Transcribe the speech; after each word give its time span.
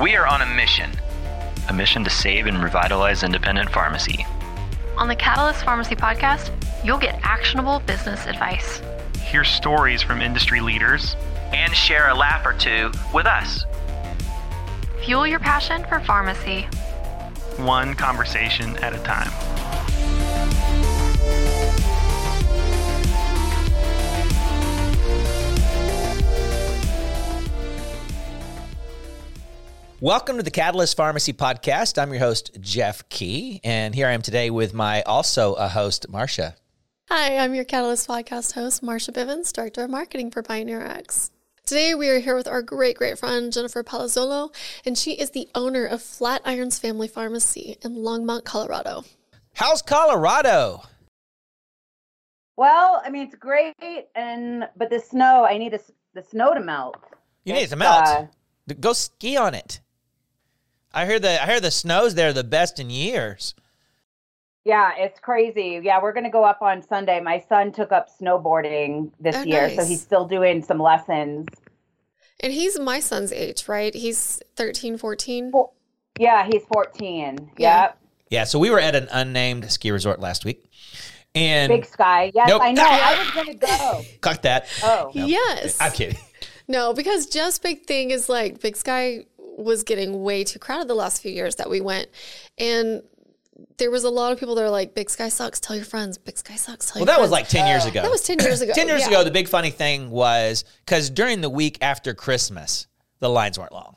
We 0.00 0.16
are 0.16 0.26
on 0.26 0.40
a 0.40 0.46
mission 0.46 0.90
a 1.68 1.72
mission 1.72 2.02
to 2.02 2.10
save 2.10 2.46
and 2.46 2.60
revitalize 2.62 3.22
independent 3.22 3.70
pharmacy. 3.70 4.26
On 4.96 5.06
the 5.06 5.14
Catalyst 5.14 5.62
Pharmacy 5.62 5.94
podcast, 5.94 6.50
you'll 6.82 6.98
get 6.98 7.20
actionable 7.22 7.80
business 7.80 8.26
advice. 8.26 8.82
Hear 9.22 9.44
stories 9.44 10.02
from 10.02 10.20
industry 10.20 10.60
leaders 10.60 11.14
and 11.52 11.72
share 11.72 12.08
a 12.08 12.14
laugh 12.14 12.44
or 12.44 12.54
two 12.54 12.90
with 13.14 13.26
us. 13.26 13.64
Fuel 15.04 15.26
your 15.28 15.38
passion 15.38 15.84
for 15.84 16.00
pharmacy. 16.00 16.62
One 17.58 17.94
conversation 17.94 18.76
at 18.78 18.92
a 18.92 18.98
time. 18.98 19.30
Welcome 30.02 30.38
to 30.38 30.42
the 30.42 30.50
Catalyst 30.50 30.96
Pharmacy 30.96 31.34
Podcast. 31.34 32.00
I'm 32.00 32.10
your 32.10 32.20
host, 32.20 32.56
Jeff 32.58 33.06
Key, 33.10 33.60
and 33.62 33.94
here 33.94 34.06
I 34.06 34.12
am 34.12 34.22
today 34.22 34.48
with 34.48 34.72
my 34.72 35.02
also 35.02 35.52
a 35.52 35.68
host, 35.68 36.08
Marcia. 36.08 36.54
Hi, 37.10 37.36
I'm 37.36 37.54
your 37.54 37.64
Catalyst 37.64 38.08
Podcast 38.08 38.54
host, 38.54 38.82
Marcia 38.82 39.12
Bivens, 39.12 39.52
Director 39.52 39.84
of 39.84 39.90
Marketing 39.90 40.30
for 40.30 40.42
PioneerRx. 40.42 41.30
Today 41.66 41.94
we 41.94 42.08
are 42.08 42.18
here 42.18 42.34
with 42.34 42.48
our 42.48 42.62
great, 42.62 42.96
great 42.96 43.18
friend, 43.18 43.52
Jennifer 43.52 43.84
Palazzolo, 43.84 44.54
and 44.86 44.96
she 44.96 45.12
is 45.12 45.32
the 45.32 45.50
owner 45.54 45.84
of 45.84 46.00
Flatirons 46.00 46.80
Family 46.80 47.06
Pharmacy 47.06 47.76
in 47.82 47.96
Longmont, 47.96 48.44
Colorado. 48.44 49.04
How's 49.52 49.82
Colorado? 49.82 50.80
Well, 52.56 53.02
I 53.04 53.10
mean, 53.10 53.26
it's 53.26 53.36
great, 53.36 54.06
and 54.14 54.66
but 54.78 54.88
the 54.88 54.98
snow, 54.98 55.44
I 55.44 55.58
need 55.58 55.74
a, 55.74 55.80
the 56.14 56.22
snow 56.22 56.54
to 56.54 56.60
melt. 56.60 56.96
You 57.44 57.52
need 57.52 57.64
it 57.64 57.68
to 57.68 57.76
melt. 57.76 58.06
Uh, 58.06 58.24
Go 58.80 58.94
ski 58.94 59.36
on 59.36 59.54
it. 59.54 59.80
I 60.92 61.06
hear 61.06 61.18
the 61.18 61.42
I 61.42 61.46
hear 61.46 61.60
the 61.60 61.70
snows 61.70 62.14
there 62.14 62.32
the 62.32 62.44
best 62.44 62.78
in 62.80 62.90
years. 62.90 63.54
Yeah, 64.64 64.92
it's 64.96 65.18
crazy. 65.18 65.80
Yeah, 65.82 66.02
we're 66.02 66.12
gonna 66.12 66.30
go 66.30 66.44
up 66.44 66.62
on 66.62 66.82
Sunday. 66.82 67.20
My 67.20 67.44
son 67.48 67.72
took 67.72 67.92
up 67.92 68.08
snowboarding 68.20 69.10
this 69.20 69.36
oh, 69.36 69.42
year, 69.42 69.68
nice. 69.68 69.76
so 69.76 69.84
he's 69.84 70.02
still 70.02 70.26
doing 70.26 70.62
some 70.62 70.78
lessons. 70.78 71.46
And 72.40 72.52
he's 72.52 72.78
my 72.78 73.00
son's 73.00 73.32
age, 73.32 73.68
right? 73.68 73.94
He's 73.94 74.42
13, 74.56 74.96
14? 74.96 75.52
Yeah, 76.18 76.46
he's 76.50 76.62
14. 76.72 77.50
Yeah. 77.58 77.82
Yep. 77.82 77.98
Yeah, 78.30 78.44
so 78.44 78.58
we 78.58 78.70
were 78.70 78.80
at 78.80 78.94
an 78.94 79.08
unnamed 79.12 79.70
ski 79.70 79.90
resort 79.90 80.20
last 80.20 80.44
week. 80.44 80.64
And 81.34 81.70
Big 81.70 81.84
Sky. 81.84 82.32
Yes, 82.34 82.48
nope. 82.48 82.62
I 82.62 82.72
know. 82.72 82.84
I 82.86 83.18
was 83.22 83.30
going 83.32 83.58
to 83.58 83.66
go. 83.66 84.02
Cut 84.20 84.42
that. 84.42 84.68
Oh. 84.82 85.10
Nope. 85.14 85.28
Yes. 85.28 85.78
I'm 85.80 85.92
kidding. 85.92 86.18
No, 86.66 86.94
because 86.94 87.26
just 87.26 87.62
big 87.62 87.84
thing 87.84 88.10
is 88.10 88.28
like 88.28 88.60
Big 88.60 88.76
Sky 88.76 89.24
was 89.62 89.82
getting 89.82 90.22
way 90.22 90.44
too 90.44 90.58
crowded 90.58 90.88
the 90.88 90.94
last 90.94 91.22
few 91.22 91.30
years 91.30 91.56
that 91.56 91.70
we 91.70 91.80
went. 91.80 92.08
And 92.58 93.02
there 93.78 93.90
was 93.90 94.04
a 94.04 94.10
lot 94.10 94.32
of 94.32 94.38
people 94.38 94.54
that 94.54 94.64
are 94.64 94.70
like, 94.70 94.94
Big 94.94 95.10
Sky 95.10 95.28
sucks, 95.28 95.60
tell 95.60 95.76
your 95.76 95.84
friends. 95.84 96.18
Big 96.18 96.38
Sky 96.38 96.56
sucks, 96.56 96.90
tell 96.90 97.00
well, 97.00 97.06
that 97.06 97.20
was 97.20 97.30
like 97.30 97.48
10 97.48 97.66
years 97.66 97.84
uh, 97.84 97.88
ago. 97.88 98.02
That 98.02 98.10
was 98.10 98.22
10 98.22 98.38
years 98.40 98.60
ago. 98.60 98.72
10 98.74 98.88
years 98.88 99.02
yeah. 99.02 99.08
ago, 99.08 99.24
the 99.24 99.30
big 99.30 99.48
funny 99.48 99.70
thing 99.70 100.10
was 100.10 100.64
because 100.84 101.10
during 101.10 101.40
the 101.40 101.50
week 101.50 101.78
after 101.80 102.14
Christmas, 102.14 102.86
the 103.18 103.28
lines 103.28 103.58
weren't 103.58 103.72
long. 103.72 103.96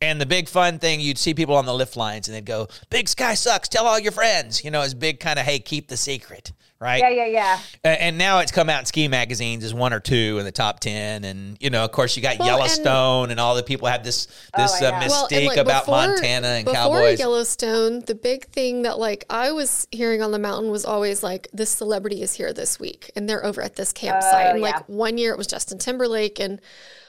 And 0.00 0.20
the 0.20 0.26
big 0.26 0.48
fun 0.48 0.78
thing, 0.78 1.00
you'd 1.00 1.18
see 1.18 1.34
people 1.34 1.56
on 1.56 1.66
the 1.66 1.74
lift 1.74 1.96
lines 1.96 2.28
and 2.28 2.36
they'd 2.36 2.44
go, 2.44 2.68
Big 2.88 3.08
Sky 3.08 3.34
sucks, 3.34 3.68
tell 3.68 3.86
all 3.86 3.98
your 3.98 4.12
friends. 4.12 4.64
You 4.64 4.70
know, 4.70 4.82
it's 4.82 4.94
big 4.94 5.18
kind 5.18 5.38
of, 5.38 5.44
hey, 5.44 5.58
keep 5.58 5.88
the 5.88 5.96
secret 5.96 6.52
right? 6.80 7.00
Yeah, 7.00 7.26
yeah, 7.26 7.26
yeah. 7.26 7.58
And 7.84 8.18
now 8.18 8.38
it's 8.40 8.52
come 8.52 8.68
out 8.68 8.80
in 8.80 8.86
ski 8.86 9.08
magazines 9.08 9.64
as 9.64 9.74
one 9.74 9.92
or 9.92 10.00
two 10.00 10.36
in 10.38 10.44
the 10.44 10.52
top 10.52 10.80
ten, 10.80 11.24
and 11.24 11.56
you 11.60 11.70
know, 11.70 11.84
of 11.84 11.92
course, 11.92 12.16
you 12.16 12.22
got 12.22 12.38
well, 12.38 12.48
Yellowstone, 12.48 13.24
and, 13.24 13.32
and, 13.32 13.40
all 13.40 13.54
the 13.54 13.62
people 13.62 13.88
have 13.88 14.04
this 14.04 14.28
oh, 14.56 14.62
this 14.62 14.82
oh, 14.82 14.86
uh, 14.86 15.00
mystique 15.00 15.30
well, 15.30 15.46
like 15.46 15.58
about 15.58 15.82
before, 15.86 16.08
Montana 16.08 16.46
and 16.48 16.64
before 16.64 16.74
cowboys. 16.74 17.18
Yellowstone, 17.18 18.00
the 18.00 18.14
big 18.14 18.46
thing 18.46 18.82
that 18.82 18.98
like 18.98 19.24
I 19.30 19.52
was 19.52 19.86
hearing 19.90 20.22
on 20.22 20.32
the 20.32 20.38
mountain 20.38 20.70
was 20.70 20.84
always 20.84 21.22
like 21.22 21.48
this 21.52 21.70
celebrity 21.70 22.22
is 22.22 22.34
here 22.34 22.52
this 22.52 22.78
week, 22.78 23.10
and 23.16 23.28
they're 23.28 23.44
over 23.44 23.62
at 23.62 23.76
this 23.76 23.92
campsite. 23.92 24.46
Uh, 24.46 24.50
and 24.50 24.60
like 24.60 24.74
yeah. 24.74 24.82
one 24.86 25.18
year 25.18 25.32
it 25.32 25.38
was 25.38 25.46
Justin 25.46 25.78
Timberlake, 25.78 26.38
and 26.38 26.60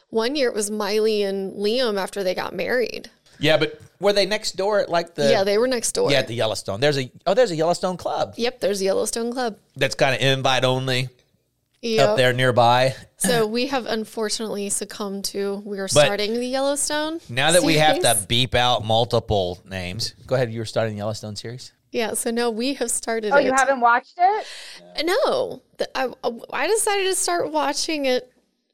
one 0.09 0.35
year 0.35 0.50
it 0.50 0.56
was 0.56 0.72
Miley 0.72 1.24
and 1.24 1.53
Liam 1.53 2.00
after 2.00 2.24
they 2.24 2.34
got 2.34 2.56
married. 2.56 3.09
Yeah, 3.39 3.57
but 3.57 3.79
were 4.00 4.13
they 4.13 4.25
next 4.25 4.55
door 4.55 4.79
at 4.79 4.89
like 4.89 5.16
the? 5.16 5.29
Yeah, 5.29 5.44
they 5.44 5.57
were 5.57 5.67
next 5.67 5.94
door. 5.94 6.11
Yeah, 6.11 6.19
at 6.19 6.27
the 6.27 6.35
Yellowstone. 6.35 6.79
There's 6.79 6.97
a 6.97 7.11
oh, 7.25 7.33
there's 7.33 7.51
a 7.51 7.55
Yellowstone 7.55 7.97
club. 7.97 8.33
Yep, 8.38 8.59
there's 8.59 8.81
a 8.81 8.85
Yellowstone 8.85 9.31
club. 9.31 9.57
That's 9.75 9.95
kind 9.95 10.16
of 10.16 10.22
invite 10.22 10.63
only. 10.63 11.09
Yep. 11.81 12.09
Up 12.09 12.17
there 12.17 12.33
nearby. 12.33 12.94
So 13.17 13.47
we 13.47 13.67
have 13.67 13.85
unfortunately 13.85 14.69
succumbed 14.69 15.25
to 15.25 15.61
we 15.66 15.79
are 15.79 15.88
starting 15.88 16.33
the 16.33 16.45
Yellowstone. 16.45 17.22
Now 17.29 17.51
that 17.51 17.61
series. 17.61 17.75
we 17.75 17.79
have 17.79 17.99
to 18.01 18.17
beep 18.28 18.53
out 18.53 18.83
multiple 18.83 19.61
names, 19.66 20.13
go 20.28 20.35
ahead. 20.35 20.51
You 20.51 20.59
were 20.59 20.66
starting 20.66 20.95
the 20.95 20.99
Yellowstone 20.99 21.38
series. 21.38 21.72
Yeah, 21.91 22.13
so 22.13 22.31
now 22.31 22.49
we 22.49 22.75
have 22.75 22.91
started. 22.91 23.31
Oh, 23.31 23.38
it. 23.38 23.45
you 23.45 23.53
haven't 23.53 23.79
watched 23.79 24.16
it? 24.17 24.45
No, 25.05 25.61
I 25.95 26.11
I 26.51 26.67
decided 26.67 27.05
to 27.05 27.16
start 27.16 27.51
watching 27.51 28.05
it 28.05 28.31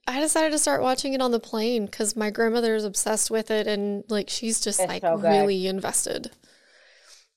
I 0.07 0.19
decided 0.19 0.51
to 0.51 0.59
start 0.59 0.81
watching 0.81 1.13
it 1.13 1.21
on 1.21 1.31
the 1.31 1.39
plane 1.39 1.85
because 1.85 2.16
my 2.16 2.29
grandmother 2.29 2.75
is 2.75 2.83
obsessed 2.83 3.31
with 3.31 3.49
it 3.49 3.66
and 3.66 4.03
like 4.07 4.29
she's 4.29 4.59
just 4.59 4.79
it's 4.79 4.88
like 4.88 5.01
so 5.01 5.17
really 5.17 5.67
invested. 5.67 6.31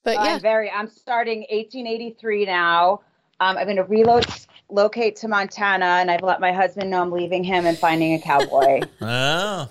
But 0.04 0.14
yeah, 0.14 0.34
I'm 0.34 0.40
very. 0.40 0.70
I'm 0.70 0.88
starting 0.88 1.40
1883 1.50 2.46
now. 2.46 3.00
Um, 3.40 3.56
I'm 3.56 3.64
going 3.64 3.76
to 3.76 3.84
relocate 3.84 5.16
to 5.16 5.28
Montana, 5.28 5.84
and 5.84 6.10
I've 6.10 6.22
let 6.22 6.40
my 6.40 6.52
husband 6.52 6.90
know 6.90 7.02
I'm 7.02 7.12
leaving 7.12 7.44
him 7.44 7.66
and 7.66 7.76
finding 7.76 8.14
a 8.14 8.20
cowboy. 8.20 8.80
oh, 9.00 9.68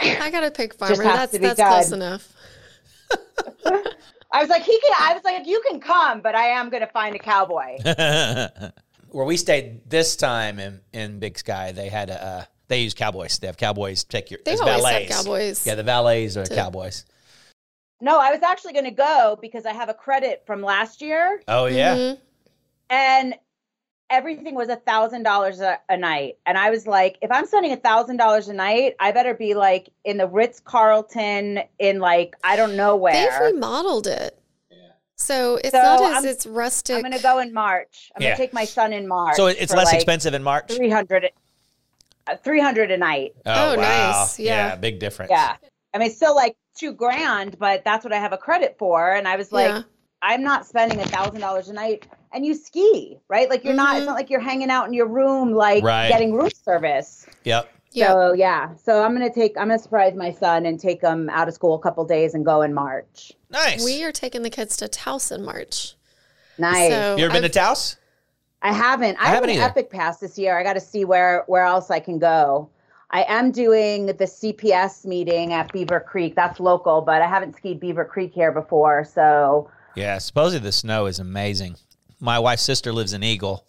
I 0.00 0.30
got 0.30 0.40
to 0.40 0.50
pick 0.50 0.74
farmer. 0.74 0.96
That's 1.02 1.38
that's 1.38 1.56
done. 1.56 1.72
close 1.72 1.92
enough. 1.92 2.32
I 4.32 4.40
was 4.40 4.48
like, 4.48 4.64
he 4.64 4.78
can. 4.80 4.92
I 4.98 5.14
was 5.14 5.24
like, 5.24 5.46
you 5.46 5.62
can 5.68 5.80
come, 5.80 6.20
but 6.20 6.34
I 6.34 6.48
am 6.48 6.68
going 6.68 6.82
to 6.82 6.88
find 6.88 7.16
a 7.16 7.18
cowboy 7.18 7.78
where 9.16 9.24
we 9.24 9.38
stayed 9.38 9.80
this 9.88 10.14
time 10.14 10.58
in, 10.58 10.78
in 10.92 11.18
Big 11.18 11.38
Sky, 11.38 11.72
they 11.72 11.88
had 11.88 12.10
a 12.10 12.22
uh, 12.22 12.44
they 12.68 12.82
use 12.82 12.92
cowboys. 12.92 13.38
They 13.38 13.46
have 13.46 13.56
cowboys 13.56 14.04
take 14.04 14.30
your 14.30 14.40
they 14.44 14.52
as 14.52 14.60
always 14.60 14.82
valets. 14.82 15.08
Have 15.08 15.24
cowboys. 15.24 15.66
Yeah, 15.66 15.74
the 15.74 15.82
valets 15.84 16.36
are 16.36 16.44
to, 16.44 16.54
cowboys. 16.54 17.06
No, 17.98 18.18
I 18.18 18.30
was 18.30 18.42
actually 18.42 18.74
going 18.74 18.84
to 18.84 18.90
go 18.90 19.38
because 19.40 19.64
I 19.64 19.72
have 19.72 19.88
a 19.88 19.94
credit 19.94 20.42
from 20.46 20.60
last 20.60 21.00
year. 21.00 21.40
Oh 21.48 21.64
yeah, 21.64 21.96
mm-hmm. 21.96 22.20
and 22.90 23.34
everything 24.10 24.54
was 24.54 24.68
a 24.68 24.76
thousand 24.76 25.22
dollars 25.22 25.60
a 25.60 25.96
night, 25.96 26.36
and 26.44 26.58
I 26.58 26.68
was 26.68 26.86
like, 26.86 27.16
if 27.22 27.30
I'm 27.30 27.46
spending 27.46 27.72
a 27.72 27.76
thousand 27.76 28.18
dollars 28.18 28.48
a 28.48 28.52
night, 28.52 28.96
I 29.00 29.12
better 29.12 29.32
be 29.32 29.54
like 29.54 29.88
in 30.04 30.18
the 30.18 30.28
Ritz 30.28 30.60
Carlton 30.60 31.60
in 31.78 32.00
like 32.00 32.36
I 32.44 32.56
don't 32.56 32.76
know 32.76 32.96
where. 32.96 33.14
They've 33.14 33.54
remodeled 33.54 34.08
it. 34.08 34.38
So 35.16 35.56
it's 35.56 35.70
so 35.70 35.78
not 35.78 36.02
as 36.02 36.24
I'm, 36.24 36.30
it's 36.30 36.46
rustic. 36.46 36.96
I'm 36.96 37.02
going 37.02 37.12
to 37.12 37.22
go 37.22 37.38
in 37.38 37.52
March. 37.52 38.12
I'm 38.14 38.22
yeah. 38.22 38.28
going 38.28 38.36
to 38.36 38.42
take 38.42 38.52
my 38.52 38.64
son 38.64 38.92
in 38.92 39.08
March. 39.08 39.36
So 39.36 39.46
it's 39.46 39.72
less 39.72 39.86
like 39.86 39.94
expensive 39.94 40.34
in 40.34 40.42
March. 40.42 40.70
300 40.70 41.30
uh, 42.26 42.36
300 42.36 42.90
a 42.90 42.96
night. 42.96 43.34
Oh, 43.46 43.72
oh 43.72 43.76
wow. 43.76 43.82
nice. 43.82 44.38
Yeah. 44.38 44.68
yeah. 44.68 44.76
big 44.76 44.98
difference. 44.98 45.30
Yeah. 45.30 45.56
I 45.94 45.98
mean, 45.98 46.08
it's 46.08 46.16
still 46.16 46.34
like 46.34 46.56
2 46.78 46.92
grand, 46.92 47.58
but 47.58 47.84
that's 47.84 48.04
what 48.04 48.12
I 48.12 48.18
have 48.18 48.32
a 48.32 48.38
credit 48.38 48.76
for 48.78 49.14
and 49.14 49.26
I 49.26 49.36
was 49.36 49.52
like 49.52 49.68
yeah. 49.68 49.82
I'm 50.22 50.42
not 50.42 50.66
spending 50.66 51.00
a 51.00 51.04
$1000 51.04 51.68
a 51.68 51.72
night 51.72 52.06
and 52.32 52.44
you 52.44 52.54
ski, 52.54 53.18
right? 53.28 53.48
Like 53.48 53.64
you're 53.64 53.72
mm-hmm. 53.72 53.76
not 53.76 53.96
it's 53.96 54.00
mm-hmm. 54.00 54.06
not 54.06 54.16
like 54.16 54.28
you're 54.28 54.40
hanging 54.40 54.70
out 54.70 54.86
in 54.86 54.92
your 54.92 55.06
room 55.06 55.52
like 55.52 55.82
right. 55.82 56.08
getting 56.08 56.34
room 56.34 56.50
service. 56.64 57.26
Yep. 57.44 57.70
So 58.04 58.32
yeah, 58.32 58.74
so 58.74 59.02
I'm 59.02 59.12
gonna 59.12 59.32
take 59.32 59.56
I'm 59.56 59.68
gonna 59.68 59.78
surprise 59.78 60.14
my 60.14 60.30
son 60.30 60.66
and 60.66 60.78
take 60.78 61.00
him 61.00 61.30
out 61.30 61.48
of 61.48 61.54
school 61.54 61.74
a 61.74 61.78
couple 61.78 62.04
days 62.04 62.34
and 62.34 62.44
go 62.44 62.62
in 62.62 62.74
March. 62.74 63.32
Nice. 63.50 63.84
We 63.84 64.04
are 64.04 64.12
taking 64.12 64.42
the 64.42 64.50
kids 64.50 64.76
to 64.78 64.88
Taos 64.88 65.30
in 65.30 65.44
March. 65.44 65.94
Nice. 66.58 66.90
So 66.90 67.16
you 67.16 67.24
ever 67.24 67.32
been 67.32 67.44
I've, 67.44 67.52
to 67.52 67.58
Taos? 67.58 67.96
I 68.62 68.72
haven't. 68.72 69.16
I, 69.18 69.24
I 69.24 69.28
haven't 69.28 69.50
have 69.50 69.58
an 69.58 69.70
Epic 69.70 69.90
Pass 69.90 70.18
this 70.18 70.38
year. 70.38 70.58
I 70.58 70.62
got 70.62 70.74
to 70.74 70.80
see 70.80 71.04
where 71.04 71.44
where 71.46 71.64
else 71.64 71.90
I 71.90 72.00
can 72.00 72.18
go. 72.18 72.70
I 73.10 73.24
am 73.28 73.52
doing 73.52 74.06
the 74.06 74.14
CPS 74.14 75.04
meeting 75.04 75.52
at 75.52 75.72
Beaver 75.72 76.00
Creek. 76.00 76.34
That's 76.34 76.58
local, 76.58 77.02
but 77.02 77.22
I 77.22 77.26
haven't 77.28 77.56
skied 77.56 77.78
Beaver 77.78 78.04
Creek 78.04 78.32
here 78.34 78.52
before. 78.52 79.04
So 79.04 79.70
yeah, 79.94 80.18
supposedly 80.18 80.64
the 80.64 80.72
snow 80.72 81.06
is 81.06 81.18
amazing. 81.18 81.76
My 82.20 82.38
wife's 82.38 82.62
sister 82.62 82.92
lives 82.92 83.12
in 83.12 83.22
Eagle. 83.22 83.66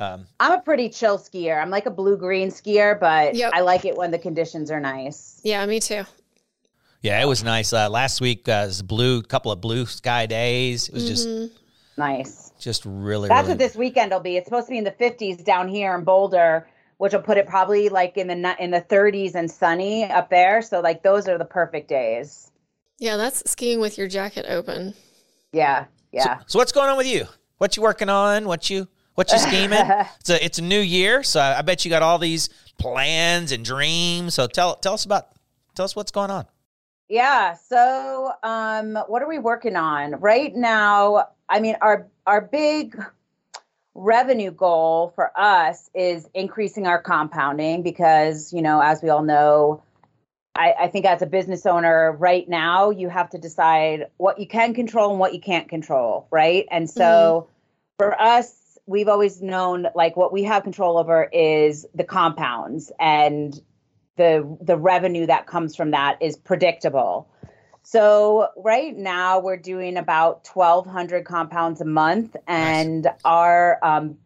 Um, 0.00 0.26
I'm 0.40 0.52
a 0.52 0.62
pretty 0.62 0.88
chill 0.88 1.18
skier. 1.18 1.60
I'm 1.60 1.68
like 1.68 1.84
a 1.84 1.90
blue 1.90 2.16
green 2.16 2.48
skier, 2.48 2.98
but 2.98 3.34
yep. 3.34 3.52
I 3.54 3.60
like 3.60 3.84
it 3.84 3.96
when 3.96 4.10
the 4.10 4.18
conditions 4.18 4.70
are 4.70 4.80
nice. 4.80 5.40
Yeah, 5.44 5.64
me 5.66 5.78
too. 5.78 6.04
Yeah, 7.02 7.20
it 7.20 7.26
was 7.26 7.44
nice. 7.44 7.72
Uh, 7.72 7.88
last 7.90 8.22
week 8.22 8.48
uh, 8.48 8.64
was 8.66 8.80
blue, 8.80 9.22
couple 9.22 9.52
of 9.52 9.60
blue 9.60 9.84
sky 9.84 10.24
days. 10.24 10.88
It 10.88 10.94
was 10.94 11.04
mm-hmm. 11.04 11.44
just 11.46 11.60
nice. 11.98 12.52
Just 12.58 12.84
really. 12.86 13.28
That's 13.28 13.42
really... 13.42 13.50
what 13.50 13.58
this 13.58 13.76
weekend 13.76 14.10
will 14.10 14.20
be. 14.20 14.38
It's 14.38 14.46
supposed 14.46 14.68
to 14.68 14.70
be 14.70 14.78
in 14.78 14.84
the 14.84 14.90
50s 14.90 15.44
down 15.44 15.68
here 15.68 15.94
in 15.94 16.04
Boulder, 16.04 16.66
which 16.96 17.12
will 17.12 17.20
put 17.20 17.36
it 17.36 17.46
probably 17.46 17.90
like 17.90 18.16
in 18.16 18.28
the 18.28 18.56
in 18.58 18.70
the 18.70 18.80
30s 18.80 19.34
and 19.34 19.50
sunny 19.50 20.04
up 20.04 20.30
there. 20.30 20.62
So 20.62 20.80
like 20.80 21.02
those 21.02 21.28
are 21.28 21.36
the 21.36 21.44
perfect 21.44 21.88
days. 21.88 22.50
Yeah, 22.98 23.18
that's 23.18 23.50
skiing 23.50 23.80
with 23.80 23.98
your 23.98 24.08
jacket 24.08 24.46
open. 24.48 24.94
Yeah, 25.52 25.86
yeah. 26.10 26.38
So, 26.38 26.44
so 26.46 26.58
what's 26.58 26.72
going 26.72 26.88
on 26.88 26.96
with 26.96 27.06
you? 27.06 27.26
What 27.58 27.76
you 27.76 27.82
working 27.82 28.08
on? 28.08 28.46
What 28.46 28.70
you 28.70 28.88
what 29.14 29.32
you 29.32 29.38
scheming? 29.38 29.78
it's 30.20 30.30
a 30.30 30.44
it's 30.44 30.58
a 30.58 30.62
new 30.62 30.80
year, 30.80 31.22
so 31.22 31.40
I 31.40 31.62
bet 31.62 31.84
you 31.84 31.90
got 31.90 32.02
all 32.02 32.18
these 32.18 32.48
plans 32.78 33.52
and 33.52 33.64
dreams. 33.64 34.34
So 34.34 34.46
tell 34.46 34.76
tell 34.76 34.94
us 34.94 35.04
about 35.04 35.28
tell 35.74 35.84
us 35.84 35.94
what's 35.94 36.10
going 36.10 36.30
on. 36.30 36.46
Yeah. 37.08 37.54
So, 37.54 38.32
um, 38.44 38.96
what 39.08 39.20
are 39.20 39.28
we 39.28 39.40
working 39.40 39.74
on 39.74 40.12
right 40.20 40.54
now? 40.54 41.28
I 41.48 41.58
mean, 41.60 41.76
our 41.80 42.06
our 42.26 42.40
big 42.40 42.96
revenue 43.94 44.52
goal 44.52 45.12
for 45.14 45.32
us 45.38 45.90
is 45.94 46.28
increasing 46.32 46.86
our 46.86 47.02
compounding 47.02 47.82
because, 47.82 48.52
you 48.52 48.62
know, 48.62 48.80
as 48.80 49.02
we 49.02 49.08
all 49.08 49.24
know, 49.24 49.82
I, 50.54 50.74
I, 50.82 50.88
think 50.88 51.04
as 51.04 51.22
a 51.22 51.26
business 51.26 51.66
owner 51.66 52.12
right 52.12 52.48
now, 52.48 52.90
you 52.90 53.08
have 53.08 53.30
to 53.30 53.38
decide 53.38 54.06
what 54.16 54.38
you 54.38 54.46
can 54.46 54.74
control 54.74 55.10
and 55.10 55.18
what 55.18 55.34
you 55.34 55.40
can't 55.40 55.68
control, 55.68 56.28
right? 56.30 56.66
And 56.70 56.88
so 56.88 57.02
mm-hmm. 57.48 57.52
for 57.98 58.20
us, 58.20 58.54
we've 58.90 59.08
always 59.08 59.40
known 59.40 59.86
like 59.94 60.16
what 60.16 60.32
we 60.32 60.42
have 60.42 60.64
control 60.64 60.98
over 60.98 61.24
is 61.32 61.86
the 61.94 62.02
compounds 62.02 62.90
and 62.98 63.62
the 64.16 64.58
the 64.60 64.76
revenue 64.76 65.26
that 65.26 65.46
comes 65.46 65.76
from 65.76 65.92
that 65.92 66.20
is 66.20 66.36
predictable. 66.36 67.28
So 67.82 68.48
right 68.56 68.94
now 68.94 69.38
we're 69.38 69.56
doing 69.56 69.96
about 69.96 70.46
1,200 70.52 71.24
compounds 71.24 71.80
a 71.80 71.84
month, 71.84 72.36
and 72.46 73.04
nice. 73.04 73.14
our 73.24 73.78
um, 73.82 74.18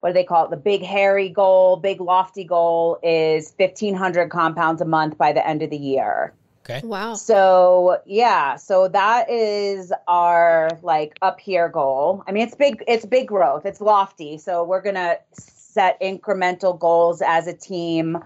what 0.00 0.10
do 0.10 0.14
they 0.14 0.24
call 0.24 0.44
it? 0.44 0.50
The 0.50 0.56
big 0.56 0.82
hairy 0.82 1.28
goal, 1.28 1.76
big 1.76 2.00
lofty 2.00 2.44
goal 2.44 2.98
is 3.02 3.54
1,500 3.56 4.30
compounds 4.30 4.82
a 4.82 4.84
month 4.84 5.16
by 5.16 5.32
the 5.32 5.46
end 5.46 5.62
of 5.62 5.70
the 5.70 5.78
year. 5.78 6.34
Okay. 6.68 6.86
Wow. 6.86 7.14
So 7.14 8.00
yeah, 8.04 8.56
so 8.56 8.88
that 8.88 9.30
is 9.30 9.92
our 10.06 10.68
like 10.82 11.16
up 11.22 11.40
here 11.40 11.68
goal. 11.68 12.22
I 12.26 12.32
mean, 12.32 12.42
it's 12.46 12.54
big. 12.54 12.84
It's 12.86 13.06
big 13.06 13.28
growth. 13.28 13.64
It's 13.64 13.80
lofty. 13.80 14.36
So 14.36 14.64
we're 14.64 14.82
gonna 14.82 15.16
set 15.32 16.00
incremental 16.00 16.78
goals 16.78 17.22
as 17.24 17.46
a 17.46 17.54
team 17.54 18.18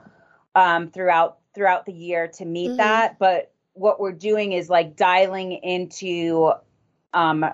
um, 0.56 0.90
throughout 0.90 1.38
throughout 1.54 1.86
the 1.86 1.92
year 1.92 2.26
to 2.28 2.44
meet 2.44 2.68
mm-hmm. 2.68 2.76
that. 2.78 3.18
But 3.18 3.52
what 3.74 4.00
we're 4.00 4.12
doing 4.12 4.52
is 4.52 4.68
like 4.68 4.96
dialing 4.96 5.52
into 5.52 6.52
um, 7.14 7.44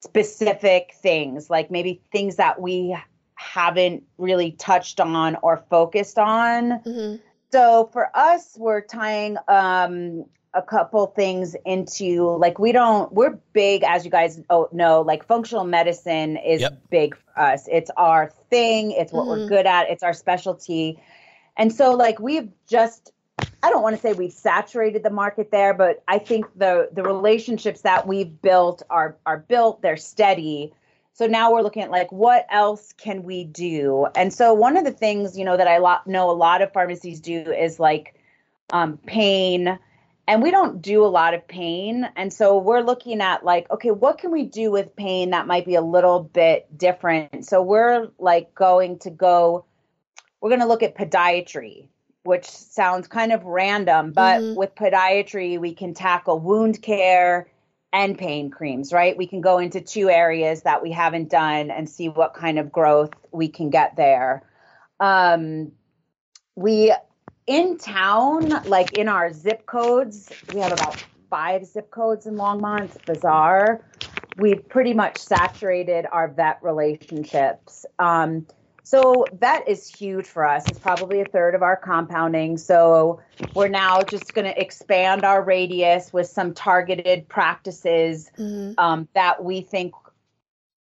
specific 0.00 0.94
things, 1.00 1.50
like 1.50 1.70
maybe 1.70 2.02
things 2.10 2.36
that 2.36 2.60
we 2.60 2.96
haven't 3.36 4.02
really 4.18 4.52
touched 4.52 4.98
on 4.98 5.36
or 5.42 5.64
focused 5.70 6.18
on. 6.18 6.80
Mm-hmm. 6.82 7.16
So 7.52 7.88
for 7.92 8.10
us, 8.14 8.56
we're 8.58 8.82
tying 8.82 9.36
um, 9.48 10.24
a 10.54 10.62
couple 10.62 11.06
things 11.08 11.54
into 11.64 12.36
like 12.38 12.58
we 12.58 12.72
don't 12.72 13.12
we're 13.12 13.38
big 13.52 13.84
as 13.84 14.04
you 14.06 14.10
guys 14.10 14.40
know 14.72 15.02
like 15.02 15.26
functional 15.26 15.64
medicine 15.64 16.38
is 16.38 16.62
yep. 16.62 16.80
big 16.90 17.14
for 17.14 17.38
us 17.38 17.68
it's 17.70 17.90
our 17.98 18.32
thing 18.48 18.90
it's 18.92 19.12
what 19.12 19.26
mm-hmm. 19.26 19.42
we're 19.42 19.48
good 19.48 19.66
at 19.66 19.90
it's 19.90 20.02
our 20.02 20.14
specialty 20.14 20.98
and 21.58 21.74
so 21.74 21.92
like 21.92 22.18
we've 22.18 22.48
just 22.66 23.12
I 23.62 23.70
don't 23.70 23.82
want 23.82 23.96
to 23.96 24.00
say 24.00 24.12
we've 24.12 24.32
saturated 24.32 25.02
the 25.02 25.10
market 25.10 25.50
there, 25.50 25.74
but 25.74 26.02
I 26.08 26.18
think 26.18 26.46
the 26.56 26.88
the 26.92 27.02
relationships 27.02 27.82
that 27.82 28.06
we've 28.06 28.40
built 28.40 28.82
are 28.88 29.16
are 29.26 29.38
built, 29.38 29.82
they're 29.82 29.96
steady. 29.96 30.72
So 31.16 31.26
now 31.26 31.52
we're 31.52 31.62
looking 31.62 31.82
at 31.82 31.90
like 31.90 32.12
what 32.12 32.46
else 32.50 32.92
can 32.92 33.22
we 33.24 33.44
do? 33.44 34.06
And 34.14 34.32
so 34.32 34.54
one 34.54 34.76
of 34.76 34.84
the 34.84 34.92
things, 34.92 35.36
you 35.36 35.44
know, 35.44 35.56
that 35.56 35.66
I 35.66 35.78
know 36.06 36.30
a 36.30 36.32
lot 36.32 36.62
of 36.62 36.72
pharmacies 36.72 37.20
do 37.20 37.40
is 37.52 37.80
like 37.80 38.14
um, 38.70 38.98
pain 38.98 39.78
and 40.28 40.42
we 40.42 40.50
don't 40.50 40.82
do 40.82 41.04
a 41.04 41.06
lot 41.06 41.34
of 41.34 41.46
pain 41.46 42.08
and 42.16 42.32
so 42.32 42.58
we're 42.58 42.80
looking 42.80 43.20
at 43.20 43.44
like 43.44 43.70
okay 43.70 43.92
what 43.92 44.18
can 44.18 44.32
we 44.32 44.42
do 44.42 44.72
with 44.72 44.96
pain 44.96 45.30
that 45.30 45.46
might 45.46 45.64
be 45.64 45.76
a 45.76 45.80
little 45.80 46.20
bit 46.20 46.66
different 46.76 47.46
so 47.46 47.62
we're 47.62 48.08
like 48.18 48.52
going 48.52 48.98
to 48.98 49.10
go 49.10 49.64
we're 50.40 50.50
going 50.50 50.60
to 50.60 50.66
look 50.66 50.82
at 50.82 50.96
podiatry 50.96 51.86
which 52.26 52.46
sounds 52.48 53.08
kind 53.08 53.32
of 53.32 53.44
random, 53.44 54.12
but 54.12 54.40
mm-hmm. 54.40 54.56
with 54.56 54.74
podiatry, 54.74 55.58
we 55.58 55.72
can 55.74 55.94
tackle 55.94 56.38
wound 56.38 56.82
care 56.82 57.48
and 57.96 58.18
pain 58.18 58.50
creams, 58.50 58.92
right? 58.92 59.16
We 59.16 59.26
can 59.26 59.40
go 59.40 59.56
into 59.56 59.80
two 59.80 60.10
areas 60.10 60.62
that 60.62 60.82
we 60.82 60.92
haven't 60.92 61.30
done 61.30 61.70
and 61.70 61.88
see 61.88 62.10
what 62.10 62.34
kind 62.34 62.58
of 62.58 62.70
growth 62.70 63.14
we 63.32 63.48
can 63.48 63.70
get 63.70 63.96
there. 63.96 64.42
Um, 65.00 65.72
we 66.56 66.94
in 67.46 67.78
town, 67.78 68.50
like 68.66 68.98
in 68.98 69.08
our 69.08 69.32
zip 69.32 69.64
codes, 69.64 70.30
we 70.52 70.60
have 70.60 70.72
about 70.72 71.02
five 71.30 71.64
zip 71.64 71.90
codes 71.90 72.26
in 72.26 72.34
Longmont. 72.34 73.02
Bizarre. 73.06 73.80
We've 74.36 74.68
pretty 74.68 74.92
much 74.92 75.16
saturated 75.16 76.04
our 76.12 76.28
vet 76.28 76.58
relationships. 76.60 77.86
Um, 77.98 78.46
so 78.86 79.26
that 79.40 79.66
is 79.66 79.88
huge 79.88 80.26
for 80.26 80.46
us. 80.46 80.64
It's 80.68 80.78
probably 80.78 81.20
a 81.20 81.24
third 81.24 81.56
of 81.56 81.62
our 81.64 81.74
compounding. 81.74 82.56
So 82.56 83.20
we're 83.52 83.66
now 83.66 84.02
just 84.02 84.32
going 84.32 84.44
to 84.44 84.60
expand 84.60 85.24
our 85.24 85.42
radius 85.42 86.12
with 86.12 86.28
some 86.28 86.54
targeted 86.54 87.28
practices 87.28 88.30
mm-hmm. 88.38 88.78
um, 88.78 89.08
that 89.12 89.42
we 89.42 89.62
think 89.62 89.92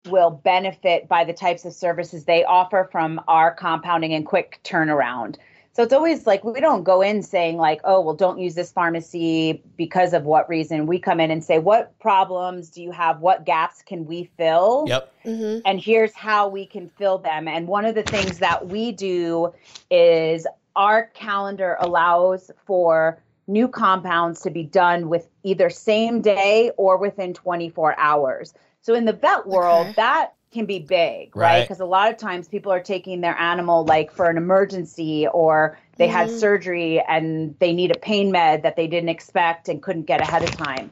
will 0.06 0.30
benefit 0.30 1.08
by 1.08 1.24
the 1.24 1.34
types 1.34 1.66
of 1.66 1.74
services 1.74 2.26
they 2.26 2.44
offer 2.44 2.88
from 2.92 3.20
our 3.28 3.52
compounding 3.52 4.14
and 4.14 4.28
quick 4.28 4.60
turnaround. 4.64 5.38
So 5.78 5.84
it's 5.84 5.94
always 5.94 6.26
like 6.26 6.44
we 6.44 6.60
don't 6.60 6.82
go 6.82 7.04
in 7.04 7.22
saying 7.22 7.58
like, 7.58 7.82
oh, 7.84 8.02
well, 8.02 8.16
don't 8.16 8.40
use 8.40 8.56
this 8.56 8.72
pharmacy 8.72 9.62
because 9.76 10.14
of 10.14 10.24
what 10.24 10.50
reason. 10.50 10.88
We 10.88 10.98
come 10.98 11.20
in 11.20 11.30
and 11.30 11.44
say, 11.44 11.60
what 11.60 12.00
problems 12.00 12.72
do 12.72 12.82
you 12.82 12.90
have? 12.90 13.20
What 13.20 13.46
gaps 13.46 13.84
can 13.84 14.08
we 14.08 14.24
fill? 14.38 14.86
Yep. 14.88 15.14
Mm-hmm. 15.24 15.60
And 15.68 15.80
here's 15.80 16.16
how 16.16 16.48
we 16.48 16.66
can 16.66 16.90
fill 16.98 17.20
them. 17.20 17.48
And 17.48 17.68
one 17.68 17.86
of 17.86 17.94
the 17.94 18.02
things 18.02 18.40
that 18.40 18.66
we 18.66 18.92
do 18.92 19.54
is 19.92 20.48
our 20.76 21.12
calendar 21.14 21.78
allows 21.80 22.50
for 22.66 23.22
new 23.46 23.68
compounds 23.68 24.42
to 24.42 24.50
be 24.50 24.64
done 24.64 25.10
with 25.10 25.28
either 25.44 25.70
same 25.70 26.22
day 26.22 26.72
or 26.78 26.98
within 26.98 27.36
24 27.36 28.00
hours. 28.00 28.52
So 28.82 28.96
in 28.96 29.06
the 29.06 29.14
vet 29.14 29.46
world, 29.46 29.86
okay. 29.86 29.94
that 29.98 30.34
can 30.58 30.66
be 30.66 30.80
big, 30.80 31.36
right? 31.36 31.62
Because 31.62 31.80
right? 31.80 31.86
a 31.86 31.90
lot 31.90 32.12
of 32.12 32.18
times 32.18 32.48
people 32.48 32.72
are 32.72 32.82
taking 32.82 33.22
their 33.22 33.38
animal 33.38 33.86
like 33.86 34.12
for 34.12 34.28
an 34.30 34.38
emergency 34.38 35.28
or 35.28 35.78
they 35.98 36.08
mm-hmm. 36.08 36.16
had 36.16 36.32
surgery 36.32 37.00
and 37.08 37.56
they 37.60 37.74
need 37.74 37.96
a 37.96 38.00
pain 38.00 38.32
med 38.32 38.64
that 38.64 38.76
they 38.76 38.88
didn't 38.88 39.10
expect 39.10 39.70
and 39.70 39.82
couldn't 39.82 40.08
get 40.08 40.20
ahead 40.20 40.44
of 40.44 40.52
time. 40.52 40.92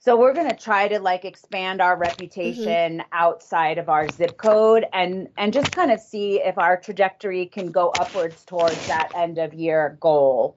So 0.00 0.16
we're 0.16 0.34
going 0.34 0.50
to 0.50 0.56
try 0.56 0.88
to 0.88 0.98
like 0.98 1.24
expand 1.24 1.80
our 1.80 1.96
reputation 1.96 2.98
mm-hmm. 2.98 3.08
outside 3.12 3.78
of 3.78 3.88
our 3.88 4.08
zip 4.08 4.36
code 4.36 4.84
and 4.92 5.28
and 5.38 5.52
just 5.52 5.70
kind 5.70 5.92
of 5.92 6.00
see 6.00 6.40
if 6.42 6.58
our 6.58 6.76
trajectory 6.76 7.46
can 7.46 7.70
go 7.70 7.90
upwards 7.98 8.44
towards 8.44 8.86
that 8.88 9.12
end 9.14 9.38
of 9.38 9.54
year 9.54 9.96
goal. 10.00 10.56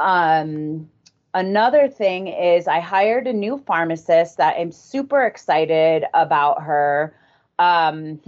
Um 0.00 0.90
another 1.32 1.88
thing 1.88 2.26
is 2.26 2.66
I 2.66 2.80
hired 2.80 3.28
a 3.28 3.32
new 3.32 3.56
pharmacist 3.56 4.38
that 4.38 4.56
I'm 4.58 4.72
super 4.72 5.22
excited 5.22 6.04
about 6.12 6.62
her 6.64 7.14
um, 7.58 8.20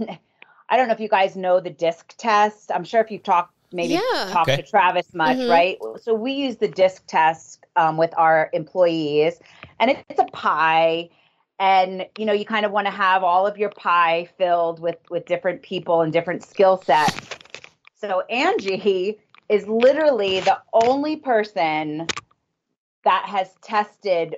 I 0.69 0.77
don't 0.77 0.87
know 0.87 0.93
if 0.93 0.99
you 0.99 1.09
guys 1.09 1.35
know 1.35 1.59
the 1.59 1.69
disc 1.69 2.15
test. 2.17 2.71
I'm 2.73 2.83
sure 2.83 3.01
if 3.01 3.11
you've 3.11 3.23
talked, 3.23 3.53
maybe 3.73 3.95
yeah. 3.95 4.29
talked 4.29 4.49
okay. 4.49 4.61
to 4.61 4.67
Travis 4.67 5.13
much, 5.13 5.37
mm-hmm. 5.37 5.49
right? 5.49 5.77
So 6.01 6.13
we 6.13 6.31
use 6.31 6.57
the 6.57 6.67
disc 6.67 7.03
test 7.07 7.65
um, 7.75 7.97
with 7.97 8.13
our 8.17 8.49
employees, 8.53 9.39
and 9.79 9.91
it's 9.91 10.19
a 10.19 10.25
pie. 10.31 11.09
And 11.59 12.07
you 12.17 12.25
know, 12.25 12.33
you 12.33 12.45
kind 12.45 12.65
of 12.65 12.71
want 12.71 12.87
to 12.87 12.91
have 12.91 13.23
all 13.23 13.45
of 13.45 13.57
your 13.57 13.69
pie 13.69 14.29
filled 14.37 14.79
with 14.79 14.97
with 15.09 15.25
different 15.25 15.61
people 15.61 16.01
and 16.01 16.11
different 16.11 16.43
skill 16.43 16.81
sets. 16.81 17.19
So 17.95 18.21
Angie 18.29 19.19
is 19.49 19.67
literally 19.67 20.39
the 20.39 20.59
only 20.73 21.17
person 21.17 22.07
that 23.03 23.25
has 23.25 23.53
tested 23.61 24.37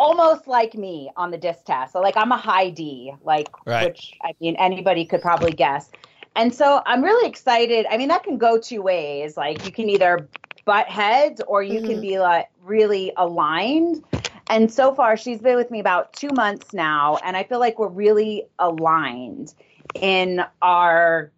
almost 0.00 0.48
like 0.48 0.74
me 0.74 1.10
on 1.14 1.30
the 1.30 1.36
disc 1.36 1.66
test. 1.66 1.92
So 1.92 2.00
like 2.00 2.16
I'm 2.16 2.32
a 2.32 2.36
high 2.36 2.70
D, 2.70 3.12
like 3.22 3.48
right. 3.66 3.88
which 3.88 4.14
I 4.22 4.32
mean 4.40 4.56
anybody 4.56 5.04
could 5.04 5.20
probably 5.20 5.52
guess. 5.52 5.90
And 6.34 6.54
so 6.54 6.80
I'm 6.86 7.04
really 7.04 7.28
excited. 7.28 7.84
I 7.90 7.98
mean 7.98 8.08
that 8.08 8.24
can 8.24 8.38
go 8.38 8.58
two 8.58 8.80
ways. 8.80 9.36
Like 9.36 9.64
you 9.66 9.70
can 9.70 9.90
either 9.90 10.26
butt 10.64 10.88
heads 10.88 11.42
or 11.46 11.62
you 11.62 11.80
mm-hmm. 11.80 11.90
can 11.90 12.00
be 12.00 12.18
like 12.18 12.48
really 12.62 13.12
aligned. 13.18 14.02
And 14.48 14.72
so 14.72 14.94
far 14.94 15.18
she's 15.18 15.40
been 15.42 15.56
with 15.56 15.70
me 15.70 15.80
about 15.80 16.14
2 16.14 16.30
months 16.32 16.72
now 16.72 17.18
and 17.22 17.36
I 17.36 17.44
feel 17.44 17.60
like 17.60 17.78
we're 17.78 17.88
really 17.88 18.46
aligned 18.58 19.54
in 19.94 20.42
our 20.62 21.30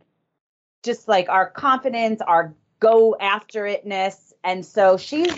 just 0.85 1.09
like 1.09 1.29
our 1.29 1.51
confidence, 1.51 2.21
our 2.23 2.55
go 2.79 3.17
after 3.21 3.65
itness. 3.65 4.33
And 4.45 4.65
so 4.65 4.97
she's 4.97 5.35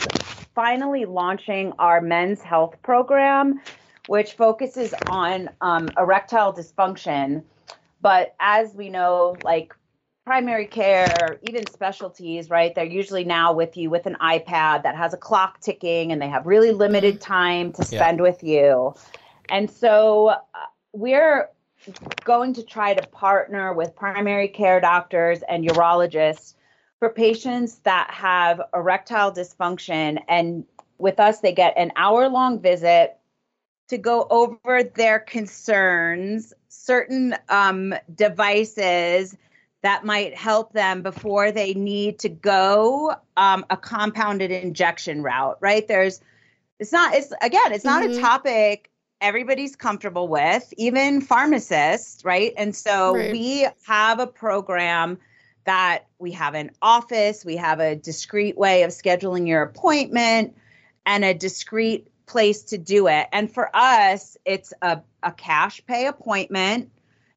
finally 0.55 1.05
launching 1.05 1.73
our 1.79 2.01
men's 2.01 2.43
health 2.43 2.77
program, 2.83 3.61
which 4.07 4.35
focuses 4.35 4.95
on 5.09 5.51
um, 5.61 5.89
erectile 5.99 6.53
dysfunction. 6.53 7.43
But 8.01 8.35
as 8.41 8.75
we 8.75 8.89
know, 8.91 9.37
like 9.43 9.75
primary 10.25 10.67
care, 10.67 11.39
even 11.43 11.67
specialties, 11.67 12.49
right? 12.49 12.75
They're 12.75 12.85
usually 12.85 13.25
now 13.25 13.53
with 13.53 13.77
you 13.77 13.91
with 13.91 14.07
an 14.07 14.17
iPad 14.21 14.83
that 14.83 14.97
has 14.97 15.13
a 15.13 15.19
clock 15.19 15.61
ticking 15.61 16.13
and 16.13 16.21
they 16.21 16.29
have 16.29 16.47
really 16.47 16.73
limited 16.73 17.21
time 17.21 17.73
to 17.73 17.85
spend 17.85 18.19
yeah. 18.19 18.23
with 18.23 18.43
you. 18.43 18.95
And 19.51 19.71
so 19.71 20.29
uh, 20.29 20.39
we're 20.93 21.51
going 22.25 22.55
to 22.55 22.63
try 22.63 22.95
to 22.95 23.07
partner 23.09 23.75
with 23.75 23.95
primary 23.95 24.49
care 24.49 24.81
doctors 24.81 25.43
and 25.49 25.69
urologists 25.69 26.55
for 27.05 27.11
patients 27.11 27.81
that 27.81 28.11
have 28.11 28.63
erectile 28.73 29.31
dysfunction 29.31 30.19
and 30.27 30.65
with 30.97 31.21
us, 31.21 31.41
they 31.41 31.53
get 31.53 31.77
an 31.77 31.93
hour 31.97 32.31
long 32.31 32.59
visit 32.59 33.19
to 33.89 33.99
go 33.99 34.27
over 34.31 34.83
their 34.83 35.19
concerns, 35.19 36.55
certain 36.69 37.37
um, 37.51 37.93
devices 38.15 39.37
that 39.83 40.07
might 40.07 40.35
help 40.35 40.73
them 40.73 41.03
before 41.03 41.53
they 41.53 41.75
need 41.75 42.19
to 42.21 42.31
go 42.31 43.15
um, 43.37 43.67
a 43.69 43.77
compounded 43.77 44.51
injection 44.51 45.23
route, 45.23 45.59
right? 45.61 45.87
There's, 45.87 46.23
it's 46.81 46.91
not, 46.91 47.15
it's 47.15 47.35
again, 47.43 47.75
it's 47.75 47.85
not 47.85 48.03
mm-hmm. 48.03 48.17
a 48.17 48.23
topic 48.23 48.91
everybody's 49.21 49.77
comfortable 49.77 50.27
with, 50.27 50.73
even 50.79 51.21
pharmacists, 51.21 52.25
right? 52.25 52.55
And 52.57 52.75
so 52.75 53.15
right. 53.15 53.31
we 53.31 53.69
have 53.87 54.21
a 54.21 54.27
program 54.27 55.19
that 55.65 56.07
we 56.19 56.33
have 56.33 56.55
an 56.55 56.71
office, 56.83 57.45
we 57.45 57.57
have 57.57 57.81
a 57.81 57.97
discreet 57.97 58.57
way 58.57 58.83
of 58.83 58.91
scheduling 58.91 59.49
your 59.49 59.63
appointment 59.63 60.57
and 61.07 61.25
a 61.25 61.35
discreet 61.35 62.09
place 62.27 62.63
to 62.63 62.79
do 62.79 63.07
it. 63.09 63.27
And 63.33 63.53
for 63.53 63.75
us, 63.75 64.37
it's 64.45 64.73
a, 64.83 65.01
a 65.23 65.33
cash 65.33 65.85
pay 65.87 66.07
appointment 66.07 66.91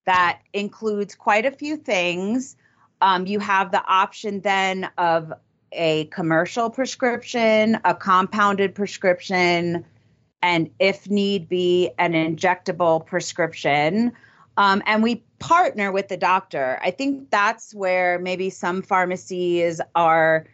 that 0.06 0.40
includes 0.54 1.16
quite 1.16 1.46
a 1.46 1.52
few 1.52 1.78
things. 1.78 2.56
Um, 3.02 3.28
you 3.28 3.40
have 3.40 3.72
the 3.72 3.84
option 3.86 4.42
then 4.42 4.90
of 4.98 5.34
a 5.74 6.06
commercial 6.06 6.70
prescription, 6.70 7.78
a 7.84 7.94
compounded 7.94 8.74
prescription, 8.74 9.86
and 10.42 10.70
if 10.80 11.10
need 11.10 11.50
be, 11.50 11.92
an 11.98 12.14
injectable 12.14 13.06
prescription. 13.06 14.14
Um, 14.56 14.82
and 14.86 15.04
we 15.04 15.24
partner 15.40 15.92
with 15.92 16.08
the 16.08 16.18
doctor. 16.18 16.80
I 16.82 16.92
think 16.92 17.30
that's 17.30 17.74
where 17.74 18.20
maybe 18.20 18.50
some 18.50 18.82
pharmacies 18.82 19.80
are 19.96 20.48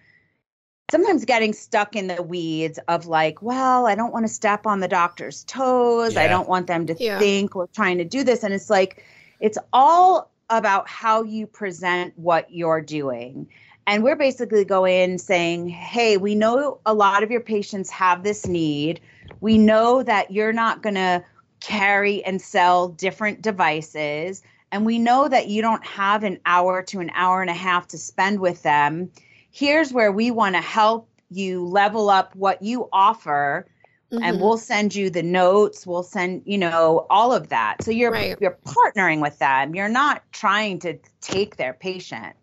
sometimes 0.91 1.25
getting 1.25 1.53
stuck 1.53 1.95
in 1.95 2.07
the 2.07 2.21
weeds 2.21 2.79
of 2.87 3.07
like, 3.07 3.41
well, 3.41 3.87
I 3.87 3.95
don't 3.95 4.13
want 4.13 4.27
to 4.27 4.31
step 4.31 4.67
on 4.67 4.79
the 4.79 4.87
doctor's 4.87 5.43
toes. 5.45 6.15
Yeah. 6.15 6.21
I 6.21 6.27
don't 6.27 6.47
want 6.47 6.67
them 6.67 6.85
to 6.87 6.95
yeah. 6.99 7.17
think 7.17 7.55
we're 7.55 7.67
trying 7.67 7.97
to 7.97 8.05
do 8.05 8.23
this. 8.23 8.43
And 8.43 8.53
it's 8.53 8.69
like, 8.69 9.03
it's 9.39 9.57
all 9.71 10.29
about 10.49 10.87
how 10.87 11.23
you 11.23 11.47
present 11.47 12.13
what 12.17 12.51
you're 12.51 12.81
doing. 12.81 13.47
And 13.87 14.03
we're 14.03 14.15
basically 14.15 14.65
going 14.65 15.17
saying, 15.17 15.69
hey, 15.69 16.17
we 16.17 16.35
know 16.35 16.79
a 16.85 16.93
lot 16.93 17.23
of 17.23 17.31
your 17.31 17.41
patients 17.41 17.89
have 17.89 18.23
this 18.23 18.45
need. 18.45 19.01
We 19.41 19.57
know 19.57 20.03
that 20.03 20.31
you're 20.31 20.53
not 20.53 20.83
going 20.83 20.95
to 20.95 21.23
carry 21.59 22.23
and 22.23 22.41
sell 22.41 22.89
different 22.89 23.41
devices. 23.41 24.41
And 24.73 24.87
we 24.87 24.97
know 24.97 25.27
that 25.27 25.49
you 25.49 25.61
don't 25.61 25.85
have 25.85 26.23
an 26.23 26.39
hour 26.47 26.81
to 26.81 26.99
an 26.99 27.11
hour 27.13 27.41
and 27.41 27.49
a 27.51 27.53
half 27.53 27.87
to 27.89 27.97
spend 27.99 28.39
with 28.39 28.63
them. 28.63 29.11
Here's 29.51 29.93
where 29.93 30.11
we 30.11 30.31
want 30.31 30.55
to 30.55 30.61
help 30.61 31.07
you 31.29 31.63
level 31.63 32.09
up 32.09 32.35
what 32.35 32.63
you 32.63 32.89
offer. 32.91 33.67
Mm-hmm. 34.11 34.23
And 34.23 34.41
we'll 34.41 34.57
send 34.57 34.95
you 34.95 35.11
the 35.11 35.21
notes. 35.21 35.85
We'll 35.85 36.01
send, 36.01 36.41
you 36.45 36.57
know, 36.57 37.05
all 37.11 37.31
of 37.31 37.49
that. 37.49 37.83
So 37.83 37.91
you're 37.91 38.11
right. 38.11 38.35
you're 38.41 38.57
partnering 38.65 39.21
with 39.21 39.37
them. 39.37 39.75
You're 39.75 39.89
not 39.89 40.23
trying 40.31 40.79
to 40.79 40.97
take 41.21 41.57
their 41.57 41.73
patient. 41.73 42.35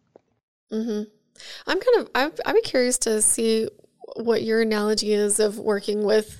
Mm-hmm. 0.72 1.10
I'm 1.66 1.80
kind 1.80 1.98
of 1.98 2.10
I'm 2.14 2.32
I'm 2.46 2.62
curious 2.62 2.96
to 2.98 3.22
see 3.22 3.68
what 4.14 4.44
your 4.44 4.60
analogy 4.60 5.14
is 5.14 5.40
of 5.40 5.58
working 5.58 6.04
with 6.04 6.39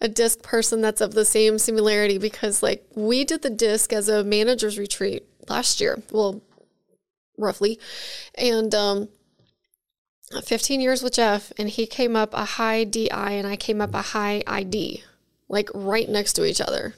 a 0.00 0.08
disc 0.08 0.42
person 0.42 0.80
that's 0.80 1.00
of 1.00 1.14
the 1.14 1.24
same 1.24 1.58
similarity 1.58 2.18
because 2.18 2.62
like 2.62 2.84
we 2.94 3.24
did 3.24 3.42
the 3.42 3.50
disc 3.50 3.92
as 3.92 4.08
a 4.08 4.22
manager's 4.22 4.78
retreat 4.78 5.24
last 5.48 5.80
year 5.80 6.00
well 6.12 6.40
roughly 7.36 7.78
and 8.36 8.74
um 8.74 9.08
15 10.44 10.80
years 10.80 11.02
with 11.02 11.14
jeff 11.14 11.52
and 11.58 11.68
he 11.70 11.86
came 11.86 12.14
up 12.14 12.32
a 12.34 12.44
high 12.44 12.84
di 12.84 13.08
and 13.10 13.46
i 13.46 13.56
came 13.56 13.80
up 13.80 13.94
a 13.94 14.02
high 14.02 14.42
id 14.46 15.02
like 15.48 15.68
right 15.74 16.08
next 16.08 16.34
to 16.34 16.44
each 16.44 16.60
other 16.60 16.94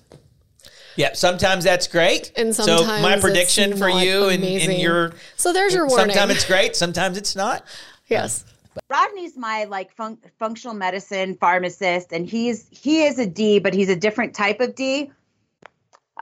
yeah, 0.97 1.12
sometimes 1.14 1.64
that's 1.64 1.87
great. 1.87 2.33
And 2.37 2.54
sometimes 2.54 2.80
so 2.80 3.00
my 3.00 3.19
prediction 3.19 3.76
for 3.76 3.88
you 3.88 4.28
and, 4.28 4.45
and 4.45 4.73
your 4.75 5.12
so 5.37 5.52
there's 5.52 5.73
your 5.73 5.87
warning. 5.87 6.14
Sometimes 6.14 6.33
it's 6.33 6.45
great, 6.45 6.76
sometimes 6.76 7.16
it's 7.16 7.37
not. 7.37 7.64
Yes. 8.09 8.45
Rodney's 8.89 9.37
my 9.37 9.65
like 9.65 9.93
fun- 9.93 10.19
functional 10.39 10.75
medicine 10.75 11.37
pharmacist, 11.37 12.13
and 12.13 12.27
he's 12.27 12.67
he 12.71 13.05
is 13.05 13.19
a 13.19 13.27
D, 13.27 13.59
but 13.59 13.75
he's 13.75 13.89
a 13.89 13.97
different 13.97 14.35
type 14.35 14.61
of 14.61 14.75
D. 14.75 15.11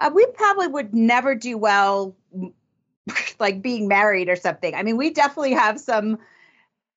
Uh, 0.00 0.10
we 0.14 0.26
probably 0.26 0.68
would 0.68 0.94
never 0.94 1.34
do 1.34 1.56
well, 1.56 2.14
like 3.38 3.62
being 3.62 3.88
married 3.88 4.28
or 4.28 4.36
something. 4.36 4.74
I 4.74 4.82
mean, 4.82 4.96
we 4.96 5.10
definitely 5.10 5.54
have 5.54 5.80
some 5.80 6.18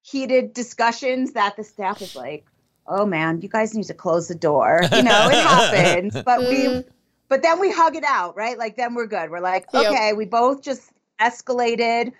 heated 0.03 0.53
discussions 0.53 1.33
that 1.33 1.55
the 1.55 1.63
staff 1.63 2.01
is 2.01 2.15
like, 2.15 2.45
"Oh 2.87 3.05
man, 3.05 3.41
you 3.41 3.49
guys 3.49 3.73
need 3.73 3.85
to 3.85 3.93
close 3.93 4.27
the 4.27 4.35
door." 4.35 4.81
You 4.91 5.03
know, 5.03 5.29
it 5.29 5.35
happens, 5.35 6.21
but 6.23 6.39
we, 6.41 6.65
mm. 6.65 6.85
but 7.29 7.41
then 7.41 7.59
we 7.59 7.71
hug 7.71 7.95
it 7.95 8.03
out, 8.03 8.35
right? 8.35 8.57
Like 8.57 8.75
then 8.75 8.93
we're 8.93 9.07
good. 9.07 9.29
We're 9.31 9.39
like, 9.39 9.73
okay, 9.73 10.09
yep. 10.09 10.17
we 10.17 10.25
both 10.25 10.61
just 10.61 10.91
escalated. 11.19 12.13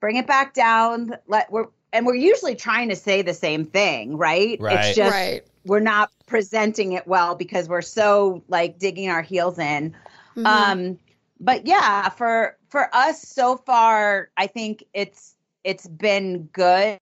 Bring 0.00 0.16
it 0.16 0.26
back 0.26 0.54
down. 0.54 1.16
Let 1.26 1.50
we're 1.52 1.66
and 1.92 2.06
we're 2.06 2.14
usually 2.14 2.54
trying 2.54 2.88
to 2.88 2.96
say 2.96 3.22
the 3.22 3.34
same 3.34 3.64
thing, 3.64 4.16
right? 4.16 4.58
right. 4.60 4.86
It's 4.86 4.96
just 4.96 5.12
right. 5.12 5.42
we're 5.64 5.80
not 5.80 6.10
presenting 6.26 6.92
it 6.92 7.06
well 7.06 7.34
because 7.34 7.68
we're 7.68 7.82
so 7.82 8.42
like 8.48 8.78
digging 8.78 9.08
our 9.08 9.22
heels 9.22 9.58
in. 9.58 9.94
Mm-hmm. 10.36 10.46
Um, 10.46 10.98
but 11.40 11.66
yeah, 11.66 12.08
for 12.10 12.56
for 12.68 12.94
us 12.94 13.22
so 13.22 13.56
far, 13.56 14.30
I 14.36 14.46
think 14.46 14.84
it's 14.94 15.34
it's 15.64 15.86
been 15.86 16.44
good. 16.52 16.98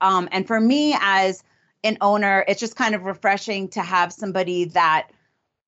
Um, 0.00 0.28
and 0.32 0.46
for 0.46 0.60
me 0.60 0.96
as 1.00 1.42
an 1.84 1.98
owner, 2.00 2.44
it's 2.48 2.60
just 2.60 2.76
kind 2.76 2.94
of 2.94 3.04
refreshing 3.04 3.68
to 3.68 3.82
have 3.82 4.12
somebody 4.12 4.66
that 4.66 5.10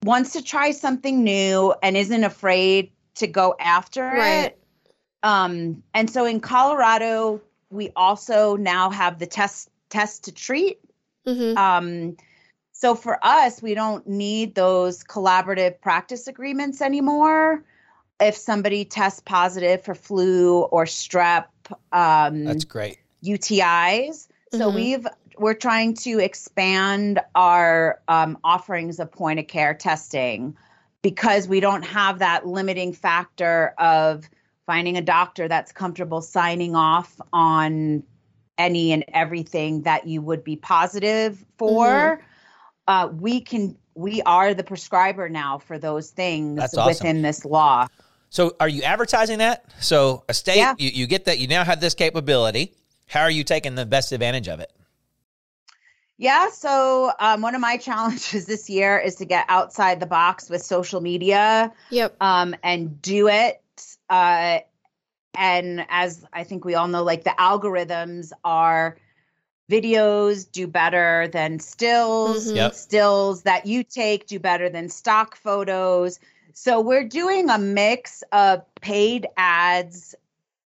wants 0.02 0.32
to 0.32 0.42
try 0.42 0.70
something 0.70 1.22
new 1.24 1.74
and 1.82 1.96
isn't 1.96 2.24
afraid 2.24 2.90
to 3.16 3.26
go 3.26 3.54
after 3.58 4.02
right. 4.02 4.46
it. 4.46 4.58
Um, 5.22 5.82
and 5.94 6.08
so 6.10 6.24
in 6.24 6.40
Colorado, 6.40 7.40
we 7.70 7.90
also 7.96 8.56
now 8.56 8.90
have 8.90 9.18
the 9.18 9.26
test 9.26 9.70
test 9.90 10.24
to 10.24 10.32
treat. 10.32 10.78
Mm-hmm. 11.26 11.56
Um, 11.56 12.16
so 12.72 12.94
for 12.94 13.18
us, 13.24 13.62
we 13.62 13.74
don't 13.74 14.06
need 14.06 14.54
those 14.54 15.02
collaborative 15.02 15.80
practice 15.80 16.26
agreements 16.26 16.82
anymore. 16.82 17.64
If 18.20 18.36
somebody 18.36 18.84
tests 18.84 19.20
positive 19.20 19.82
for 19.82 19.94
flu 19.94 20.62
or 20.64 20.84
strep, 20.84 21.46
um, 21.92 22.44
that's 22.44 22.64
great. 22.64 22.98
UTIs. 23.24 24.28
Mm-hmm. 24.52 24.58
So 24.58 24.70
we've 24.70 25.06
we're 25.38 25.54
trying 25.54 25.94
to 25.94 26.18
expand 26.18 27.20
our 27.34 28.00
um, 28.08 28.38
offerings 28.42 28.98
of 28.98 29.10
point 29.12 29.38
of 29.38 29.46
care 29.46 29.74
testing 29.74 30.56
because 31.02 31.46
we 31.46 31.60
don't 31.60 31.84
have 31.84 32.18
that 32.18 32.46
limiting 32.46 32.92
factor 32.92 33.74
of 33.78 34.28
finding 34.66 34.96
a 34.96 35.02
doctor 35.02 35.48
that's 35.48 35.72
comfortable 35.72 36.20
signing 36.20 36.74
off 36.74 37.20
on 37.32 38.02
any 38.58 38.92
and 38.92 39.04
everything 39.12 39.82
that 39.82 40.06
you 40.06 40.20
would 40.20 40.42
be 40.42 40.56
positive 40.56 41.44
for. 41.56 41.86
Mm-hmm. 41.86 42.22
Uh, 42.88 43.06
we 43.08 43.40
can 43.40 43.76
we 43.94 44.20
are 44.22 44.52
the 44.52 44.64
prescriber 44.64 45.28
now 45.28 45.58
for 45.58 45.78
those 45.78 46.10
things 46.10 46.60
awesome. 46.60 46.86
within 46.86 47.22
this 47.22 47.44
law. 47.44 47.86
So 48.28 48.54
are 48.60 48.68
you 48.68 48.82
advertising 48.82 49.38
that? 49.38 49.64
So 49.80 50.24
a 50.28 50.34
state 50.34 50.56
yeah. 50.56 50.74
you, 50.78 50.90
you 50.90 51.06
get 51.06 51.24
that 51.24 51.38
you 51.38 51.48
now 51.48 51.64
have 51.64 51.80
this 51.80 51.94
capability. 51.94 52.74
How 53.06 53.22
are 53.22 53.30
you 53.30 53.44
taking 53.44 53.74
the 53.74 53.86
best 53.86 54.12
advantage 54.12 54.48
of 54.48 54.60
it? 54.60 54.72
Yeah, 56.18 56.48
so 56.50 57.12
um, 57.18 57.42
one 57.42 57.54
of 57.54 57.60
my 57.60 57.76
challenges 57.78 58.46
this 58.46 58.68
year 58.68 58.98
is 58.98 59.16
to 59.16 59.24
get 59.24 59.46
outside 59.48 60.00
the 60.00 60.06
box 60.06 60.50
with 60.50 60.62
social 60.62 61.00
media. 61.00 61.72
Yep. 61.90 62.16
Um, 62.20 62.54
and 62.62 63.00
do 63.00 63.28
it 63.28 63.62
uh, 64.08 64.58
and 65.36 65.86
as 65.88 66.24
I 66.32 66.44
think 66.44 66.64
we 66.64 66.74
all 66.74 66.88
know, 66.88 67.02
like 67.02 67.24
the 67.24 67.34
algorithms 67.38 68.32
are 68.44 68.96
videos 69.70 70.50
do 70.50 70.66
better 70.66 71.28
than 71.28 71.58
stills, 71.58 72.46
mm-hmm. 72.46 72.56
yep. 72.56 72.74
stills 72.74 73.42
that 73.42 73.66
you 73.66 73.82
take 73.82 74.26
do 74.26 74.38
better 74.38 74.68
than 74.68 74.88
stock 74.88 75.36
photos. 75.36 76.18
So 76.52 76.80
we're 76.80 77.06
doing 77.06 77.50
a 77.50 77.58
mix 77.58 78.22
of 78.32 78.62
paid 78.80 79.26
ads, 79.36 80.14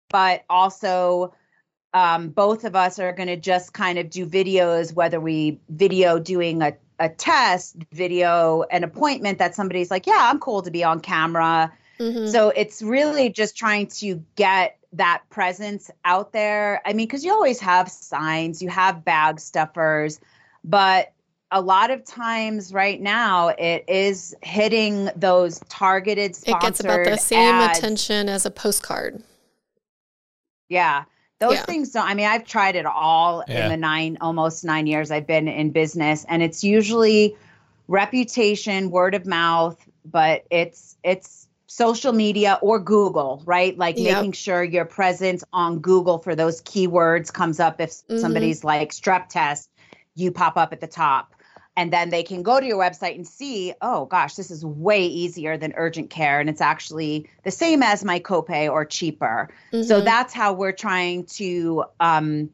but 0.09 0.43
also 0.49 1.33
um, 1.93 2.29
both 2.29 2.63
of 2.63 2.75
us 2.75 2.97
are 2.99 3.13
going 3.13 3.27
to 3.27 3.37
just 3.37 3.73
kind 3.73 3.99
of 3.99 4.09
do 4.09 4.25
videos, 4.25 4.93
whether 4.93 5.19
we 5.19 5.59
video 5.69 6.17
doing 6.17 6.61
a, 6.61 6.73
a 6.99 7.09
test, 7.09 7.75
video 7.91 8.63
an 8.71 8.83
appointment 8.83 9.37
that 9.39 9.53
somebody's 9.53 9.91
like, 9.91 10.07
yeah, 10.07 10.29
I'm 10.31 10.39
cool 10.39 10.61
to 10.63 10.71
be 10.71 10.83
on 10.83 10.99
camera 10.99 11.71
Mm-hmm. 11.99 12.27
So 12.27 12.49
it's 12.49 12.81
really 12.81 13.29
just 13.29 13.57
trying 13.57 13.87
to 13.87 14.23
get 14.35 14.77
that 14.93 15.23
presence 15.29 15.91
out 16.05 16.31
there. 16.33 16.81
I 16.85 16.93
mean, 16.93 17.07
because 17.07 17.23
you 17.23 17.31
always 17.31 17.59
have 17.59 17.89
signs, 17.89 18.61
you 18.61 18.69
have 18.69 19.03
bag 19.03 19.39
stuffers, 19.39 20.19
but 20.63 21.13
a 21.51 21.61
lot 21.61 21.91
of 21.91 22.03
times 22.03 22.73
right 22.73 23.01
now 23.01 23.49
it 23.49 23.85
is 23.87 24.35
hitting 24.41 25.09
those 25.15 25.59
targeted 25.69 26.37
it 26.45 26.59
gets 26.61 26.79
about 26.79 27.05
the 27.05 27.17
same 27.17 27.55
ads. 27.55 27.79
attention 27.79 28.27
as 28.27 28.45
a 28.45 28.51
postcard 28.51 29.23
yeah 30.69 31.05
those 31.39 31.53
yeah. 31.53 31.63
things 31.63 31.91
don't 31.91 32.05
i 32.05 32.13
mean 32.13 32.25
i've 32.25 32.45
tried 32.45 32.75
it 32.75 32.85
all 32.85 33.43
yeah. 33.47 33.63
in 33.63 33.69
the 33.69 33.77
nine 33.77 34.17
almost 34.19 34.65
nine 34.65 34.87
years 34.87 35.09
i've 35.09 35.27
been 35.27 35.47
in 35.47 35.71
business 35.71 36.25
and 36.27 36.43
it's 36.43 36.63
usually 36.63 37.35
reputation 37.87 38.91
word 38.91 39.15
of 39.15 39.25
mouth 39.25 39.87
but 40.03 40.43
it's 40.51 40.97
it's 41.03 41.46
social 41.77 42.11
media 42.11 42.57
or 42.63 42.79
google 42.79 43.43
right 43.45 43.77
like 43.77 43.99
yep. 43.99 44.17
making 44.17 44.31
sure 44.31 44.63
your 44.63 44.83
presence 44.83 45.43
on 45.53 45.77
google 45.77 46.17
for 46.17 46.33
those 46.33 46.59
keywords 46.63 47.31
comes 47.31 47.59
up 47.59 47.79
if 47.79 47.91
mm-hmm. 47.91 48.17
somebody's 48.17 48.63
like 48.63 48.91
strep 48.91 49.29
test 49.29 49.69
you 50.15 50.31
pop 50.31 50.57
up 50.57 50.73
at 50.73 50.81
the 50.81 50.87
top 50.87 51.35
and 51.75 51.93
then 51.93 52.09
they 52.09 52.23
can 52.23 52.41
go 52.41 52.59
to 52.59 52.65
your 52.65 52.79
website 52.79 53.13
and 53.13 53.27
see 53.27 53.75
oh 53.83 54.05
gosh 54.05 54.33
this 54.33 54.49
is 54.49 54.65
way 54.65 55.05
easier 55.05 55.55
than 55.55 55.71
urgent 55.77 56.09
care 56.09 56.39
and 56.39 56.49
it's 56.49 56.61
actually 56.61 57.29
the 57.43 57.51
same 57.51 57.83
as 57.83 58.03
my 58.03 58.19
copay 58.19 58.67
or 58.67 58.83
cheaper 58.83 59.47
mm-hmm. 59.71 59.83
so 59.83 60.01
that's 60.01 60.33
how 60.33 60.51
we're 60.51 60.71
trying 60.71 61.23
to 61.25 61.83
um, 61.99 62.49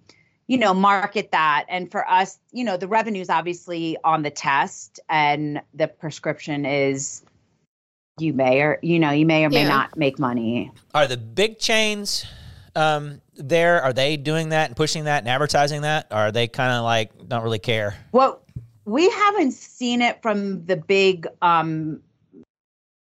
you 0.48 0.58
know 0.58 0.74
market 0.74 1.32
that 1.32 1.66
and 1.70 1.90
for 1.90 2.06
us 2.10 2.40
you 2.52 2.66
know 2.66 2.76
the 2.76 2.90
revenue 2.90 3.22
is 3.22 3.30
obviously 3.30 3.96
on 4.04 4.22
the 4.22 4.30
test 4.30 5.00
and 5.08 5.62
the 5.74 5.88
prescription 5.88 6.66
is 6.66 7.24
you 8.20 8.34
may 8.34 8.62
or 8.62 8.80
you 8.82 9.00
know 9.00 9.12
you 9.12 9.26
may 9.26 9.46
or 9.46 9.50
may 9.50 9.64
yeah. 9.64 9.68
not 9.68 9.98
make 9.98 10.20
money. 10.20 10.72
Are 10.94 11.08
the 11.08 11.18
big 11.18 11.60
chains 11.60 12.26
um, 12.76 13.22
there 13.36 13.82
are 13.82 13.94
they 13.94 14.18
doing 14.18 14.50
that 14.50 14.70
and 14.70 14.76
pushing 14.76 15.06
that 15.06 15.20
and 15.20 15.30
advertising 15.30 15.82
that? 15.82 16.08
Or 16.12 16.18
are 16.18 16.32
they 16.32 16.48
kind 16.48 16.72
of 16.72 16.84
like 16.84 17.28
don't 17.28 17.44
really 17.44 17.60
care? 17.60 17.96
Well 18.12 18.42
we 18.86 19.10
haven't 19.10 19.54
seen 19.54 20.02
it 20.02 20.22
from 20.22 20.66
the 20.66 20.76
big 20.76 21.28
um 21.42 22.02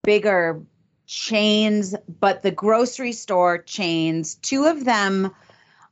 bigger 0.03 0.61
chains 1.07 1.95
but 2.19 2.41
the 2.41 2.51
grocery 2.51 3.11
store 3.11 3.59
chains 3.59 4.35
two 4.35 4.65
of 4.65 4.85
them 4.85 5.31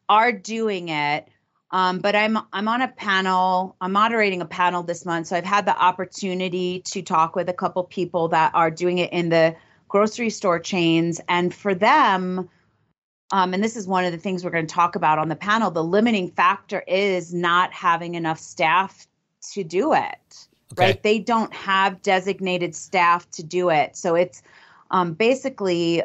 are 0.10 0.32
doing 0.32 0.90
it 0.90 1.28
um, 1.74 1.98
but 1.98 2.16
I'm 2.16 2.38
I'm 2.54 2.68
on 2.68 2.84
a 2.84 2.88
panel. 2.88 3.76
I'm 3.82 3.92
moderating 3.92 4.42
a 4.42 4.46
panel 4.46 4.84
this 4.84 5.06
month, 5.06 5.28
so 5.28 5.36
I've 5.36 5.44
had 5.44 5.66
the 5.66 5.76
opportunity 5.76 6.82
to 6.86 7.02
talk 7.02 7.36
with 7.36 7.50
a 7.50 7.54
couple 7.54 7.84
people 7.84 8.28
that 8.30 8.52
are 8.54 8.70
doing 8.70 9.00
it 9.00 9.12
in 9.12 9.30
the 9.30 9.56
grocery 9.88 10.30
store 10.30 10.60
chains, 10.60 11.20
and 11.28 11.54
for 11.54 11.74
them, 11.74 12.48
um, 13.32 13.54
and 13.56 13.64
this 13.64 13.76
is 13.76 13.88
one 13.88 14.06
of 14.06 14.12
the 14.12 14.20
things 14.20 14.46
we're 14.46 14.52
going 14.52 14.68
to 14.68 14.74
talk 14.74 14.96
about 14.96 15.18
on 15.18 15.30
the 15.30 15.36
panel. 15.36 15.72
The 15.72 15.84
limiting 15.84 16.30
factor 16.30 16.84
is 16.88 17.34
not 17.34 17.74
having 17.74 18.14
enough 18.14 18.40
staff 18.40 19.08
to 19.54 19.64
do 19.64 19.94
it. 19.94 20.48
Okay. 20.74 20.86
Right? 20.86 21.04
They 21.04 21.18
don't 21.18 21.54
have 21.54 22.04
designated 22.04 22.76
staff 22.76 23.30
to 23.32 23.44
do 23.44 23.70
it. 23.70 23.98
So 23.98 24.14
it's 24.14 24.44
um, 24.92 25.14
basically 25.14 26.04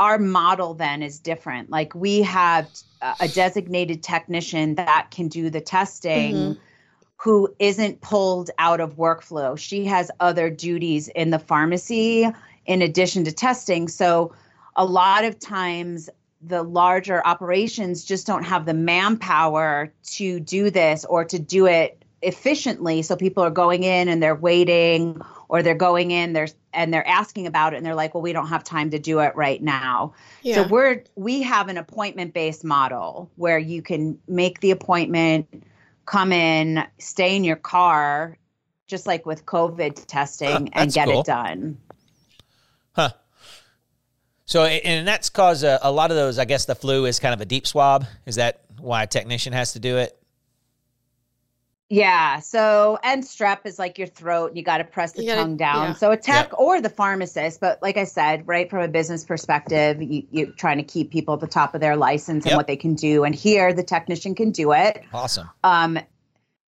our 0.00 0.18
model 0.18 0.74
then 0.74 1.02
is 1.02 1.20
different. 1.20 1.70
Like 1.70 1.94
we 1.94 2.22
have 2.22 2.68
a 3.02 3.28
designated 3.28 4.02
technician 4.02 4.74
that 4.76 5.10
can 5.10 5.28
do 5.28 5.50
the 5.50 5.60
testing. 5.60 6.34
Mm-hmm. 6.34 6.60
Who 7.22 7.52
isn't 7.58 8.00
pulled 8.00 8.50
out 8.58 8.80
of 8.80 8.96
workflow? 8.96 9.58
She 9.58 9.84
has 9.86 10.08
other 10.20 10.50
duties 10.50 11.08
in 11.08 11.30
the 11.30 11.40
pharmacy 11.40 12.28
in 12.66 12.82
addition 12.82 13.24
to 13.24 13.32
testing. 13.32 13.88
So, 13.88 14.34
a 14.76 14.84
lot 14.84 15.24
of 15.24 15.40
times 15.40 16.08
the 16.40 16.62
larger 16.62 17.26
operations 17.26 18.04
just 18.04 18.26
don't 18.26 18.44
have 18.44 18.66
the 18.66 18.74
manpower 18.74 19.92
to 20.04 20.38
do 20.38 20.70
this 20.70 21.04
or 21.04 21.24
to 21.24 21.38
do 21.38 21.66
it 21.66 22.04
efficiently 22.22 23.02
so 23.02 23.16
people 23.16 23.42
are 23.42 23.50
going 23.50 23.82
in 23.82 24.08
and 24.08 24.22
they're 24.22 24.34
waiting 24.34 25.20
or 25.48 25.62
they're 25.62 25.74
going 25.74 26.10
in 26.10 26.32
there's 26.32 26.54
and 26.72 26.92
they're 26.92 27.06
asking 27.06 27.46
about 27.46 27.72
it 27.72 27.76
and 27.78 27.86
they're 27.86 27.94
like 27.94 28.14
well 28.14 28.22
we 28.22 28.32
don't 28.32 28.48
have 28.48 28.62
time 28.62 28.90
to 28.90 28.98
do 28.98 29.20
it 29.20 29.34
right 29.34 29.62
now. 29.62 30.14
Yeah. 30.42 30.56
so 30.56 30.68
we're 30.68 31.04
we 31.16 31.42
have 31.42 31.68
an 31.68 31.78
appointment 31.78 32.34
based 32.34 32.64
model 32.64 33.30
where 33.36 33.58
you 33.58 33.82
can 33.82 34.18
make 34.28 34.60
the 34.60 34.70
appointment 34.70 35.64
come 36.06 36.32
in 36.32 36.84
stay 36.98 37.36
in 37.36 37.44
your 37.44 37.56
car 37.56 38.38
just 38.86 39.06
like 39.06 39.26
with 39.26 39.44
covid 39.44 40.04
testing 40.06 40.66
huh, 40.66 40.72
and 40.74 40.92
get 40.92 41.08
cool. 41.08 41.20
it 41.20 41.26
done. 41.26 41.78
Huh. 42.92 43.10
So 44.44 44.64
and 44.64 45.06
that's 45.06 45.28
caused 45.30 45.64
a, 45.64 45.78
a 45.86 45.90
lot 45.90 46.10
of 46.10 46.16
those 46.16 46.38
i 46.38 46.44
guess 46.44 46.64
the 46.64 46.74
flu 46.74 47.04
is 47.06 47.18
kind 47.18 47.34
of 47.34 47.40
a 47.40 47.46
deep 47.46 47.66
swab. 47.66 48.06
Is 48.26 48.36
that 48.36 48.62
why 48.78 49.02
a 49.02 49.06
technician 49.06 49.52
has 49.52 49.72
to 49.72 49.80
do 49.80 49.96
it 49.98 50.17
yeah. 51.88 52.40
So, 52.40 52.98
and 53.02 53.22
strep 53.22 53.60
is 53.64 53.78
like 53.78 53.98
your 53.98 54.06
throat, 54.06 54.48
and 54.48 54.56
you 54.58 54.62
got 54.62 54.78
to 54.78 54.84
press 54.84 55.12
the 55.12 55.24
gotta, 55.24 55.40
tongue 55.40 55.56
down. 55.56 55.88
Yeah. 55.88 55.94
So, 55.94 56.10
a 56.10 56.16
tech 56.16 56.48
yep. 56.48 56.54
or 56.58 56.80
the 56.80 56.90
pharmacist, 56.90 57.60
but 57.60 57.80
like 57.82 57.96
I 57.96 58.04
said, 58.04 58.46
right 58.46 58.68
from 58.68 58.82
a 58.82 58.88
business 58.88 59.24
perspective, 59.24 60.02
you, 60.02 60.26
you're 60.30 60.50
trying 60.52 60.78
to 60.78 60.84
keep 60.84 61.10
people 61.10 61.34
at 61.34 61.40
the 61.40 61.46
top 61.46 61.74
of 61.74 61.80
their 61.80 61.96
license 61.96 62.44
and 62.44 62.56
what 62.56 62.66
they 62.66 62.76
can 62.76 62.94
do. 62.94 63.24
And 63.24 63.34
here, 63.34 63.72
the 63.72 63.82
technician 63.82 64.34
can 64.34 64.50
do 64.50 64.72
it. 64.72 65.02
Awesome. 65.12 65.48
Um, 65.64 65.98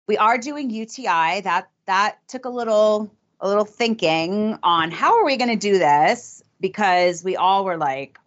we 0.06 0.16
are 0.16 0.38
doing 0.38 0.70
UTI. 0.70 1.42
That 1.42 1.68
that 1.86 2.18
took 2.28 2.44
a 2.44 2.50
little 2.50 3.10
a 3.40 3.48
little 3.48 3.64
thinking 3.64 4.58
on 4.62 4.90
how 4.90 5.18
are 5.18 5.24
we 5.24 5.36
going 5.36 5.50
to 5.50 5.56
do 5.56 5.78
this 5.78 6.42
because 6.60 7.22
we 7.22 7.36
all 7.36 7.64
were 7.64 7.76
like, 7.76 8.18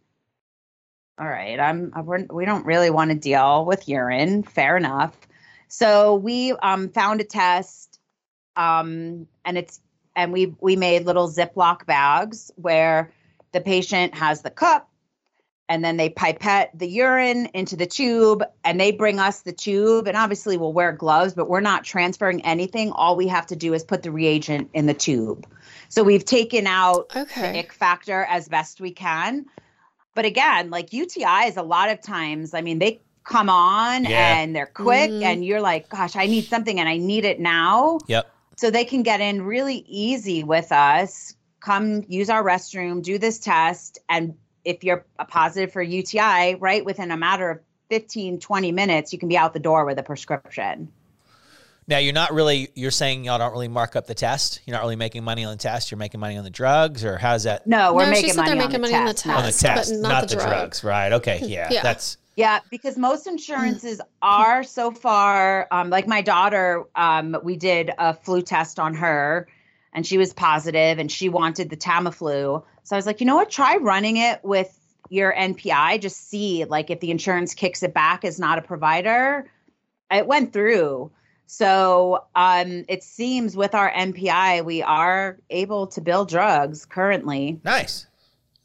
all 1.19 1.27
right, 1.27 1.59
I'm 1.59 1.91
we're, 2.03 2.25
we 2.25 2.45
don't 2.45 2.65
really 2.65 2.89
want 2.89 3.11
to 3.11 3.17
deal 3.17 3.65
with 3.65 3.87
urine. 3.87 4.43
Fair 4.43 4.77
enough. 4.77 5.15
So 5.71 6.15
we 6.15 6.51
um, 6.51 6.89
found 6.89 7.21
a 7.21 7.23
test, 7.23 7.97
um, 8.57 9.25
and 9.45 9.57
it's 9.57 9.79
and 10.17 10.33
we 10.33 10.53
we 10.59 10.75
made 10.75 11.05
little 11.05 11.29
Ziploc 11.29 11.85
bags 11.85 12.51
where 12.57 13.13
the 13.53 13.61
patient 13.61 14.13
has 14.13 14.41
the 14.41 14.49
cup, 14.49 14.89
and 15.69 15.81
then 15.81 15.95
they 15.95 16.09
pipette 16.09 16.77
the 16.77 16.89
urine 16.89 17.45
into 17.53 17.77
the 17.77 17.85
tube, 17.85 18.43
and 18.65 18.81
they 18.81 18.91
bring 18.91 19.17
us 19.17 19.43
the 19.43 19.53
tube, 19.53 20.09
and 20.09 20.17
obviously 20.17 20.57
we'll 20.57 20.73
wear 20.73 20.91
gloves, 20.91 21.33
but 21.33 21.47
we're 21.47 21.61
not 21.61 21.85
transferring 21.85 22.45
anything. 22.45 22.91
All 22.91 23.15
we 23.15 23.29
have 23.29 23.47
to 23.47 23.55
do 23.55 23.73
is 23.73 23.81
put 23.81 24.03
the 24.03 24.11
reagent 24.11 24.69
in 24.73 24.87
the 24.87 24.93
tube. 24.93 25.47
So 25.87 26.03
we've 26.03 26.25
taken 26.25 26.67
out 26.67 27.09
okay. 27.15 27.53
the 27.53 27.59
ick 27.59 27.71
factor 27.71 28.25
as 28.25 28.49
best 28.49 28.81
we 28.81 28.91
can. 28.91 29.45
But 30.15 30.25
again, 30.25 30.69
like 30.69 30.89
UTIs, 30.89 31.55
a 31.55 31.63
lot 31.63 31.89
of 31.89 32.01
times, 32.01 32.53
I 32.53 32.59
mean, 32.59 32.79
they 32.79 33.01
come 33.23 33.49
on 33.49 34.05
yeah. 34.05 34.37
and 34.37 34.55
they're 34.55 34.65
quick 34.65 35.09
mm-hmm. 35.09 35.23
and 35.23 35.45
you're 35.45 35.61
like, 35.61 35.89
gosh, 35.89 36.15
I 36.15 36.27
need 36.27 36.45
something 36.45 36.79
and 36.79 36.89
I 36.89 36.97
need 36.97 37.25
it 37.25 37.39
now. 37.39 37.99
Yep. 38.07 38.29
So 38.57 38.69
they 38.69 38.85
can 38.85 39.03
get 39.03 39.21
in 39.21 39.43
really 39.43 39.83
easy 39.87 40.43
with 40.43 40.71
us, 40.71 41.35
come 41.59 42.03
use 42.07 42.29
our 42.29 42.43
restroom, 42.43 43.01
do 43.01 43.17
this 43.17 43.39
test. 43.39 43.99
And 44.09 44.35
if 44.65 44.83
you're 44.83 45.05
a 45.17 45.25
positive 45.25 45.71
for 45.71 45.81
UTI, 45.81 46.55
right, 46.55 46.83
within 46.83 47.11
a 47.11 47.17
matter 47.17 47.49
of 47.49 47.59
15, 47.89 48.39
20 48.39 48.71
minutes, 48.71 49.13
you 49.13 49.19
can 49.19 49.29
be 49.29 49.37
out 49.37 49.53
the 49.53 49.59
door 49.59 49.85
with 49.85 49.97
a 49.99 50.03
prescription. 50.03 50.91
Now 51.87 51.97
you're 51.97 52.13
not 52.13 52.33
really 52.33 52.69
you're 52.75 52.91
saying 52.91 53.25
y'all 53.25 53.37
don't 53.37 53.51
really 53.51 53.67
mark 53.67 53.95
up 53.95 54.07
the 54.07 54.13
test. 54.13 54.61
You're 54.65 54.75
not 54.75 54.83
really 54.83 54.95
making 54.95 55.23
money 55.23 55.43
on 55.43 55.51
the 55.51 55.57
test. 55.57 55.91
You're 55.91 55.97
making 55.97 56.19
money 56.19 56.37
on 56.37 56.43
the 56.43 56.49
drugs, 56.49 57.03
or 57.03 57.17
how's 57.17 57.43
that? 57.43 57.65
No, 57.67 57.93
we're 57.93 58.05
no, 58.05 58.11
making, 58.11 58.35
money, 58.35 58.51
on 58.51 58.57
making 58.59 58.81
money, 58.81 58.93
on 58.93 59.07
the 59.07 59.13
test. 59.13 59.27
On 59.27 59.43
the 59.43 59.51
test, 59.51 59.91
not, 59.93 60.09
not, 60.09 60.21
the, 60.21 60.27
the 60.27 60.41
drugs. 60.41 60.49
drugs. 60.49 60.83
Right? 60.83 61.11
Okay. 61.13 61.41
Yeah, 61.43 61.67
yeah. 61.71 61.81
That's 61.81 62.17
yeah, 62.35 62.59
because 62.69 62.97
most 62.97 63.27
insurances 63.27 63.99
are 64.21 64.63
so 64.63 64.91
far, 64.91 65.67
um, 65.71 65.89
like 65.89 66.07
my 66.07 66.21
daughter, 66.21 66.85
um, 66.95 67.37
we 67.43 67.57
did 67.57 67.91
a 67.97 68.13
flu 68.13 68.41
test 68.41 68.79
on 68.79 68.93
her 68.95 69.47
and 69.93 70.05
she 70.05 70.17
was 70.17 70.33
positive 70.33 70.97
and 70.97 71.11
she 71.11 71.27
wanted 71.29 71.69
the 71.69 71.77
Tamiflu. 71.77 72.63
So 72.83 72.95
I 72.95 72.97
was 72.97 73.05
like, 73.05 73.19
you 73.19 73.25
know 73.25 73.35
what? 73.35 73.49
Try 73.49 73.75
running 73.77 74.17
it 74.17 74.39
with 74.43 74.77
your 75.09 75.33
NPI. 75.33 75.99
Just 76.01 76.29
see 76.29 76.63
like 76.65 76.89
if 76.89 77.01
the 77.01 77.11
insurance 77.11 77.53
kicks 77.53 77.83
it 77.83 77.93
back 77.93 78.23
as 78.23 78.39
not 78.39 78.57
a 78.57 78.61
provider. 78.61 79.49
It 80.09 80.25
went 80.25 80.53
through. 80.53 81.11
So 81.47 82.25
um, 82.33 82.85
it 82.87 83.03
seems 83.03 83.57
with 83.57 83.75
our 83.75 83.91
NPI, 83.91 84.63
we 84.63 84.81
are 84.81 85.37
able 85.49 85.87
to 85.87 85.99
bill 85.99 86.23
drugs 86.23 86.85
currently. 86.85 87.59
Nice. 87.65 88.07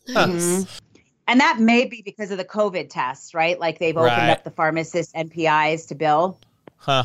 Huh. 0.08 0.28
Mm-hmm. 0.28 0.85
And 1.28 1.40
that 1.40 1.58
may 1.58 1.84
be 1.86 2.02
because 2.02 2.30
of 2.30 2.38
the 2.38 2.44
COVID 2.44 2.88
tests, 2.88 3.34
right? 3.34 3.58
Like 3.58 3.78
they've 3.78 3.96
opened 3.96 4.16
right. 4.16 4.30
up 4.30 4.44
the 4.44 4.50
pharmacist 4.50 5.14
NPIs 5.14 5.88
to 5.88 5.94
bill. 5.94 6.38
Huh. 6.76 7.04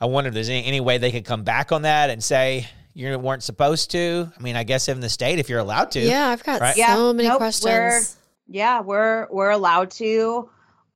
I 0.00 0.06
wonder 0.06 0.28
if 0.28 0.34
there's 0.34 0.48
any, 0.48 0.64
any 0.64 0.80
way 0.80 0.98
they 0.98 1.12
could 1.12 1.26
come 1.26 1.42
back 1.42 1.72
on 1.72 1.82
that 1.82 2.08
and 2.08 2.24
say 2.24 2.66
you 2.94 3.18
weren't 3.18 3.42
supposed 3.42 3.90
to. 3.90 4.32
I 4.36 4.42
mean, 4.42 4.56
I 4.56 4.64
guess 4.64 4.88
in 4.88 5.00
the 5.00 5.10
state, 5.10 5.38
if 5.38 5.48
you're 5.48 5.58
allowed 5.58 5.90
to. 5.92 6.00
Yeah, 6.00 6.28
I've 6.28 6.42
got 6.42 6.60
right? 6.60 6.74
so 6.74 6.80
yeah, 6.80 7.12
many 7.12 7.28
nope, 7.28 7.38
questions. 7.38 7.66
We're, 7.66 8.00
yeah, 8.48 8.80
we're 8.80 9.26
we're 9.30 9.50
allowed 9.50 9.90
to. 9.92 10.48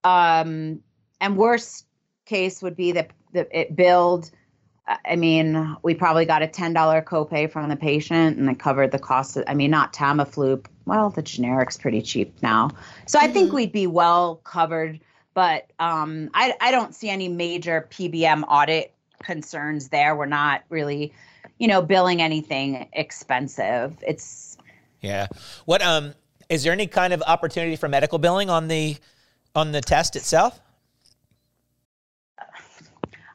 Um, 0.03 0.81
and 1.21 1.37
worst 1.37 1.87
case 2.25 2.63
would 2.63 2.77
be 2.77 2.93
that, 2.93 3.11
that 3.33 3.49
it 3.53 3.77
billed– 3.77 4.31
I 4.87 5.17
mean, 5.17 5.77
we 5.83 5.95
probably 5.95 6.27
got 6.27 6.43
a 6.43 6.47
$10 6.47 7.05
copay 7.05 7.51
from 7.51 7.71
the 7.71 7.77
patient 7.77 8.37
and 8.37 8.49
it 8.51 8.59
covered 8.59 8.91
the 8.91 8.99
cost 8.99 9.37
of, 9.37 9.45
I 9.47 9.55
mean, 9.55 9.71
not 9.71 9.95
Tamiflu. 9.95 10.65
Well, 10.85 11.09
the 11.09 11.23
generic's 11.23 11.79
pretty 11.79 12.03
cheap 12.03 12.35
now. 12.43 12.71
So 13.07 13.19
mm-hmm. 13.19 13.29
I 13.29 13.33
think 13.33 13.47
mm-hmm. 13.47 13.57
we'd 13.57 13.73
be 13.73 13.87
well 13.87 14.37
covered, 14.45 15.01
but 15.33 15.71
um, 15.79 16.31
I, 16.35 16.55
I 16.61 16.71
don't 16.71 16.95
see 16.95 17.09
any 17.09 17.29
major 17.29 17.89
PBM 17.91 18.45
audit 18.47 18.93
concerns 19.23 19.89
there. 19.89 20.15
We're 20.15 20.27
not 20.27 20.65
really, 20.69 21.15
you 21.59 21.67
know, 21.67 21.81
billing 21.81 22.21
anything 22.21 22.87
expensive. 22.93 23.97
It's, 24.07 24.59
yeah. 25.01 25.29
What, 25.65 25.81
um, 25.81 26.13
is 26.51 26.63
there 26.63 26.73
any 26.73 26.87
kind 26.87 27.15
of 27.15 27.23
opportunity 27.27 27.77
for 27.77 27.89
medical 27.89 28.19
billing 28.19 28.51
on 28.51 28.69
the 28.69 28.97
on 29.55 29.73
the 29.73 29.81
test 29.81 30.17
itself? 30.17 30.61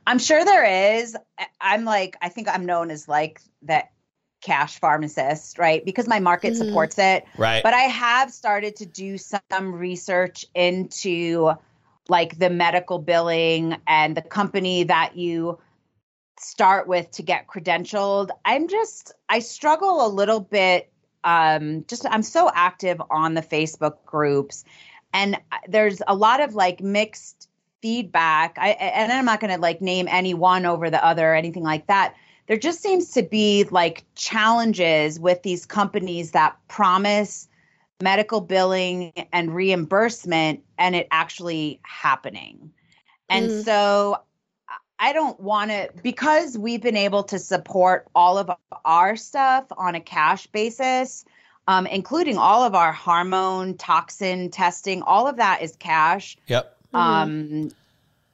I'm 0.10 0.18
sure 0.18 0.44
there 0.44 0.98
is. 0.98 1.16
I'm 1.62 1.86
like, 1.86 2.18
I 2.20 2.30
think 2.30 2.50
I'm 2.50 2.66
known 2.66 2.90
as 2.90 3.08
like 3.08 3.42
that 3.62 3.92
cash 4.42 4.80
pharmacist, 4.80 5.60
right? 5.60 5.86
Because 5.86 6.08
my 6.08 6.20
market 6.20 6.54
mm-hmm. 6.54 6.66
supports 6.66 6.98
it. 6.98 7.26
Right. 7.38 7.62
But 7.62 7.76
I 7.76 7.82
have 7.82 8.32
started 8.32 8.78
to 8.78 8.88
do 8.88 9.20
some 9.20 9.76
research 9.76 10.48
into 10.56 11.52
like 12.08 12.40
the 12.40 12.50
medical 12.50 12.98
billing 12.98 13.78
and 13.86 14.18
the 14.18 14.24
company 14.24 14.86
that 14.86 15.16
you 15.16 15.60
start 16.40 16.88
with 16.88 17.12
to 17.12 17.22
get 17.22 17.46
credentialed. 17.46 18.30
I'm 18.44 18.68
just 18.68 19.14
I 19.30 19.40
struggle 19.40 20.04
a 20.04 20.10
little 20.10 20.40
bit 20.40 20.92
um 21.24 21.86
just 21.88 22.08
I'm 22.10 22.24
so 22.24 22.50
active 22.52 23.00
on 23.12 23.36
the 23.36 23.44
Facebook 23.44 24.04
groups 24.08 24.64
and 25.14 25.38
there's 25.68 26.02
a 26.08 26.16
lot 26.16 26.42
of 26.42 26.56
like 26.56 26.82
mixed 26.82 27.49
feedback. 27.82 28.58
I 28.60 28.70
and 28.70 29.12
I'm 29.12 29.26
not 29.26 29.40
going 29.40 29.54
to 29.54 29.60
like 29.60 29.82
name 29.82 30.08
any 30.10 30.34
one 30.34 30.66
over 30.66 30.90
the 30.90 31.04
other 31.04 31.32
or 31.32 31.36
anything 31.36 31.64
like 31.64 31.88
that. 31.88 32.16
There 32.48 32.58
just 32.58 32.82
seems 32.82 33.12
to 33.12 33.24
be 33.24 33.66
like 33.66 34.04
challenges 34.16 35.20
with 35.20 35.44
these 35.44 35.66
companies 35.66 36.32
that 36.32 36.58
promise 36.68 37.48
medical 38.02 38.42
billing 38.42 39.14
and 39.34 39.54
reimbursement 39.54 40.64
and 40.78 40.96
it 40.96 41.08
actually 41.12 41.80
happening. 41.84 42.72
And 43.30 43.50
mm. 43.50 43.64
so 43.66 44.18
I 45.00 45.14
don't 45.14 45.40
want 45.40 45.72
to, 45.72 45.90
because 46.02 46.58
we've 46.58 46.82
been 46.82 46.98
able 46.98 47.24
to 47.24 47.40
support 47.40 48.08
all 48.16 48.38
of 48.38 48.50
our 48.84 49.16
stuff 49.16 49.66
on 49.78 49.96
a 49.96 50.02
cash 50.02 50.48
basis, 50.48 51.26
um, 51.68 51.86
including 51.88 52.38
all 52.38 52.64
of 52.64 52.74
our 52.74 52.92
hormone 52.92 53.78
toxin 53.78 54.50
testing, 54.50 55.02
all 55.04 55.28
of 55.28 55.38
that 55.38 55.62
is 55.62 55.76
cash. 55.76 56.38
Yep. 56.48 56.79
Um, 56.94 57.30
mm-hmm. 57.30 57.68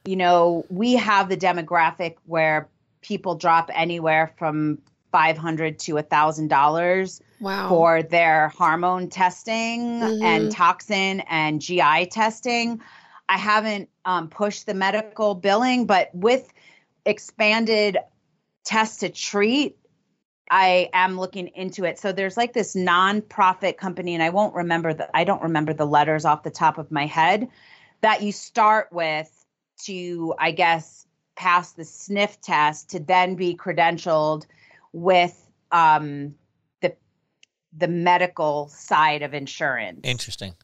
you 0.04 0.16
know, 0.16 0.64
we 0.68 0.94
have 0.94 1.28
the 1.28 1.36
demographic 1.36 2.16
where 2.26 2.68
people 3.02 3.34
drop 3.34 3.70
anywhere 3.72 4.32
from 4.38 4.78
500 5.12 5.78
to 5.80 5.96
a 5.96 6.02
thousand 6.02 6.48
dollars 6.48 7.20
wow. 7.40 7.68
for 7.68 8.02
their 8.02 8.48
hormone 8.48 9.08
testing 9.08 9.80
mm-hmm. 9.80 10.22
and 10.22 10.52
toxin 10.52 11.20
and 11.20 11.60
GI 11.60 12.06
testing. 12.10 12.80
I 13.28 13.38
haven't 13.38 13.88
um, 14.04 14.28
pushed 14.28 14.66
the 14.66 14.74
medical 14.74 15.34
billing, 15.34 15.86
but 15.86 16.10
with 16.14 16.52
expanded 17.04 17.98
test 18.64 19.00
to 19.00 19.08
treat, 19.08 19.78
I 20.50 20.90
am 20.92 21.18
looking 21.18 21.48
into 21.48 21.84
it. 21.84 21.98
So 21.98 22.12
there's 22.12 22.36
like 22.36 22.52
this 22.52 22.76
nonprofit 22.76 23.78
company, 23.78 24.14
and 24.14 24.22
I 24.22 24.30
won't 24.30 24.54
remember 24.54 24.94
the 24.94 25.16
I 25.16 25.24
don't 25.24 25.42
remember 25.42 25.72
the 25.72 25.86
letters 25.86 26.24
off 26.24 26.42
the 26.42 26.50
top 26.50 26.78
of 26.78 26.90
my 26.92 27.06
head 27.06 27.48
that 28.00 28.22
you 28.22 28.32
start 28.32 28.88
with 28.92 29.30
to, 29.84 30.34
I 30.38 30.50
guess, 30.52 31.06
pass 31.36 31.72
the 31.72 31.84
sniff 31.84 32.40
test 32.40 32.90
to 32.90 33.00
then 33.00 33.34
be 33.36 33.54
credentialed 33.54 34.46
with 34.92 35.50
um, 35.70 36.34
the 36.80 36.94
the 37.76 37.88
medical 37.88 38.68
side 38.68 39.22
of 39.22 39.34
insurance. 39.34 40.00
Interesting. 40.04 40.54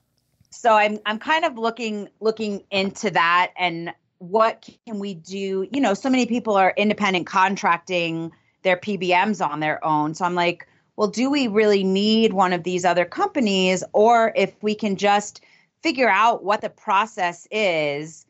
So 0.51 0.75
I'm 0.75 0.99
I'm 1.07 1.19
kind 1.19 1.45
of 1.45 1.57
looking 1.59 2.09
looking 2.21 2.65
into 2.71 3.11
that 3.11 3.53
and 3.57 3.93
what 4.23 4.69
can 4.87 5.01
we 5.01 5.15
do? 5.15 5.67
You 5.73 5.81
know, 5.81 5.95
so 5.95 6.09
many 6.09 6.27
people 6.27 6.55
are 6.55 6.73
independent 6.77 7.27
contracting 7.27 8.31
their 8.63 8.77
PBMs 8.77 9.45
on 9.45 9.59
their 9.59 9.85
own. 9.85 10.15
So 10.15 10.25
I'm 10.25 10.37
like, 10.37 10.69
well, 10.95 11.09
do 11.09 11.29
we 11.29 11.49
really 11.49 11.83
need 11.83 12.33
one 12.33 12.53
of 12.53 12.63
these 12.63 12.85
other 12.85 13.05
companies? 13.05 13.83
Or 13.93 14.33
if 14.37 14.55
we 14.63 14.77
can 14.77 14.95
just 14.95 15.43
figure 15.83 16.09
out 16.09 16.45
what 16.45 16.61
the 16.61 16.71
process 16.71 17.47
is, 17.51 18.27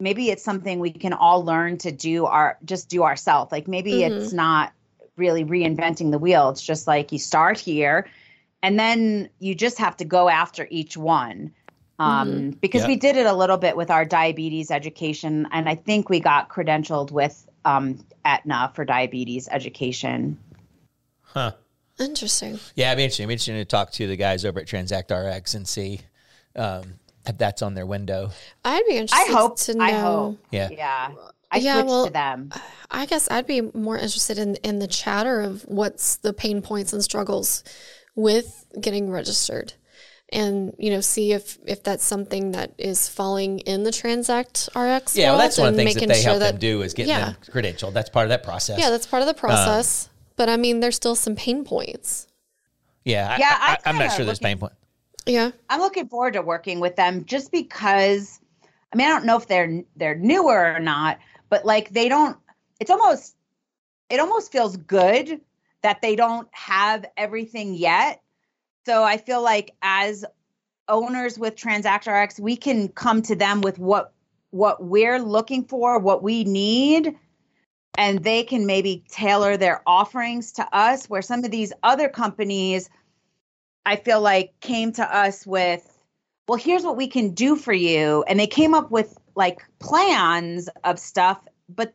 maybe 0.00 0.30
it's 0.30 0.42
something 0.42 0.80
we 0.80 0.90
can 0.90 1.12
all 1.12 1.44
learn 1.44 1.78
to 1.78 1.92
do 1.92 2.26
our 2.26 2.58
just 2.64 2.88
do 2.88 3.02
ourselves. 3.02 3.52
Like 3.52 3.68
maybe 3.68 3.92
mm-hmm. 3.92 4.14
it's 4.14 4.32
not 4.32 4.72
really 5.16 5.44
reinventing 5.44 6.10
the 6.10 6.18
wheel. 6.18 6.50
It's 6.50 6.62
just 6.62 6.86
like 6.86 7.12
you 7.12 7.18
start 7.18 7.58
here 7.58 8.06
and 8.64 8.78
then 8.78 9.28
you 9.40 9.54
just 9.54 9.76
have 9.76 9.94
to 9.98 10.06
go 10.06 10.30
after 10.30 10.66
each 10.70 10.96
one 10.96 11.52
um, 11.98 12.28
mm-hmm. 12.28 12.50
because 12.60 12.80
yep. 12.80 12.88
we 12.88 12.96
did 12.96 13.14
it 13.16 13.26
a 13.26 13.32
little 13.34 13.58
bit 13.58 13.76
with 13.76 13.90
our 13.90 14.06
diabetes 14.06 14.70
education, 14.70 15.46
and 15.52 15.68
I 15.68 15.74
think 15.74 16.08
we 16.08 16.18
got 16.18 16.48
credentialed 16.48 17.10
with 17.10 17.46
um, 17.66 18.04
Aetna 18.24 18.72
for 18.74 18.86
diabetes 18.86 19.48
education. 19.50 20.38
Huh. 21.20 21.52
Interesting. 22.00 22.58
Yeah, 22.74 22.88
it'd 22.88 22.96
be 22.96 23.04
interesting. 23.04 23.24
It'd 23.24 23.28
be 23.28 23.34
interesting 23.34 23.54
to 23.56 23.64
talk 23.66 23.92
to 23.92 24.06
the 24.08 24.16
guys 24.16 24.44
over 24.44 24.60
at 24.60 24.66
Transact 24.66 25.12
RX 25.12 25.54
and 25.54 25.68
see 25.68 26.00
um, 26.56 26.82
if 27.26 27.38
that's 27.38 27.62
on 27.62 27.74
their 27.74 27.86
window. 27.86 28.30
I'd 28.64 28.84
be 28.86 28.96
interested. 28.96 29.30
I 29.30 29.32
hope 29.32 29.58
to 29.60 29.74
know. 29.74 29.84
I 29.84 29.90
hope. 29.92 30.38
Yeah. 30.50 30.68
Yeah. 30.70 31.10
I 31.50 31.58
yeah, 31.58 31.82
well, 31.82 32.06
to 32.06 32.12
them. 32.12 32.50
I 32.90 33.06
guess 33.06 33.30
I'd 33.30 33.46
be 33.46 33.60
more 33.60 33.96
interested 33.96 34.38
in 34.38 34.56
in 34.56 34.80
the 34.80 34.88
chatter 34.88 35.40
of 35.40 35.62
what's 35.62 36.16
the 36.16 36.32
pain 36.32 36.62
points 36.62 36.92
and 36.92 37.02
struggles 37.02 37.62
with 38.16 38.66
getting 38.80 39.10
registered 39.10 39.74
and 40.32 40.74
you 40.78 40.90
know 40.90 41.00
see 41.00 41.32
if 41.32 41.58
if 41.66 41.82
that's 41.82 42.04
something 42.04 42.52
that 42.52 42.72
is 42.78 43.08
falling 43.08 43.60
in 43.60 43.84
the 43.84 43.92
transact 43.92 44.68
rx 44.74 45.16
yeah 45.16 45.30
well, 45.30 45.38
that's 45.38 45.58
one 45.58 45.68
of 45.68 45.76
the 45.76 45.84
things 45.84 45.94
that 45.94 46.08
they 46.08 46.14
sure 46.14 46.30
help 46.30 46.40
that, 46.40 46.52
them 46.52 46.60
do 46.60 46.82
is 46.82 46.94
get 46.94 47.06
yeah. 47.06 47.26
them 47.26 47.36
credentialed 47.50 47.92
that's 47.92 48.10
part 48.10 48.24
of 48.24 48.30
that 48.30 48.42
process 48.42 48.78
yeah 48.78 48.90
that's 48.90 49.06
part 49.06 49.22
of 49.22 49.28
the 49.28 49.34
process 49.34 50.06
um, 50.06 50.10
but 50.36 50.48
i 50.48 50.56
mean 50.56 50.80
there's 50.80 50.96
still 50.96 51.14
some 51.14 51.36
pain 51.36 51.64
points 51.64 52.26
yeah 53.04 53.36
yeah 53.38 53.56
I, 53.60 53.78
I, 53.84 53.90
am 53.90 53.98
not 53.98 54.12
sure 54.12 54.24
there's 54.24 54.38
pain 54.38 54.58
points 54.58 54.76
yeah 55.26 55.50
i'm 55.70 55.80
looking 55.80 56.08
forward 56.08 56.34
to 56.34 56.42
working 56.42 56.80
with 56.80 56.96
them 56.96 57.24
just 57.24 57.50
because 57.52 58.40
i 58.92 58.96
mean 58.96 59.06
i 59.06 59.10
don't 59.10 59.26
know 59.26 59.36
if 59.36 59.46
they're 59.46 59.82
they're 59.96 60.14
newer 60.14 60.74
or 60.74 60.80
not 60.80 61.18
but 61.48 61.64
like 61.64 61.90
they 61.90 62.08
don't 62.08 62.36
it's 62.80 62.90
almost 62.90 63.36
it 64.10 64.20
almost 64.20 64.52
feels 64.52 64.76
good 64.76 65.40
that 65.82 66.00
they 66.02 66.16
don't 66.16 66.48
have 66.52 67.04
everything 67.16 67.74
yet 67.74 68.20
so 68.84 69.02
I 69.02 69.16
feel 69.16 69.42
like 69.42 69.74
as 69.82 70.24
owners 70.88 71.38
with 71.38 71.56
Transact 71.56 72.06
RX, 72.06 72.38
we 72.38 72.56
can 72.56 72.88
come 72.88 73.22
to 73.22 73.34
them 73.34 73.60
with 73.62 73.78
what 73.78 74.12
what 74.50 74.84
we're 74.84 75.18
looking 75.18 75.64
for, 75.64 75.98
what 75.98 76.22
we 76.22 76.44
need, 76.44 77.16
and 77.98 78.22
they 78.22 78.44
can 78.44 78.66
maybe 78.66 79.04
tailor 79.08 79.56
their 79.56 79.82
offerings 79.86 80.52
to 80.52 80.76
us. 80.76 81.08
Where 81.08 81.22
some 81.22 81.44
of 81.44 81.50
these 81.50 81.72
other 81.82 82.08
companies, 82.08 82.90
I 83.86 83.96
feel 83.96 84.20
like 84.20 84.58
came 84.60 84.92
to 84.92 85.16
us 85.16 85.46
with, 85.46 85.98
well, 86.48 86.58
here's 86.58 86.82
what 86.82 86.96
we 86.96 87.06
can 87.06 87.30
do 87.30 87.56
for 87.56 87.72
you, 87.72 88.24
and 88.28 88.38
they 88.38 88.46
came 88.46 88.74
up 88.74 88.90
with 88.90 89.18
like 89.34 89.62
plans 89.78 90.68
of 90.84 90.98
stuff, 90.98 91.40
but 91.68 91.94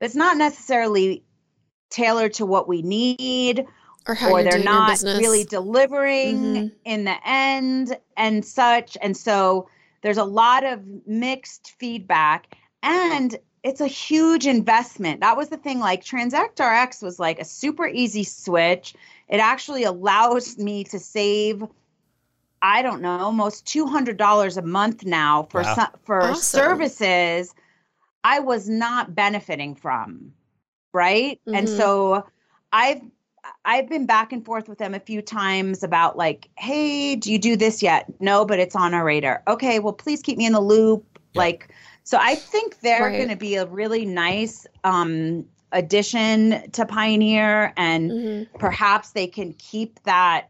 it's 0.00 0.14
not 0.14 0.36
necessarily 0.36 1.24
tailored 1.90 2.34
to 2.34 2.46
what 2.46 2.68
we 2.68 2.82
need 2.82 3.66
or, 4.06 4.16
or 4.30 4.42
they're 4.42 4.62
not 4.62 5.02
really 5.02 5.44
delivering 5.44 6.36
mm-hmm. 6.36 6.66
in 6.84 7.04
the 7.04 7.16
end 7.28 7.96
and 8.16 8.44
such. 8.44 8.96
And 9.02 9.16
so 9.16 9.68
there's 10.02 10.16
a 10.16 10.24
lot 10.24 10.64
of 10.64 10.82
mixed 11.06 11.74
feedback 11.78 12.56
and 12.82 13.36
it's 13.62 13.80
a 13.82 13.86
huge 13.86 14.46
investment. 14.46 15.20
That 15.20 15.36
was 15.36 15.50
the 15.50 15.58
thing. 15.58 15.80
Like 15.80 16.02
Transact 16.02 16.58
RX 16.58 17.02
was 17.02 17.18
like 17.18 17.38
a 17.38 17.44
super 17.44 17.86
easy 17.86 18.24
switch. 18.24 18.94
It 19.30 19.38
actually 19.38 19.84
allows 19.84 20.58
me 20.58 20.84
to 20.84 20.98
save, 20.98 21.64
I 22.62 22.82
don't 22.82 23.00
know, 23.00 23.18
almost 23.18 23.66
two 23.66 23.86
hundred 23.86 24.16
dollars 24.16 24.56
a 24.56 24.62
month 24.62 25.04
now 25.04 25.44
for 25.50 25.62
wow. 25.62 25.88
for 26.02 26.22
awesome. 26.22 26.42
services 26.42 27.54
I 28.24 28.40
was 28.40 28.68
not 28.68 29.14
benefiting 29.14 29.74
from, 29.74 30.32
right? 30.92 31.40
Mm-hmm. 31.46 31.56
And 31.56 31.68
so 31.68 32.26
I've 32.72 33.00
I've 33.64 33.88
been 33.88 34.06
back 34.06 34.32
and 34.32 34.44
forth 34.44 34.68
with 34.68 34.78
them 34.78 34.94
a 34.94 35.00
few 35.00 35.22
times 35.22 35.82
about 35.82 36.16
like, 36.16 36.48
hey, 36.58 37.16
do 37.16 37.32
you 37.32 37.38
do 37.38 37.56
this 37.56 37.82
yet? 37.82 38.06
No, 38.20 38.44
but 38.44 38.58
it's 38.58 38.76
on 38.76 38.92
our 38.94 39.04
radar. 39.04 39.42
Okay, 39.48 39.78
well, 39.78 39.92
please 39.92 40.20
keep 40.20 40.36
me 40.36 40.46
in 40.46 40.52
the 40.52 40.60
loop. 40.60 41.18
Like, 41.34 41.74
so 42.04 42.18
I 42.20 42.34
think 42.34 42.80
they're 42.80 43.04
right. 43.04 43.16
going 43.16 43.28
to 43.28 43.36
be 43.36 43.54
a 43.54 43.64
really 43.66 44.04
nice 44.04 44.66
um, 44.84 45.46
addition 45.72 46.70
to 46.72 46.86
Pioneer, 46.86 47.72
and 47.76 48.10
mm-hmm. 48.10 48.58
perhaps 48.58 49.10
they 49.10 49.26
can 49.26 49.52
keep 49.54 50.02
that 50.04 50.48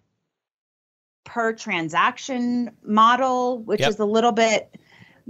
per 1.24 1.52
transaction 1.52 2.70
model, 2.82 3.58
which 3.58 3.80
yep. 3.80 3.90
is 3.90 3.98
a 3.98 4.04
little 4.04 4.32
bit 4.32 4.76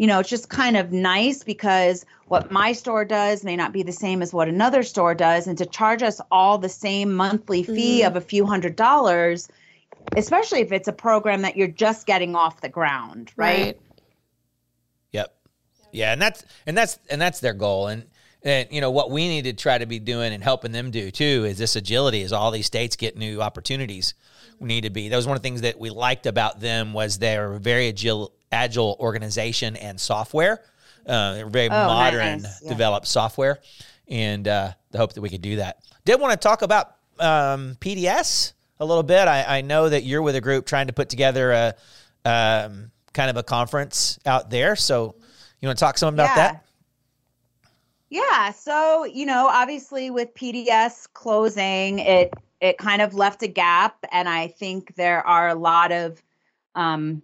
you 0.00 0.06
know, 0.06 0.20
it's 0.20 0.30
just 0.30 0.48
kind 0.48 0.78
of 0.78 0.92
nice 0.92 1.44
because 1.44 2.06
what 2.28 2.50
my 2.50 2.72
store 2.72 3.04
does 3.04 3.44
may 3.44 3.54
not 3.54 3.70
be 3.70 3.82
the 3.82 3.92
same 3.92 4.22
as 4.22 4.32
what 4.32 4.48
another 4.48 4.82
store 4.82 5.14
does. 5.14 5.46
And 5.46 5.58
to 5.58 5.66
charge 5.66 6.02
us 6.02 6.22
all 6.30 6.56
the 6.56 6.70
same 6.70 7.12
monthly 7.12 7.62
fee 7.62 8.00
mm. 8.00 8.06
of 8.06 8.16
a 8.16 8.20
few 8.22 8.46
hundred 8.46 8.76
dollars, 8.76 9.48
especially 10.16 10.60
if 10.60 10.72
it's 10.72 10.88
a 10.88 10.92
program 10.94 11.42
that 11.42 11.54
you're 11.54 11.68
just 11.68 12.06
getting 12.06 12.34
off 12.34 12.62
the 12.62 12.68
ground, 12.70 13.30
right? 13.36 13.58
right. 13.58 13.80
Yep. 15.12 15.34
Yeah, 15.92 16.12
and 16.14 16.22
that's 16.22 16.46
and 16.66 16.78
that's 16.78 16.98
and 17.10 17.20
that's 17.20 17.40
their 17.40 17.52
goal. 17.52 17.88
And 17.88 18.06
And 18.42 18.68
you 18.70 18.80
know 18.80 18.90
what 18.90 19.10
we 19.10 19.28
need 19.28 19.42
to 19.42 19.52
try 19.52 19.78
to 19.78 19.86
be 19.86 19.98
doing 19.98 20.32
and 20.32 20.42
helping 20.42 20.72
them 20.72 20.90
do 20.90 21.10
too 21.10 21.44
is 21.46 21.58
this 21.58 21.76
agility. 21.76 22.22
As 22.22 22.32
all 22.32 22.50
these 22.50 22.66
states 22.66 22.96
get 22.96 23.16
new 23.16 23.42
opportunities, 23.42 24.14
we 24.58 24.68
need 24.68 24.82
to 24.82 24.90
be. 24.90 25.08
That 25.08 25.16
was 25.16 25.26
one 25.26 25.36
of 25.36 25.42
the 25.42 25.46
things 25.46 25.60
that 25.62 25.78
we 25.78 25.90
liked 25.90 26.26
about 26.26 26.60
them 26.60 26.92
was 26.92 27.18
they're 27.18 27.52
a 27.52 27.60
very 27.60 27.88
agile, 27.88 28.32
agile 28.50 28.96
organization 28.98 29.76
and 29.76 30.00
software. 30.00 30.62
Uh, 31.06 31.44
very 31.48 31.68
oh, 31.68 31.70
modern, 31.70 32.42
nice. 32.42 32.62
yeah. 32.62 32.68
developed 32.68 33.06
software, 33.06 33.58
and 34.08 34.46
uh, 34.46 34.70
the 34.90 34.98
hope 34.98 35.14
that 35.14 35.22
we 35.22 35.30
could 35.30 35.40
do 35.40 35.56
that. 35.56 35.78
Did 36.04 36.20
want 36.20 36.32
to 36.32 36.36
talk 36.36 36.62
about 36.62 36.94
um, 37.18 37.76
PDS 37.80 38.52
a 38.80 38.84
little 38.84 39.02
bit. 39.02 39.26
I, 39.26 39.58
I, 39.58 39.60
know 39.62 39.88
that 39.88 40.04
you're 40.04 40.22
with 40.22 40.36
a 40.36 40.40
group 40.40 40.66
trying 40.66 40.86
to 40.88 40.92
put 40.92 41.08
together 41.08 41.52
a 41.52 41.74
um, 42.24 42.90
kind 43.12 43.30
of 43.30 43.36
a 43.36 43.42
conference 43.42 44.18
out 44.26 44.50
there. 44.50 44.76
So 44.76 45.14
you 45.60 45.68
want 45.68 45.78
to 45.78 45.84
talk 45.84 45.98
some 45.98 46.14
about 46.14 46.30
yeah. 46.30 46.34
that? 46.36 46.64
Yeah. 48.10 48.50
So, 48.50 49.04
you 49.04 49.24
know, 49.24 49.46
obviously 49.46 50.10
with 50.10 50.34
PDS 50.34 51.06
closing, 51.14 52.00
it 52.00 52.34
it 52.60 52.76
kind 52.76 53.00
of 53.00 53.14
left 53.14 53.42
a 53.42 53.48
gap. 53.48 54.04
And 54.12 54.28
I 54.28 54.48
think 54.48 54.96
there 54.96 55.26
are 55.26 55.48
a 55.48 55.54
lot 55.54 55.92
of 55.92 56.20
um 56.74 57.22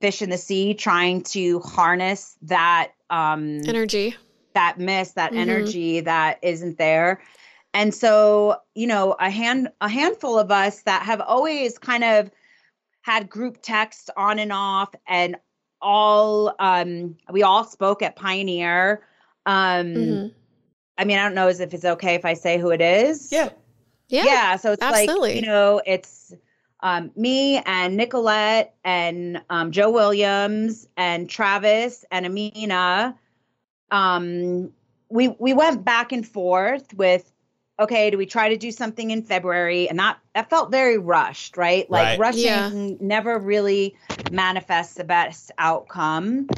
fish 0.00 0.20
in 0.20 0.30
the 0.30 0.38
sea 0.38 0.74
trying 0.74 1.22
to 1.22 1.60
harness 1.60 2.36
that 2.42 2.92
um 3.08 3.60
energy. 3.66 4.16
That 4.54 4.78
miss, 4.78 5.12
that 5.12 5.30
mm-hmm. 5.30 5.40
energy 5.40 6.00
that 6.00 6.40
isn't 6.42 6.76
there. 6.76 7.22
And 7.72 7.94
so, 7.94 8.56
you 8.74 8.88
know, 8.88 9.16
a 9.18 9.30
hand 9.30 9.68
a 9.80 9.88
handful 9.88 10.38
of 10.38 10.50
us 10.50 10.82
that 10.82 11.02
have 11.02 11.20
always 11.20 11.78
kind 11.78 12.02
of 12.02 12.30
had 13.02 13.30
group 13.30 13.58
text 13.62 14.10
on 14.16 14.40
and 14.40 14.52
off 14.52 14.94
and 15.06 15.36
all 15.80 16.54
um 16.58 17.16
we 17.30 17.42
all 17.42 17.64
spoke 17.64 18.02
at 18.02 18.16
Pioneer 18.16 19.02
um, 19.46 19.86
mm-hmm. 19.86 20.26
I 20.98 21.04
mean, 21.04 21.18
I 21.18 21.24
don't 21.24 21.34
know 21.34 21.48
as 21.48 21.60
if 21.60 21.74
it's 21.74 21.84
okay 21.84 22.14
if 22.14 22.24
I 22.24 22.34
say 22.34 22.58
who 22.58 22.70
it 22.70 22.80
is. 22.80 23.30
Yeah. 23.32 23.50
Yeah. 24.08 24.24
Yeah. 24.24 24.56
So 24.56 24.72
it's 24.72 24.82
absolutely. 24.82 25.34
like, 25.34 25.40
you 25.40 25.46
know, 25.46 25.80
it's 25.86 26.34
um, 26.80 27.10
me 27.16 27.58
and 27.58 27.96
Nicolette 27.96 28.74
and 28.84 29.40
um, 29.48 29.70
Joe 29.72 29.90
Williams 29.90 30.86
and 30.96 31.28
Travis 31.30 32.04
and 32.10 32.26
Amina. 32.26 33.16
Um, 33.90 34.72
we 35.08 35.28
we 35.28 35.52
went 35.52 35.84
back 35.84 36.12
and 36.12 36.26
forth 36.26 36.92
with 36.94 37.30
okay, 37.78 38.10
do 38.10 38.18
we 38.18 38.26
try 38.26 38.48
to 38.48 38.56
do 38.56 38.70
something 38.70 39.10
in 39.10 39.22
February? 39.22 39.88
And 39.88 39.98
that 39.98 40.18
that 40.34 40.50
felt 40.50 40.70
very 40.70 40.98
rushed, 40.98 41.56
right? 41.56 41.90
Like 41.90 42.04
right. 42.04 42.18
rushing 42.18 42.44
yeah. 42.44 42.96
never 43.00 43.38
really 43.38 43.96
manifests 44.30 44.94
the 44.94 45.04
best 45.04 45.50
outcome. 45.58 46.48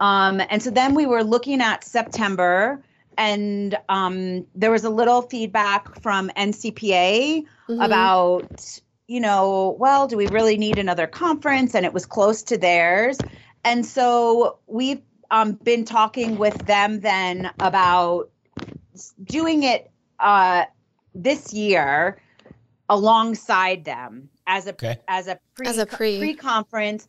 Um, 0.00 0.40
and 0.48 0.62
so 0.62 0.70
then 0.70 0.94
we 0.94 1.06
were 1.06 1.24
looking 1.24 1.60
at 1.60 1.84
September, 1.84 2.82
and 3.16 3.76
um, 3.88 4.46
there 4.54 4.70
was 4.70 4.84
a 4.84 4.90
little 4.90 5.22
feedback 5.22 6.00
from 6.00 6.30
NCPA 6.36 7.44
mm-hmm. 7.68 7.80
about, 7.80 8.80
you 9.08 9.20
know, 9.20 9.76
well, 9.78 10.06
do 10.06 10.16
we 10.16 10.28
really 10.28 10.56
need 10.56 10.78
another 10.78 11.06
conference? 11.06 11.74
And 11.74 11.84
it 11.84 11.92
was 11.92 12.06
close 12.06 12.42
to 12.44 12.56
theirs. 12.56 13.18
And 13.64 13.84
so 13.84 14.58
we've 14.66 15.02
um, 15.30 15.52
been 15.54 15.84
talking 15.84 16.38
with 16.38 16.66
them 16.66 17.00
then 17.00 17.50
about 17.58 18.30
doing 19.24 19.64
it 19.64 19.90
uh, 20.20 20.64
this 21.14 21.52
year 21.52 22.20
alongside 22.88 23.84
them 23.84 24.28
as 24.46 24.66
a 24.66 24.70
okay. 24.70 24.96
as 25.08 25.26
a 25.26 25.38
pre 25.54 25.66
as 25.66 25.78
a 25.78 25.86
pre 25.86 26.18
pre 26.18 26.34
conference, 26.34 27.06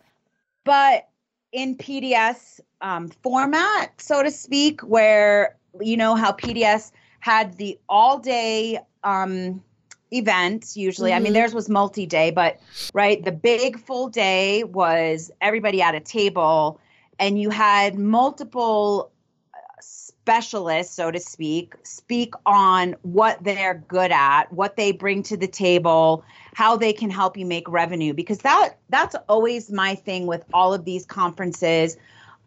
but 0.65 1.07
in 1.51 1.77
PDS 1.77 2.59
um, 2.81 3.09
format, 3.09 3.99
so 3.99 4.23
to 4.23 4.31
speak, 4.31 4.81
where 4.81 5.55
you 5.79 5.97
know 5.97 6.15
how 6.15 6.31
PDS 6.31 6.91
had 7.19 7.57
the 7.57 7.77
all 7.89 8.17
day 8.19 8.79
um, 9.03 9.63
event 10.11 10.75
usually. 10.75 11.11
Mm-hmm. 11.11 11.15
I 11.15 11.19
mean, 11.19 11.25
mm-hmm. 11.27 11.33
theirs 11.33 11.53
was 11.53 11.69
multi 11.69 12.05
day, 12.05 12.31
but 12.31 12.59
right, 12.93 13.23
the 13.23 13.31
big 13.31 13.79
full 13.79 14.09
day 14.09 14.63
was 14.63 15.31
everybody 15.41 15.81
at 15.81 15.95
a 15.95 15.99
table, 15.99 16.79
and 17.19 17.39
you 17.39 17.49
had 17.49 17.97
multiple 17.97 19.11
uh, 19.53 19.57
specialists, 19.81 20.95
so 20.95 21.11
to 21.11 21.19
speak, 21.19 21.73
speak 21.83 22.33
on 22.45 22.95
what 23.01 23.43
they're 23.43 23.83
good 23.87 24.11
at, 24.11 24.51
what 24.51 24.77
they 24.77 24.91
bring 24.91 25.23
to 25.23 25.37
the 25.37 25.47
table, 25.47 26.23
how 26.53 26.75
they 26.75 26.93
can 26.93 27.09
help 27.09 27.37
you 27.37 27.45
make 27.45 27.67
revenue 27.69 28.13
because 28.13 28.39
that 28.39 28.77
that's 28.89 29.15
always 29.27 29.71
my 29.71 29.95
thing 29.95 30.27
with 30.27 30.43
all 30.53 30.73
of 30.73 30.85
these 30.85 31.05
conferences 31.05 31.97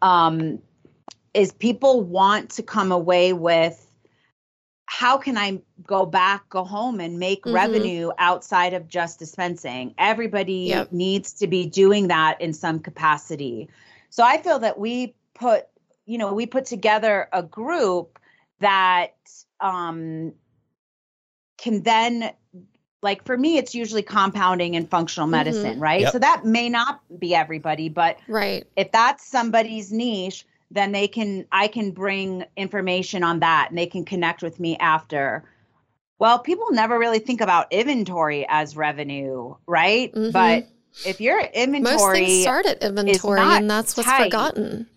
um, 0.03 0.59
is 1.33 1.51
people 1.53 2.03
want 2.03 2.51
to 2.51 2.61
come 2.61 2.91
away 2.91 3.33
with 3.33 3.79
how 4.85 5.17
can 5.17 5.37
I 5.37 5.61
go 5.87 6.05
back, 6.05 6.47
go 6.49 6.63
home 6.63 6.99
and 6.99 7.17
make 7.17 7.43
mm-hmm. 7.43 7.55
revenue 7.55 8.11
outside 8.19 8.73
of 8.73 8.87
just 8.87 9.17
dispensing? 9.17 9.95
Everybody 9.97 10.67
yep. 10.67 10.91
needs 10.91 11.33
to 11.33 11.47
be 11.47 11.65
doing 11.65 12.09
that 12.09 12.39
in 12.41 12.53
some 12.53 12.79
capacity. 12.79 13.69
So 14.09 14.23
I 14.23 14.37
feel 14.37 14.59
that 14.59 14.77
we 14.77 15.15
put, 15.33 15.65
you 16.05 16.17
know, 16.17 16.33
we 16.33 16.45
put 16.45 16.65
together 16.65 17.29
a 17.31 17.41
group 17.41 18.19
that 18.59 19.15
um, 19.61 20.33
can 21.57 21.81
then 21.81 22.33
like 23.03 23.23
for 23.25 23.37
me 23.37 23.57
it's 23.57 23.75
usually 23.75 24.01
compounding 24.01 24.75
and 24.75 24.89
functional 24.89 25.25
mm-hmm. 25.25 25.31
medicine 25.31 25.73
mm-hmm. 25.73 25.83
right 25.83 26.01
yep. 26.01 26.11
so 26.11 26.19
that 26.19 26.45
may 26.45 26.69
not 26.69 27.01
be 27.19 27.35
everybody 27.35 27.89
but 27.89 28.17
right 28.27 28.65
if 28.75 28.91
that's 28.91 29.25
somebody's 29.25 29.91
niche 29.91 30.45
then 30.71 30.91
they 30.91 31.07
can 31.07 31.45
i 31.51 31.67
can 31.67 31.91
bring 31.91 32.43
information 32.57 33.23
on 33.23 33.39
that 33.39 33.67
and 33.69 33.77
they 33.77 33.85
can 33.85 34.05
connect 34.05 34.41
with 34.41 34.59
me 34.59 34.77
after 34.77 35.43
well 36.19 36.39
people 36.39 36.71
never 36.71 36.97
really 36.97 37.19
think 37.19 37.41
about 37.41 37.71
inventory 37.71 38.45
as 38.49 38.75
revenue 38.75 39.53
right 39.67 40.13
mm-hmm. 40.13 40.31
but 40.31 40.67
if 41.05 41.19
your 41.19 41.39
inventory 41.39 41.95
most 41.95 42.13
things 42.13 42.41
start 42.41 42.65
at 42.65 42.81
inventory 42.81 43.39
and 43.39 43.69
that's 43.69 43.97
what's 43.97 44.07
tight, 44.07 44.25
forgotten 44.25 44.87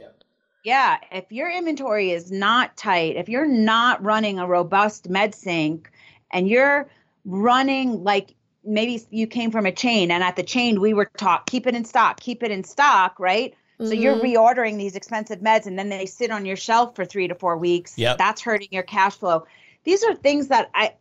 yeah 0.65 0.99
if 1.11 1.25
your 1.31 1.51
inventory 1.51 2.11
is 2.11 2.31
not 2.31 2.77
tight 2.77 3.17
if 3.17 3.29
you're 3.29 3.47
not 3.47 4.03
running 4.03 4.39
a 4.39 4.47
robust 4.47 5.09
med 5.09 5.35
sync 5.35 5.91
and 6.33 6.49
you're 6.49 6.89
running 7.27 8.05
like 8.05 8.35
maybe 8.65 9.03
you 9.11 9.27
came 9.27 9.51
from 9.51 9.67
a 9.67 9.73
chain 9.73 10.11
and 10.11 10.23
at 10.23 10.37
the 10.37 10.43
chain 10.43 10.81
we 10.81 10.95
were 10.95 11.11
taught 11.19 11.45
keep 11.47 11.67
it 11.67 11.75
in 11.75 11.85
stock 11.85 12.21
keep 12.21 12.43
it 12.43 12.53
in 12.53 12.63
stock 12.63 13.19
right 13.19 13.53
mm-hmm. 13.53 13.87
so 13.87 13.93
you're 13.93 14.15
mm-hmm. 14.15 14.37
reordering 14.37 14.79
these 14.79 14.95
expensive 14.95 15.41
meds 15.41 15.67
and 15.67 15.77
then 15.77 15.89
they 15.89 16.07
sit 16.07 16.31
on 16.31 16.47
your 16.47 16.57
shelf 16.57 16.95
for 16.95 17.05
three 17.05 17.27
to 17.27 17.35
four 17.35 17.57
weeks 17.57 17.99
yep. 17.99 18.17
that's 18.17 18.41
hurting 18.41 18.69
your 18.71 18.85
cash 18.85 19.17
flow 19.17 19.45
these 19.83 20.05
are 20.05 20.15
things 20.15 20.49
that 20.49 20.71
i 20.73 20.95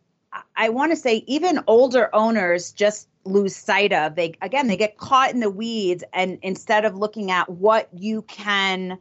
i 0.56 0.68
want 0.68 0.90
to 0.90 0.96
say 0.96 1.22
even 1.28 1.60
older 1.68 2.10
owners 2.12 2.72
just 2.72 3.08
lose 3.24 3.54
sight 3.54 3.92
of 3.92 4.16
they 4.16 4.34
again 4.42 4.66
they 4.66 4.76
get 4.76 4.98
caught 4.98 5.32
in 5.32 5.38
the 5.38 5.50
weeds 5.50 6.02
and 6.12 6.38
instead 6.42 6.84
of 6.84 6.96
looking 6.96 7.30
at 7.30 7.48
what 7.48 7.88
you 7.92 8.22
can 8.22 8.98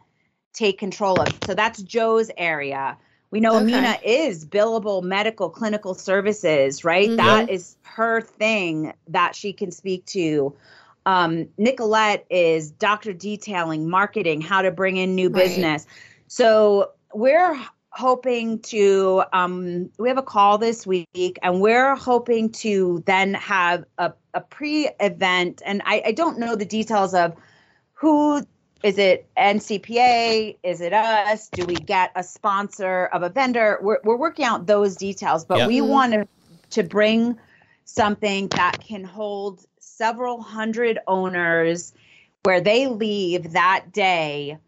take 0.53 0.77
control 0.77 1.19
of 1.19 1.27
so 1.45 1.55
that's 1.55 1.81
joe's 1.81 2.29
area 2.37 2.95
we 3.31 3.39
know 3.39 3.55
okay. 3.55 3.63
Amina 3.63 3.97
is 4.03 4.45
billable 4.45 5.03
medical 5.03 5.49
clinical 5.49 5.93
services, 5.93 6.83
right? 6.83 7.07
Mm-hmm. 7.07 7.17
That 7.17 7.49
is 7.49 7.77
her 7.83 8.21
thing 8.21 8.93
that 9.07 9.35
she 9.35 9.53
can 9.53 9.71
speak 9.71 10.05
to. 10.07 10.55
Um, 11.05 11.49
Nicolette 11.57 12.25
is 12.29 12.71
doctor 12.71 13.13
detailing, 13.13 13.89
marketing, 13.89 14.41
how 14.41 14.61
to 14.61 14.71
bring 14.71 14.97
in 14.97 15.15
new 15.15 15.29
right. 15.29 15.43
business. 15.43 15.85
So 16.27 16.91
we're 17.13 17.59
hoping 17.95 18.59
to 18.59 19.23
um, 19.31 19.89
we 19.97 20.09
have 20.09 20.17
a 20.17 20.23
call 20.23 20.57
this 20.57 20.85
week 20.85 21.39
and 21.41 21.61
we're 21.61 21.95
hoping 21.95 22.51
to 22.51 23.01
then 23.05 23.33
have 23.35 23.85
a, 23.97 24.11
a 24.33 24.41
pre-event 24.41 25.61
and 25.65 25.81
I, 25.85 26.03
I 26.07 26.11
don't 26.11 26.37
know 26.37 26.57
the 26.57 26.65
details 26.65 27.13
of 27.13 27.33
who 27.93 28.45
is 28.85 28.99
it 28.99 29.27
NCPA? 29.35 30.57
Is 30.61 30.79
it 30.79 30.93
us? 30.93 31.49
Do 31.49 31.65
we 31.65 31.73
get 31.73 32.11
a 32.15 32.23
sponsor 32.23 33.07
of 33.07 33.23
a 33.23 33.29
vendor? 33.29 33.79
We're, 33.81 33.97
we're 34.03 34.15
working 34.15 34.45
out 34.45 34.67
those 34.67 34.95
details, 34.95 35.43
but 35.43 35.57
yep. 35.57 35.67
we 35.67 35.79
mm-hmm. 35.79 35.89
want 35.89 36.13
to, 36.13 36.27
to 36.69 36.83
bring 36.83 37.39
something 37.85 38.47
that 38.49 38.77
can 38.79 39.03
hold 39.03 39.65
several 39.79 40.39
hundred 40.39 40.99
owners 41.07 41.93
where 42.43 42.61
they 42.61 42.85
leave 42.85 43.53
that 43.53 43.91
day 43.91 44.59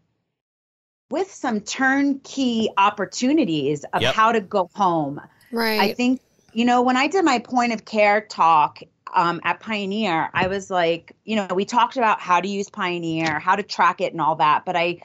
with 1.10 1.32
some 1.32 1.60
turnkey 1.60 2.70
opportunities 2.76 3.84
of 3.92 4.02
yep. 4.02 4.14
how 4.16 4.32
to 4.32 4.40
go 4.40 4.68
home. 4.74 5.20
Right. 5.52 5.78
I 5.78 5.94
think, 5.94 6.20
you 6.52 6.64
know, 6.64 6.82
when 6.82 6.96
I 6.96 7.06
did 7.06 7.24
my 7.24 7.38
point 7.38 7.72
of 7.72 7.84
care 7.84 8.20
talk 8.20 8.80
um, 9.14 9.40
at 9.44 9.60
Pioneer, 9.60 10.30
I 10.32 10.48
was 10.48 10.70
like, 10.70 11.12
you 11.24 11.36
know, 11.36 11.48
we 11.54 11.64
talked 11.64 11.96
about 11.96 12.20
how 12.20 12.40
to 12.40 12.48
use 12.48 12.70
Pioneer, 12.70 13.38
how 13.38 13.56
to 13.56 13.62
track 13.62 14.00
it, 14.00 14.12
and 14.12 14.20
all 14.20 14.36
that. 14.36 14.64
But 14.64 14.76
I 14.76 15.00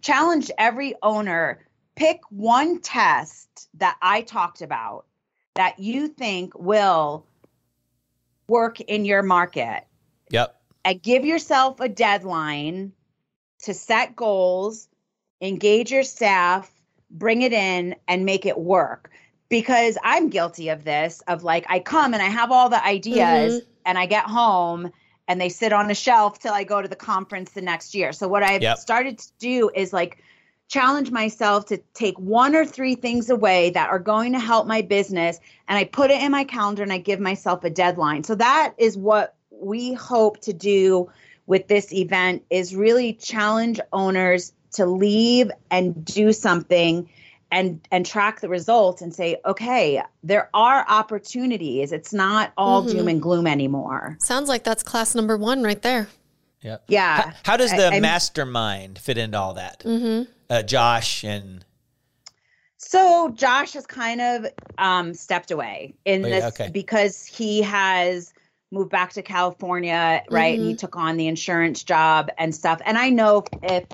challenged 0.00 0.50
every 0.58 0.94
owner 1.02 1.64
pick 1.96 2.20
one 2.30 2.80
test 2.80 3.68
that 3.74 3.96
I 4.00 4.22
talked 4.22 4.62
about 4.62 5.06
that 5.56 5.80
you 5.80 6.06
think 6.06 6.56
will 6.56 7.26
work 8.46 8.80
in 8.80 9.04
your 9.04 9.22
market. 9.22 9.84
Yep. 10.30 10.54
And 10.84 11.02
give 11.02 11.24
yourself 11.24 11.80
a 11.80 11.88
deadline 11.88 12.92
to 13.64 13.74
set 13.74 14.14
goals, 14.14 14.88
engage 15.40 15.90
your 15.90 16.04
staff, 16.04 16.70
bring 17.10 17.42
it 17.42 17.52
in 17.52 17.96
and 18.06 18.24
make 18.24 18.46
it 18.46 18.58
work 18.58 19.10
because 19.48 19.96
I'm 20.02 20.28
guilty 20.28 20.68
of 20.68 20.84
this 20.84 21.22
of 21.26 21.42
like 21.42 21.66
I 21.68 21.80
come 21.80 22.14
and 22.14 22.22
I 22.22 22.26
have 22.26 22.50
all 22.50 22.68
the 22.68 22.84
ideas 22.84 23.54
mm-hmm. 23.54 23.70
and 23.86 23.98
I 23.98 24.06
get 24.06 24.24
home 24.24 24.90
and 25.26 25.40
they 25.40 25.48
sit 25.48 25.72
on 25.72 25.90
a 25.90 25.94
shelf 25.94 26.38
till 26.38 26.52
I 26.52 26.64
go 26.64 26.80
to 26.80 26.88
the 26.88 26.96
conference 26.96 27.52
the 27.52 27.62
next 27.62 27.94
year. 27.94 28.12
So 28.12 28.28
what 28.28 28.42
I've 28.42 28.62
yep. 28.62 28.78
started 28.78 29.18
to 29.18 29.28
do 29.38 29.70
is 29.74 29.92
like 29.92 30.22
challenge 30.68 31.10
myself 31.10 31.66
to 31.66 31.78
take 31.94 32.18
one 32.18 32.54
or 32.54 32.64
three 32.64 32.94
things 32.94 33.30
away 33.30 33.70
that 33.70 33.88
are 33.88 33.98
going 33.98 34.32
to 34.32 34.38
help 34.38 34.66
my 34.66 34.82
business 34.82 35.40
and 35.66 35.78
I 35.78 35.84
put 35.84 36.10
it 36.10 36.22
in 36.22 36.30
my 36.30 36.44
calendar 36.44 36.82
and 36.82 36.92
I 36.92 36.98
give 36.98 37.20
myself 37.20 37.64
a 37.64 37.70
deadline. 37.70 38.24
So 38.24 38.34
that 38.34 38.74
is 38.78 38.96
what 38.96 39.34
we 39.50 39.94
hope 39.94 40.40
to 40.42 40.52
do 40.52 41.10
with 41.46 41.68
this 41.68 41.92
event 41.92 42.44
is 42.50 42.76
really 42.76 43.14
challenge 43.14 43.80
owners 43.92 44.52
to 44.72 44.84
leave 44.84 45.50
and 45.70 46.04
do 46.04 46.32
something 46.32 47.08
and 47.50 47.86
and 47.90 48.04
track 48.04 48.40
the 48.40 48.48
results 48.48 49.00
and 49.02 49.14
say 49.14 49.36
okay 49.44 50.02
there 50.22 50.50
are 50.54 50.84
opportunities 50.88 51.92
it's 51.92 52.12
not 52.12 52.52
all 52.56 52.82
mm-hmm. 52.82 52.98
doom 52.98 53.08
and 53.08 53.22
gloom 53.22 53.46
anymore 53.46 54.16
sounds 54.20 54.48
like 54.48 54.64
that's 54.64 54.82
class 54.82 55.14
number 55.14 55.36
one 55.36 55.62
right 55.62 55.82
there 55.82 56.08
yeah 56.60 56.76
yeah 56.88 57.22
how, 57.22 57.32
how 57.44 57.56
does 57.56 57.70
the 57.70 57.88
I, 57.88 58.00
mastermind 58.00 58.98
fit 58.98 59.18
into 59.18 59.38
all 59.38 59.54
that 59.54 59.80
mm-hmm. 59.80 60.30
uh, 60.50 60.62
josh 60.62 61.24
and 61.24 61.64
so 62.76 63.30
josh 63.34 63.72
has 63.72 63.86
kind 63.86 64.20
of 64.20 64.46
um, 64.78 65.14
stepped 65.14 65.50
away 65.50 65.94
in 66.04 66.24
oh, 66.24 66.28
this 66.28 66.44
okay. 66.44 66.70
because 66.72 67.24
he 67.24 67.62
has 67.62 68.32
moved 68.70 68.90
back 68.90 69.12
to 69.14 69.22
California, 69.22 70.22
right? 70.30 70.54
Mm-hmm. 70.54 70.60
And 70.60 70.62
he 70.62 70.74
mm-hmm. 70.74 70.76
took 70.76 70.96
on 70.96 71.16
the 71.16 71.26
insurance 71.26 71.82
job 71.82 72.30
and 72.38 72.54
stuff. 72.54 72.80
And 72.84 72.98
I 72.98 73.10
know 73.10 73.44
if 73.62 73.84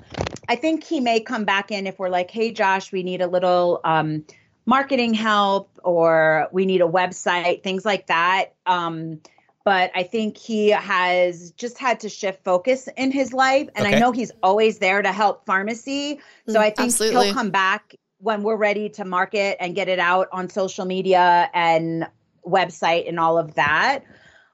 I 0.49 0.55
think 0.55 0.83
he 0.83 0.99
may 0.99 1.19
come 1.19 1.45
back 1.45 1.71
in 1.71 1.87
if 1.87 1.97
we're 1.97 2.09
like, 2.09 2.29
hey, 2.29 2.51
Josh, 2.51 2.91
we 2.91 3.03
need 3.03 3.21
a 3.21 3.27
little 3.27 3.79
um, 3.83 4.25
marketing 4.65 5.13
help 5.13 5.69
or 5.83 6.47
we 6.51 6.65
need 6.65 6.81
a 6.81 6.87
website, 6.87 7.63
things 7.63 7.85
like 7.85 8.07
that. 8.07 8.53
Um, 8.65 9.21
but 9.63 9.91
I 9.95 10.03
think 10.03 10.37
he 10.37 10.69
has 10.69 11.51
just 11.51 11.79
had 11.79 11.99
to 12.01 12.09
shift 12.09 12.43
focus 12.43 12.87
in 12.97 13.11
his 13.11 13.33
life. 13.33 13.67
And 13.75 13.87
okay. 13.87 13.95
I 13.95 13.99
know 13.99 14.11
he's 14.11 14.31
always 14.43 14.77
there 14.77 15.01
to 15.01 15.11
help 15.11 15.45
pharmacy. 15.45 16.19
So 16.47 16.59
mm, 16.59 16.61
I 16.61 16.69
think 16.69 16.89
Absolutely. 16.89 17.25
he'll 17.25 17.33
come 17.33 17.49
back 17.49 17.95
when 18.19 18.43
we're 18.43 18.57
ready 18.57 18.89
to 18.89 19.05
market 19.05 19.57
and 19.59 19.73
get 19.73 19.87
it 19.87 19.99
out 19.99 20.27
on 20.31 20.49
social 20.49 20.85
media 20.85 21.49
and 21.53 22.07
website 22.45 23.09
and 23.09 23.19
all 23.19 23.39
of 23.39 23.55
that 23.55 24.03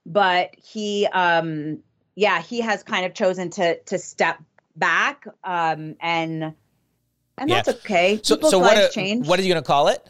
but 0.06 0.50
he 0.56 1.08
um 1.08 1.80
yeah 2.16 2.42
he 2.42 2.62
has 2.62 2.84
kind 2.84 3.06
of 3.06 3.14
chosen 3.14 3.50
to 3.50 3.80
to 3.82 3.98
step 3.98 4.42
back 4.76 5.28
um 5.44 5.96
and 6.00 6.54
and 7.38 7.50
yeah. 7.50 7.62
that's 7.62 7.70
okay 7.70 8.20
so, 8.24 8.36
People's 8.36 8.52
so 8.52 8.60
what 8.60 8.76
lives 8.76 8.90
a, 8.90 8.92
change 8.92 9.28
what 9.28 9.40
are 9.40 9.44
you 9.44 9.50
going 9.50 9.62
to 9.62 9.68
call 9.68 9.88
it 9.88 10.10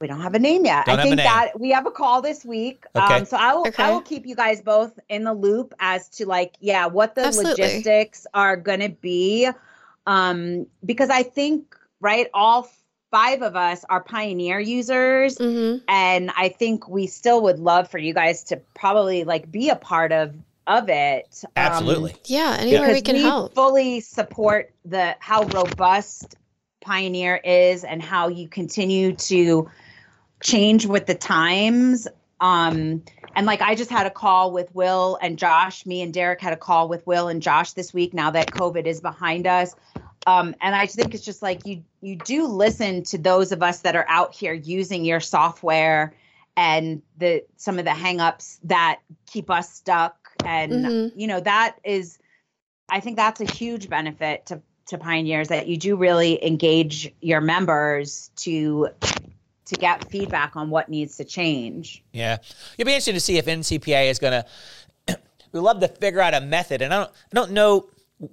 we 0.00 0.06
don't 0.06 0.22
have 0.22 0.34
a 0.34 0.38
name 0.38 0.64
yet. 0.64 0.86
Don't 0.86 0.98
I 0.98 1.02
think 1.02 1.16
that 1.16 1.60
we 1.60 1.70
have 1.72 1.86
a 1.86 1.90
call 1.90 2.22
this 2.22 2.42
week. 2.42 2.86
Okay. 2.96 3.16
Um, 3.16 3.26
so 3.26 3.36
I 3.36 3.54
will 3.54 3.68
okay. 3.68 3.82
I 3.82 3.90
will 3.90 4.00
keep 4.00 4.26
you 4.26 4.34
guys 4.34 4.62
both 4.62 4.98
in 5.10 5.24
the 5.24 5.34
loop 5.34 5.74
as 5.78 6.08
to 6.10 6.26
like, 6.26 6.56
yeah, 6.58 6.86
what 6.86 7.14
the 7.14 7.26
Absolutely. 7.26 7.62
logistics 7.62 8.26
are 8.32 8.56
gonna 8.56 8.88
be. 8.88 9.50
Um, 10.06 10.66
because 10.86 11.10
I 11.10 11.22
think, 11.22 11.76
right, 12.00 12.28
all 12.32 12.70
five 13.10 13.42
of 13.42 13.56
us 13.56 13.84
are 13.88 14.02
pioneer 14.02 14.60
users. 14.60 15.36
Mm-hmm. 15.38 15.84
and 15.88 16.30
i 16.36 16.48
think 16.48 16.88
we 16.88 17.06
still 17.06 17.42
would 17.42 17.58
love 17.58 17.90
for 17.90 17.98
you 17.98 18.14
guys 18.14 18.44
to 18.44 18.56
probably 18.74 19.24
like 19.24 19.50
be 19.50 19.70
a 19.70 19.76
part 19.76 20.12
of 20.12 20.34
of 20.66 20.88
it. 20.88 21.42
Um, 21.44 21.50
absolutely. 21.56 22.12
Um, 22.12 22.18
yeah 22.26 22.56
anywhere 22.60 22.92
we 22.92 23.02
can 23.02 23.16
we 23.16 23.22
help. 23.22 23.54
fully 23.54 24.00
support 24.00 24.72
the 24.84 25.16
how 25.18 25.42
robust 25.44 26.36
pioneer 26.80 27.36
is 27.36 27.82
and 27.82 28.00
how 28.02 28.28
you 28.28 28.48
continue 28.48 29.14
to 29.14 29.68
change 30.42 30.86
with 30.86 31.06
the 31.06 31.14
times. 31.14 32.06
Um 32.40 33.02
and 33.34 33.46
like 33.46 33.60
i 33.60 33.74
just 33.74 33.90
had 33.90 34.06
a 34.06 34.10
call 34.10 34.52
with 34.52 34.72
will 34.74 35.18
and 35.20 35.38
josh. 35.38 35.84
Me 35.86 36.02
and 36.02 36.14
derek 36.14 36.40
had 36.40 36.52
a 36.52 36.56
call 36.56 36.88
with 36.88 37.06
will 37.06 37.28
and 37.28 37.42
josh 37.42 37.72
this 37.72 37.92
week 37.92 38.14
now 38.14 38.30
that 38.30 38.50
covid 38.52 38.86
is 38.86 39.00
behind 39.00 39.46
us 39.46 39.74
um, 40.26 40.54
and 40.60 40.74
I 40.74 40.86
think 40.86 41.14
it's 41.14 41.24
just 41.24 41.42
like 41.42 41.66
you 41.66 41.82
you 42.02 42.16
do 42.16 42.46
listen 42.46 43.02
to 43.04 43.18
those 43.18 43.52
of 43.52 43.62
us 43.62 43.80
that 43.80 43.96
are 43.96 44.06
out 44.08 44.34
here 44.34 44.52
using 44.52 45.04
your 45.04 45.20
software 45.20 46.14
and 46.56 47.00
the 47.16 47.44
some 47.56 47.78
of 47.78 47.84
the 47.84 47.92
hangups 47.92 48.58
that 48.64 49.00
keep 49.26 49.50
us 49.50 49.72
stuck. 49.72 50.16
And 50.44 50.72
mm-hmm. 50.72 51.18
you 51.18 51.26
know, 51.26 51.40
that 51.40 51.76
is 51.84 52.18
I 52.88 53.00
think 53.00 53.16
that's 53.16 53.40
a 53.40 53.50
huge 53.50 53.88
benefit 53.88 54.46
to 54.46 54.60
to 54.88 54.98
pioneers 54.98 55.48
that 55.48 55.68
you 55.68 55.76
do 55.76 55.96
really 55.96 56.44
engage 56.44 57.12
your 57.20 57.40
members 57.40 58.30
to 58.36 58.88
to 59.64 59.74
get 59.76 60.10
feedback 60.10 60.56
on 60.56 60.68
what 60.68 60.88
needs 60.88 61.16
to 61.16 61.24
change. 61.24 62.02
Yeah. 62.12 62.38
It'll 62.76 62.88
be 62.88 62.92
interesting 62.92 63.14
to 63.14 63.20
see 63.20 63.38
if 63.38 63.46
NCPA 63.46 64.10
is 64.10 64.18
gonna 64.18 64.44
we 65.52 65.60
love 65.60 65.80
to 65.80 65.88
figure 65.88 66.20
out 66.20 66.34
a 66.34 66.42
method 66.42 66.82
and 66.82 66.92
I 66.92 66.98
don't 66.98 67.10
I 67.10 67.34
don't 67.34 67.52
know 67.52 67.88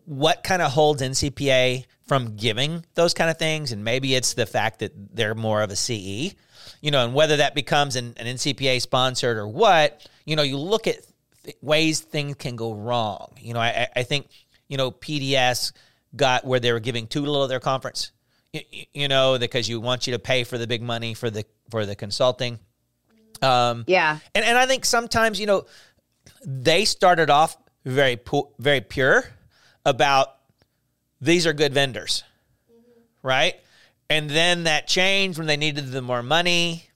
what 0.06 0.44
kind 0.44 0.62
of 0.62 0.72
holds 0.72 1.02
NCPA 1.02 1.86
from 2.08 2.36
giving 2.36 2.86
those 2.96 3.14
kind 3.14 3.30
of 3.30 3.38
things, 3.38 3.72
and 3.72 3.84
maybe 3.84 4.16
it's 4.16 4.34
the 4.34 4.46
fact 4.46 4.80
that 4.80 4.92
they're 5.16 5.36
more 5.36 5.62
of 5.62 5.72
a 5.72 5.76
CE, 5.76 6.36
you 6.82 6.92
know, 6.92 7.04
and 7.04 7.14
whether 7.14 7.38
that 7.38 7.56
becomes 7.56 7.96
an, 7.96 8.14
an 8.18 8.26
NCPA 8.36 8.82
sponsored 8.82 9.38
or 9.38 9.48
what, 9.48 10.08
you 10.26 10.36
know, 10.36 10.44
you 10.44 10.58
look 10.58 10.88
at 10.88 10.98
th- 11.44 11.58
ways 11.62 12.02
things 12.02 12.36
can 12.36 12.56
go 12.56 12.74
wrong. 12.74 13.34
You 13.40 13.54
know, 13.54 13.60
I, 13.60 13.88
I 13.96 14.04
think, 14.04 14.28
you 14.68 14.78
know, 14.78 14.92
PDS 14.92 15.74
got 16.16 16.46
where 16.46 16.60
they 16.60 16.72
were 16.72 16.80
giving 16.80 17.08
too 17.08 17.22
little 17.22 17.44
of 17.44 17.50
their 17.50 17.60
conference, 17.60 18.12
you, 18.54 18.62
you 18.94 19.08
know, 19.08 19.38
because 19.38 19.68
you 19.68 19.80
want 19.80 20.08
you 20.08 20.14
to 20.14 20.20
pay 20.20 20.44
for 20.44 20.58
the 20.58 20.68
big 20.68 20.82
money 20.82 21.14
for 21.14 21.30
the 21.30 21.46
for 21.70 21.86
the 21.86 21.96
consulting. 21.96 22.60
Um, 23.42 23.84
yeah, 23.88 24.18
and 24.34 24.44
and 24.44 24.58
I 24.58 24.66
think 24.66 24.84
sometimes 24.86 25.40
you 25.40 25.46
know 25.46 25.66
they 26.46 26.86
started 26.86 27.30
off 27.30 27.56
very 27.86 28.16
pu- 28.16 28.50
very 28.58 28.82
pure 28.82 29.26
about 29.88 30.36
these 31.22 31.48
are 31.48 31.54
good 31.54 31.74
vendors, 31.74 32.24
mm-hmm. 32.70 33.28
right? 33.28 33.56
And 34.10 34.30
then 34.30 34.66
that 34.66 34.88
changed 34.88 35.38
when 35.38 35.48
they 35.48 35.58
needed 35.58 35.92
the 35.92 36.02
more 36.02 36.22
money. 36.22 36.90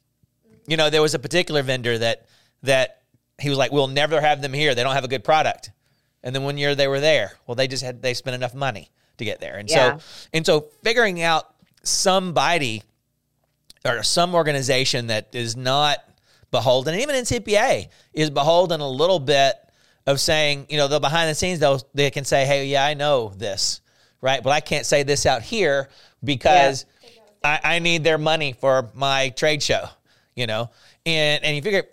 You 0.68 0.78
know, 0.78 0.90
there 0.90 1.02
was 1.02 1.16
a 1.16 1.20
particular 1.20 1.64
vendor 1.64 1.98
that 1.98 2.28
that 2.64 3.02
he 3.40 3.50
was 3.50 3.58
like, 3.58 3.72
"We'll 3.72 3.88
never 3.88 4.22
have 4.22 4.42
them 4.42 4.54
here. 4.54 4.76
They 4.76 4.84
don't 4.84 4.94
have 4.94 5.04
a 5.04 5.10
good 5.10 5.24
product." 5.24 5.72
And 6.24 6.36
then 6.36 6.44
one 6.44 6.58
year 6.58 6.76
they 6.76 6.88
were 6.88 7.00
there. 7.00 7.32
Well, 7.48 7.56
they 7.56 7.68
just 7.68 7.84
had 7.84 8.02
they 8.02 8.14
spent 8.14 8.36
enough 8.36 8.54
money 8.54 8.92
to 9.18 9.26
get 9.26 9.40
there. 9.40 9.58
And 9.58 9.70
yeah. 9.70 9.98
so 9.98 10.04
and 10.34 10.46
so 10.46 10.68
figuring 10.84 11.22
out 11.22 11.54
somebody 11.84 12.84
or 13.86 14.04
some 14.04 14.36
organization 14.36 15.08
that 15.08 15.34
is 15.34 15.56
not 15.56 15.98
beholden, 16.52 17.00
even 17.00 17.16
NCPA 17.16 17.88
is 18.14 18.30
beholden 18.30 18.82
a 18.82 18.90
little 18.90 19.20
bit 19.20 19.56
of 20.06 20.20
saying, 20.20 20.68
you 20.70 20.78
know, 20.78 20.88
the 20.88 21.00
behind 21.00 21.30
the 21.30 21.36
scenes, 21.36 21.60
they'll, 21.60 21.82
they 21.94 22.10
can 22.12 22.26
say, 22.26 22.46
hey, 22.46 22.66
yeah, 22.68 22.86
I 22.86 22.94
know 22.94 23.34
this, 23.36 23.82
right? 24.22 24.42
But 24.42 24.52
I 24.52 24.60
can't 24.60 24.86
say 24.86 25.04
this 25.04 25.26
out 25.26 25.42
here 25.42 25.90
because 26.24 26.86
yeah. 27.04 27.60
I, 27.64 27.76
I 27.76 27.80
need 27.80 28.04
their 28.04 28.18
money 28.18 28.54
for 28.54 28.90
my 28.94 29.30
trade 29.30 29.62
show, 29.62 29.86
you 30.36 30.48
know? 30.48 30.70
And, 31.06 31.44
and 31.44 31.56
you 31.56 31.62
figure 31.62 31.84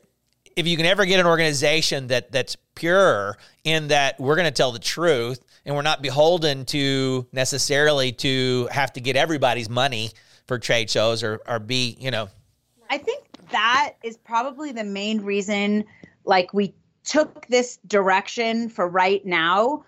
if 0.56 0.66
you 0.66 0.76
can 0.76 0.86
ever 0.86 1.04
get 1.04 1.20
an 1.20 1.26
organization 1.26 2.08
that 2.08 2.32
that's 2.32 2.56
pure 2.74 3.36
in 3.64 3.88
that 3.88 4.18
we're 4.18 4.34
going 4.34 4.46
to 4.46 4.50
tell 4.50 4.72
the 4.72 4.78
truth 4.78 5.40
and 5.64 5.74
we're 5.74 5.82
not 5.82 6.02
beholden 6.02 6.64
to 6.64 7.26
necessarily 7.32 8.10
to 8.12 8.68
have 8.72 8.92
to 8.94 9.00
get 9.00 9.16
everybody's 9.16 9.68
money 9.68 10.10
for 10.46 10.58
trade 10.58 10.90
shows 10.90 11.22
or, 11.22 11.40
or 11.46 11.58
be, 11.58 11.96
you 12.00 12.10
know. 12.10 12.28
I 12.90 12.98
think 12.98 13.24
that 13.50 13.94
is 14.02 14.16
probably 14.16 14.72
the 14.72 14.84
main 14.84 15.20
reason 15.22 15.84
like 16.24 16.52
we 16.52 16.74
took 17.08 17.46
this 17.46 17.78
direction 17.86 18.68
for 18.68 18.86
right 18.86 19.24
now 19.24 19.84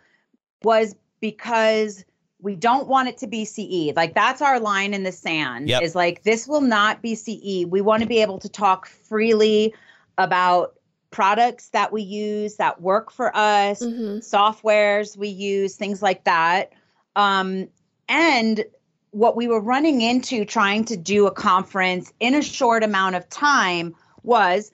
was 0.62 0.94
because 1.20 2.04
we 2.40 2.56
don't 2.56 2.88
want 2.88 3.08
it 3.08 3.18
to 3.18 3.26
be 3.26 3.44
CE. 3.44 3.94
Like 3.94 4.14
that's 4.14 4.40
our 4.40 4.58
line 4.58 4.94
in 4.94 5.02
the 5.02 5.12
sand 5.12 5.68
yep. 5.68 5.82
is 5.82 5.94
like 5.94 6.22
this 6.22 6.48
will 6.48 6.62
not 6.62 7.02
be 7.02 7.14
CE. 7.14 7.66
We 7.66 7.82
want 7.82 8.02
to 8.02 8.08
be 8.08 8.22
able 8.22 8.38
to 8.38 8.48
talk 8.48 8.86
freely 8.86 9.74
about 10.16 10.74
products 11.10 11.68
that 11.70 11.92
we 11.92 12.02
use 12.02 12.56
that 12.56 12.80
work 12.80 13.10
for 13.10 13.36
us, 13.36 13.82
mm-hmm. 13.82 14.18
softwares 14.18 15.16
we 15.16 15.28
use, 15.28 15.76
things 15.76 16.02
like 16.02 16.24
that. 16.24 16.72
Um, 17.16 17.68
and 18.08 18.64
what 19.10 19.36
we 19.36 19.46
were 19.46 19.60
running 19.60 20.00
into 20.00 20.44
trying 20.44 20.84
to 20.86 20.96
do 20.96 21.26
a 21.26 21.30
conference 21.30 22.12
in 22.20 22.34
a 22.34 22.42
short 22.42 22.82
amount 22.82 23.16
of 23.16 23.28
time 23.28 23.94
was 24.22 24.70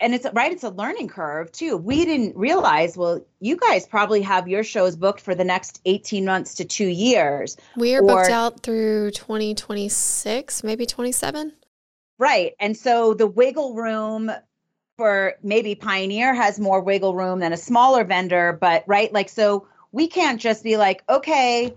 and 0.00 0.14
it's 0.14 0.26
right 0.32 0.52
it's 0.52 0.64
a 0.64 0.70
learning 0.70 1.08
curve 1.08 1.50
too. 1.52 1.76
We 1.76 2.04
didn't 2.04 2.36
realize 2.36 2.96
well 2.96 3.20
you 3.40 3.56
guys 3.56 3.86
probably 3.86 4.22
have 4.22 4.48
your 4.48 4.64
shows 4.64 4.96
booked 4.96 5.20
for 5.20 5.34
the 5.34 5.44
next 5.44 5.80
18 5.84 6.24
months 6.24 6.54
to 6.54 6.64
two 6.64 6.88
years. 6.88 7.56
We 7.76 7.94
are 7.94 8.02
or, 8.02 8.06
booked 8.06 8.30
out 8.30 8.60
through 8.60 9.12
2026 9.12 10.64
maybe 10.64 10.86
27 10.86 11.52
right 12.18 12.54
and 12.60 12.76
so 12.76 13.14
the 13.14 13.26
wiggle 13.26 13.74
room 13.74 14.30
for 14.96 15.34
maybe 15.42 15.74
pioneer 15.74 16.34
has 16.34 16.58
more 16.58 16.80
wiggle 16.80 17.14
room 17.14 17.38
than 17.38 17.52
a 17.52 17.56
smaller 17.56 18.04
vendor 18.04 18.58
but 18.60 18.84
right 18.86 19.12
like 19.12 19.28
so 19.28 19.66
we 19.92 20.08
can't 20.08 20.40
just 20.40 20.64
be 20.64 20.76
like 20.76 21.02
okay 21.08 21.74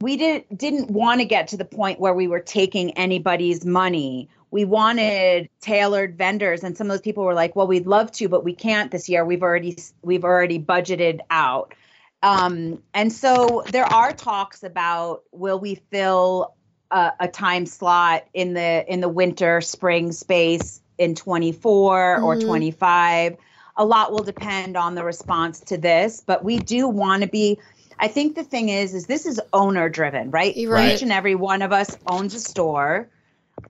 we 0.00 0.16
didn't 0.16 0.58
didn't 0.58 0.90
want 0.90 1.20
to 1.20 1.24
get 1.24 1.48
to 1.48 1.56
the 1.56 1.64
point 1.64 2.00
where 2.00 2.14
we 2.14 2.28
were 2.28 2.40
taking 2.40 2.96
anybody's 2.98 3.64
money. 3.64 4.28
We 4.50 4.64
wanted 4.64 5.48
tailored 5.60 6.16
vendors 6.16 6.64
and 6.64 6.76
some 6.76 6.86
of 6.86 6.92
those 6.92 7.02
people 7.02 7.24
were 7.24 7.34
like, 7.34 7.56
"Well, 7.56 7.66
we'd 7.66 7.86
love 7.86 8.12
to, 8.12 8.28
but 8.28 8.44
we 8.44 8.54
can't 8.54 8.90
this 8.90 9.08
year. 9.08 9.24
We've 9.24 9.42
already 9.42 9.76
we've 10.02 10.24
already 10.24 10.58
budgeted 10.58 11.20
out." 11.30 11.74
Um, 12.22 12.82
and 12.94 13.12
so 13.12 13.64
there 13.70 13.84
are 13.84 14.12
talks 14.12 14.62
about 14.62 15.22
will 15.32 15.60
we 15.60 15.76
fill 15.90 16.54
a, 16.90 17.12
a, 17.20 17.28
time 17.28 17.66
slot 17.66 18.24
in 18.32 18.54
the 18.54 18.84
in 18.92 19.00
the 19.00 19.08
winter 19.08 19.60
spring 19.60 20.12
space 20.12 20.80
in 20.98 21.14
24 21.14 22.16
mm-hmm. 22.16 22.24
or 22.24 22.40
25 22.40 23.36
a 23.76 23.84
lot 23.84 24.12
will 24.12 24.22
depend 24.22 24.76
on 24.76 24.94
the 24.94 25.04
response 25.04 25.60
to 25.60 25.76
this 25.76 26.22
but 26.24 26.44
we 26.44 26.58
do 26.58 26.88
want 26.88 27.22
to 27.22 27.28
be 27.28 27.58
i 27.98 28.08
think 28.08 28.34
the 28.34 28.44
thing 28.44 28.68
is 28.68 28.94
is 28.94 29.06
this 29.06 29.26
is 29.26 29.40
owner 29.52 29.88
driven 29.88 30.30
right? 30.30 30.54
right 30.68 30.94
each 30.94 31.02
and 31.02 31.12
every 31.12 31.34
one 31.34 31.60
of 31.60 31.72
us 31.72 31.96
owns 32.06 32.34
a 32.34 32.40
store 32.40 33.08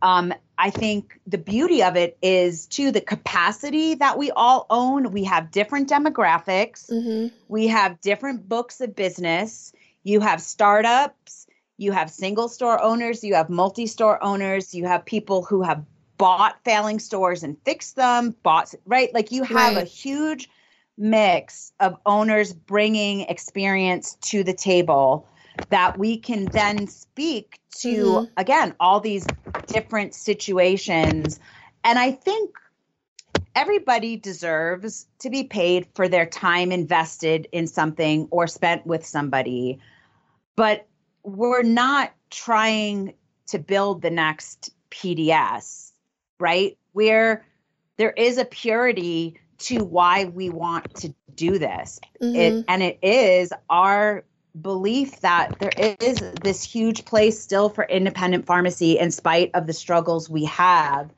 um, 0.03 0.33
i 0.59 0.71
think 0.71 1.19
the 1.27 1.39
beauty 1.39 1.83
of 1.83 1.97
it 1.97 2.17
is 2.23 2.67
to 2.67 2.91
the 2.91 3.01
capacity 3.01 3.95
that 3.95 4.19
we 4.19 4.31
all 4.33 4.67
own 4.71 5.11
we 5.13 5.25
have 5.25 5.51
different 5.51 5.89
demographics 5.89 6.91
mm-hmm. 6.91 7.35
we 7.49 7.67
have 7.67 8.01
different 8.01 8.49
books 8.49 8.81
of 8.81 8.95
business 8.95 9.73
you 10.05 10.21
have 10.21 10.41
startups 10.41 11.47
you 11.79 11.93
have 11.93 12.11
single 12.11 12.49
store 12.49 12.83
owners, 12.83 13.23
you 13.23 13.35
have 13.35 13.51
multi 13.51 13.87
store 13.87 14.23
owners, 14.23 14.75
you 14.75 14.87
have 14.87 15.05
people 15.05 15.43
who 15.43 15.63
have 15.63 15.85
bought 16.19 16.59
failing 16.65 16.99
stores 16.99 17.43
and 17.43 17.57
fixed 17.65 17.97
them, 17.97 18.35
bought, 18.43 18.75
right? 18.87 19.13
Like 19.13 19.31
you 19.31 19.43
have 19.45 19.77
right. 19.77 19.83
a 19.83 19.85
huge 19.85 20.49
mix 20.97 21.73
of 21.79 21.97
owners 22.07 22.55
bringing 22.55 23.23
experience 23.23 24.15
to 24.23 24.43
the 24.43 24.55
table 24.55 25.29
that 25.69 25.99
we 25.99 26.17
can 26.17 26.47
then 26.47 26.87
speak 26.87 27.59
to, 27.79 28.05
mm-hmm. 28.05 28.33
again, 28.39 28.75
all 28.81 29.01
these 29.01 29.27
different 29.67 30.15
situations. 30.15 31.41
And 31.85 31.99
I 31.99 32.13
think 32.13 32.57
everybody 33.55 34.17
deserves 34.17 35.07
to 35.21 35.31
be 35.31 35.45
paid 35.45 35.89
for 35.95 36.09
their 36.09 36.27
time 36.27 36.73
invested 36.73 37.49
in 37.53 37.67
something 37.67 38.29
or 38.31 38.47
spent 38.47 38.87
with 38.87 39.05
somebody. 39.05 39.81
But 40.57 40.87
we're 41.23 41.63
not 41.63 42.13
trying 42.31 43.15
to 43.49 43.59
build 43.59 44.03
the 44.03 44.11
next 44.11 44.71
PDS, 44.91 45.93
right? 46.39 46.77
Where 46.93 47.45
there 47.97 48.11
is 48.11 48.39
a 48.39 48.45
purity 48.45 49.41
to 49.59 49.85
why 49.85 50.27
we 50.27 50.51
want 50.51 50.95
to 50.97 51.15
do 51.35 51.59
this. 51.59 51.99
Mm-hmm. 52.21 52.37
It, 52.37 52.65
and 52.69 52.83
it 52.83 52.99
is 53.03 53.53
our 53.71 54.25
belief 54.61 55.21
that 55.21 55.59
there 55.59 55.73
is 56.01 56.21
this 56.43 56.63
huge 56.63 57.05
place 57.05 57.41
still 57.41 57.69
for 57.69 57.85
independent 57.85 58.47
pharmacy 58.47 58.99
in 58.99 59.11
spite 59.11 59.51
of 59.55 59.67
the 59.67 59.73
struggles 59.73 60.31
we 60.31 60.45
have. 60.45 61.11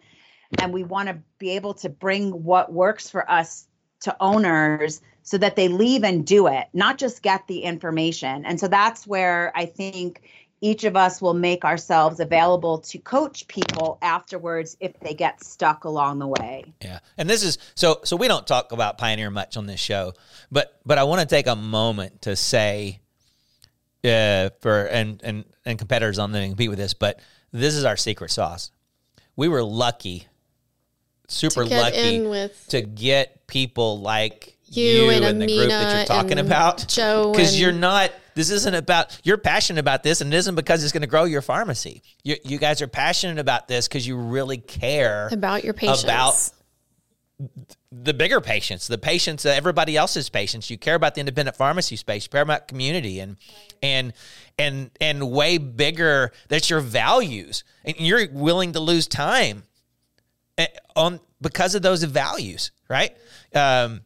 And 0.58 0.72
we 0.72 0.82
want 0.82 1.08
to 1.08 1.18
be 1.38 1.50
able 1.50 1.74
to 1.74 1.88
bring 1.88 2.30
what 2.30 2.72
works 2.72 3.10
for 3.10 3.30
us 3.30 3.66
to 4.00 4.16
owners 4.20 5.00
so 5.22 5.36
that 5.38 5.56
they 5.56 5.68
leave 5.68 6.04
and 6.04 6.26
do 6.26 6.46
it, 6.46 6.68
not 6.72 6.96
just 6.96 7.22
get 7.22 7.46
the 7.48 7.60
information. 7.60 8.46
And 8.46 8.58
so 8.58 8.66
that's 8.66 9.06
where 9.06 9.52
I 9.54 9.66
think 9.66 10.22
each 10.60 10.84
of 10.84 10.96
us 10.96 11.20
will 11.20 11.34
make 11.34 11.64
ourselves 11.64 12.18
available 12.18 12.78
to 12.78 12.98
coach 12.98 13.46
people 13.46 13.98
afterwards 14.02 14.76
if 14.80 14.98
they 15.00 15.14
get 15.14 15.44
stuck 15.44 15.84
along 15.84 16.18
the 16.18 16.26
way. 16.26 16.64
Yeah. 16.82 17.00
And 17.16 17.28
this 17.28 17.42
is 17.42 17.58
so 17.74 18.00
so 18.04 18.16
we 18.16 18.26
don't 18.26 18.46
talk 18.46 18.72
about 18.72 18.98
Pioneer 18.98 19.30
much 19.30 19.56
on 19.56 19.66
this 19.66 19.80
show, 19.80 20.14
but 20.50 20.80
but 20.84 20.98
I 20.98 21.04
want 21.04 21.20
to 21.20 21.26
take 21.26 21.46
a 21.46 21.56
moment 21.56 22.22
to 22.22 22.34
say 22.34 23.00
uh 24.04 24.50
for 24.60 24.84
and 24.86 25.20
and 25.22 25.44
and 25.64 25.78
competitors 25.78 26.18
on 26.18 26.32
the 26.32 26.46
compete 26.46 26.70
with 26.70 26.78
this, 26.78 26.94
but 26.94 27.20
this 27.52 27.74
is 27.74 27.84
our 27.84 27.96
secret 27.96 28.30
sauce. 28.30 28.70
We 29.36 29.48
were 29.48 29.62
lucky 29.62 30.26
super 31.28 31.64
lucky 31.64 32.22
with 32.22 32.66
to 32.68 32.82
get 32.82 33.46
people 33.46 34.00
like 34.00 34.56
you, 34.66 34.84
you 34.84 35.10
and, 35.10 35.24
and 35.24 35.42
the 35.42 35.46
group 35.46 35.68
that 35.68 35.96
you're 35.96 36.06
talking 36.06 36.38
about. 36.38 36.86
Joe. 36.88 37.32
Because 37.38 37.58
you're 37.58 37.72
not, 37.72 38.10
this 38.34 38.50
isn't 38.50 38.74
about, 38.74 39.18
you're 39.24 39.38
passionate 39.38 39.80
about 39.80 40.02
this 40.02 40.20
and 40.20 40.32
it 40.32 40.36
isn't 40.36 40.54
because 40.54 40.82
it's 40.82 40.92
going 40.92 41.02
to 41.02 41.08
grow 41.08 41.24
your 41.24 41.42
pharmacy. 41.42 42.02
You, 42.24 42.36
you 42.44 42.58
guys 42.58 42.82
are 42.82 42.88
passionate 42.88 43.38
about 43.38 43.68
this 43.68 43.88
because 43.88 44.06
you 44.06 44.16
really 44.16 44.58
care 44.58 45.28
about 45.30 45.64
your 45.64 45.74
patients. 45.74 46.04
About 46.04 46.50
the 47.92 48.12
bigger 48.12 48.40
patients, 48.40 48.88
the 48.88 48.98
patients, 48.98 49.46
uh, 49.46 49.50
everybody 49.50 49.96
else's 49.96 50.28
patients. 50.28 50.70
You 50.70 50.78
care 50.78 50.96
about 50.96 51.14
the 51.14 51.20
independent 51.20 51.56
pharmacy 51.56 51.96
space. 51.96 52.24
You 52.24 52.30
care 52.30 52.42
about 52.42 52.68
community 52.68 53.20
and 53.20 53.36
and 53.82 54.12
and 54.58 54.90
and 55.00 55.30
way 55.30 55.58
bigger. 55.58 56.32
That's 56.48 56.68
your 56.68 56.80
values, 56.80 57.64
and 57.84 57.96
you're 57.98 58.28
willing 58.32 58.72
to 58.72 58.80
lose 58.80 59.06
time 59.06 59.62
eh, 60.56 60.66
on 60.96 61.20
because 61.40 61.74
of 61.74 61.82
those 61.82 62.02
values, 62.02 62.72
right? 62.88 63.16
Um, 63.54 64.00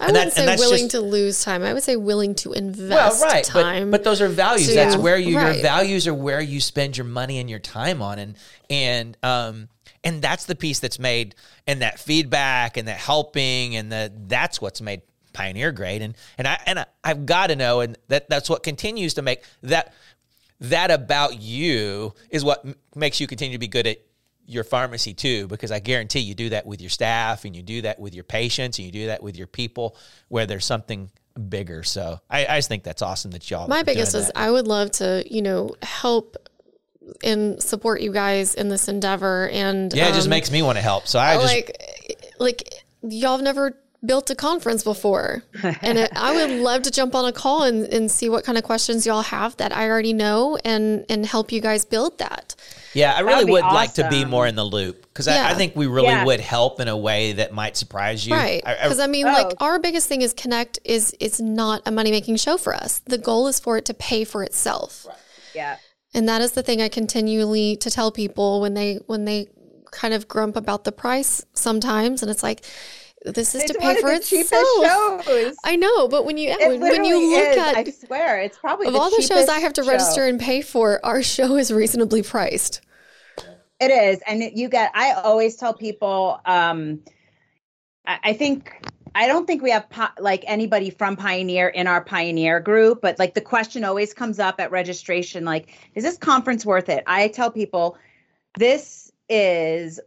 I 0.00 0.06
wouldn't 0.06 0.34
that, 0.34 0.58
say 0.58 0.64
willing 0.64 0.84
just, 0.84 0.92
to 0.92 1.00
lose 1.00 1.44
time. 1.44 1.62
I 1.62 1.74
would 1.74 1.82
say 1.82 1.96
willing 1.96 2.34
to 2.36 2.52
invest 2.52 3.20
well, 3.20 3.30
right, 3.30 3.44
time. 3.44 3.90
But, 3.90 3.98
but 3.98 4.04
those 4.04 4.22
are 4.22 4.28
values. 4.28 4.68
To, 4.68 4.74
that's 4.74 4.96
where 4.96 5.18
you, 5.18 5.36
right. 5.36 5.54
your 5.54 5.62
values 5.62 6.06
are 6.06 6.14
where 6.14 6.40
you 6.40 6.60
spend 6.60 6.96
your 6.96 7.04
money 7.04 7.38
and 7.38 7.50
your 7.50 7.58
time 7.58 8.00
on, 8.00 8.18
and 8.18 8.36
and 8.70 9.16
um 9.22 9.68
and 10.02 10.22
that's 10.22 10.46
the 10.46 10.54
piece 10.54 10.80
that's 10.80 10.98
made, 10.98 11.34
and 11.66 11.82
that 11.82 11.98
feedback 11.98 12.76
and 12.76 12.88
that 12.88 12.98
helping, 12.98 13.76
and 13.76 13.92
that 13.92 14.28
that's 14.28 14.60
what's 14.60 14.80
made 14.80 15.02
Pioneer 15.32 15.70
great. 15.72 16.02
And 16.02 16.16
and 16.38 16.48
I 16.48 16.58
and 16.66 16.78
I, 16.80 16.86
I've 17.04 17.24
got 17.26 17.48
to 17.48 17.56
know, 17.56 17.80
and 17.80 17.96
that 18.08 18.28
that's 18.28 18.50
what 18.50 18.62
continues 18.62 19.14
to 19.14 19.22
make 19.22 19.44
that 19.62 19.94
that 20.60 20.90
about 20.90 21.40
you 21.40 22.14
is 22.30 22.44
what 22.44 22.64
makes 22.94 23.20
you 23.20 23.26
continue 23.26 23.54
to 23.54 23.58
be 23.58 23.68
good 23.68 23.86
at 23.86 23.98
your 24.44 24.64
pharmacy 24.64 25.14
too, 25.14 25.46
because 25.46 25.70
I 25.70 25.78
guarantee 25.78 26.18
you 26.18 26.34
do 26.34 26.48
that 26.48 26.66
with 26.66 26.80
your 26.80 26.90
staff 26.90 27.44
and 27.44 27.54
you 27.54 27.62
do 27.62 27.82
that 27.82 28.00
with 28.00 28.14
your 28.14 28.24
patients 28.24 28.78
and 28.78 28.86
you 28.86 28.92
do 28.92 29.06
that 29.06 29.22
with 29.22 29.36
your 29.36 29.46
people 29.46 29.96
where 30.28 30.44
there's 30.46 30.64
something 30.64 31.10
bigger. 31.48 31.84
So 31.84 32.20
I, 32.28 32.44
I 32.46 32.58
just 32.58 32.68
think 32.68 32.82
that's 32.82 33.00
awesome 33.00 33.30
that 33.30 33.48
y'all. 33.48 33.68
My 33.68 33.84
biggest 33.84 34.16
is 34.16 34.32
I 34.34 34.50
would 34.50 34.66
love 34.66 34.90
to, 34.92 35.24
you 35.30 35.40
know, 35.40 35.76
help 35.82 36.36
and 37.22 37.62
support 37.62 38.00
you 38.00 38.12
guys 38.12 38.54
in 38.54 38.68
this 38.68 38.88
endeavor. 38.88 39.48
And 39.48 39.92
yeah, 39.92 40.08
it 40.08 40.14
just 40.14 40.26
um, 40.26 40.30
makes 40.30 40.50
me 40.50 40.62
want 40.62 40.78
to 40.78 40.82
help. 40.82 41.06
So 41.06 41.18
I 41.18 41.34
just 41.34 41.46
like, 41.46 42.26
like 42.38 42.74
y'all 43.02 43.36
have 43.36 43.42
never 43.42 43.76
built 44.04 44.30
a 44.30 44.34
conference 44.34 44.82
before. 44.82 45.42
and 45.62 45.98
it, 45.98 46.10
I 46.16 46.34
would 46.34 46.50
love 46.60 46.82
to 46.82 46.90
jump 46.90 47.14
on 47.14 47.26
a 47.26 47.32
call 47.32 47.64
and, 47.64 47.84
and 47.86 48.10
see 48.10 48.28
what 48.28 48.44
kind 48.44 48.56
of 48.56 48.64
questions 48.64 49.06
y'all 49.06 49.22
have 49.22 49.56
that 49.58 49.76
I 49.76 49.88
already 49.88 50.12
know 50.12 50.56
and, 50.64 51.04
and 51.08 51.26
help 51.26 51.52
you 51.52 51.60
guys 51.60 51.84
build 51.84 52.18
that. 52.18 52.54
Yeah, 52.94 53.14
I 53.14 53.20
really 53.20 53.44
would 53.44 53.62
awesome. 53.62 53.74
like 53.74 53.94
to 53.94 54.08
be 54.08 54.24
more 54.24 54.46
in 54.46 54.56
the 54.56 54.64
loop 54.64 55.02
because 55.02 55.26
yeah. 55.26 55.46
I, 55.46 55.50
I, 55.50 55.54
think 55.54 55.76
we 55.76 55.86
really 55.86 56.08
yeah. 56.08 56.24
would 56.24 56.40
help 56.40 56.80
in 56.80 56.88
a 56.88 56.96
way 56.96 57.34
that 57.34 57.52
might 57.52 57.76
surprise 57.76 58.26
you. 58.26 58.34
Right. 58.34 58.62
Because 58.64 58.98
I, 58.98 59.02
I, 59.02 59.04
I, 59.04 59.08
mean, 59.08 59.26
oh. 59.26 59.32
like 59.32 59.54
our 59.60 59.78
biggest 59.78 60.08
thing 60.08 60.22
is 60.22 60.32
Connect 60.32 60.80
is 60.84 61.14
it's 61.20 61.40
not 61.40 61.82
a 61.86 61.90
money 61.90 62.10
making 62.10 62.36
show 62.36 62.56
for 62.56 62.74
us. 62.74 63.00
The 63.00 63.18
goal 63.18 63.46
is 63.46 63.60
for 63.60 63.76
it 63.76 63.84
to 63.86 63.94
pay 63.94 64.24
for 64.24 64.42
itself. 64.42 65.06
Right. 65.06 65.16
Yeah. 65.54 65.76
And 66.12 66.28
that 66.28 66.40
is 66.40 66.52
the 66.52 66.62
thing 66.62 66.82
I 66.82 66.88
continually 66.88 67.76
to 67.76 67.90
tell 67.90 68.10
people 68.10 68.60
when 68.60 68.74
they 68.74 68.96
when 69.06 69.24
they 69.24 69.48
kind 69.90 70.14
of 70.14 70.28
grump 70.28 70.56
about 70.56 70.84
the 70.84 70.92
price 70.92 71.44
sometimes, 71.52 72.22
and 72.22 72.30
it's 72.30 72.42
like 72.42 72.64
this 73.24 73.54
is 73.54 73.62
it's 73.62 73.72
to 73.72 73.78
pay 73.78 74.00
for 74.00 74.10
itself. 74.10 75.24
Shows. 75.26 75.56
I 75.64 75.76
know, 75.76 76.08
but 76.08 76.24
when 76.24 76.38
you 76.38 76.56
when, 76.58 76.80
when, 76.80 77.04
you 77.04 77.30
look 77.30 77.48
is, 77.48 77.56
at, 77.58 77.76
I 77.76 77.84
swear, 77.84 78.40
it's 78.40 78.58
probably 78.58 78.86
of 78.86 78.94
the 78.94 78.98
all 78.98 79.10
the 79.10 79.22
shows 79.22 79.48
I 79.48 79.58
have 79.60 79.74
to 79.74 79.84
show. 79.84 79.90
register 79.90 80.26
and 80.26 80.40
pay 80.40 80.62
for. 80.62 81.04
Our 81.04 81.22
show 81.22 81.56
is 81.56 81.72
reasonably 81.72 82.22
priced. 82.22 82.80
It 83.78 83.90
is, 83.90 84.20
and 84.26 84.42
you 84.42 84.68
get. 84.68 84.90
I 84.94 85.12
always 85.12 85.56
tell 85.56 85.74
people. 85.74 86.40
Um, 86.44 87.00
I, 88.06 88.18
I 88.24 88.32
think 88.32 88.86
I 89.14 89.26
don't 89.26 89.46
think 89.46 89.62
we 89.62 89.70
have 89.70 89.86
like 90.18 90.44
anybody 90.46 90.90
from 90.90 91.16
Pioneer 91.16 91.68
in 91.68 91.86
our 91.86 92.02
Pioneer 92.02 92.60
group, 92.60 93.00
but 93.00 93.18
like 93.18 93.34
the 93.34 93.40
question 93.40 93.84
always 93.84 94.14
comes 94.14 94.38
up 94.38 94.60
at 94.60 94.70
registration, 94.70 95.44
like, 95.44 95.76
is 95.94 96.04
this 96.04 96.16
conference 96.16 96.64
worth 96.64 96.88
it? 96.88 97.04
I 97.06 97.28
tell 97.28 97.50
people, 97.50 97.96
this 98.58 99.10
is 99.28 100.00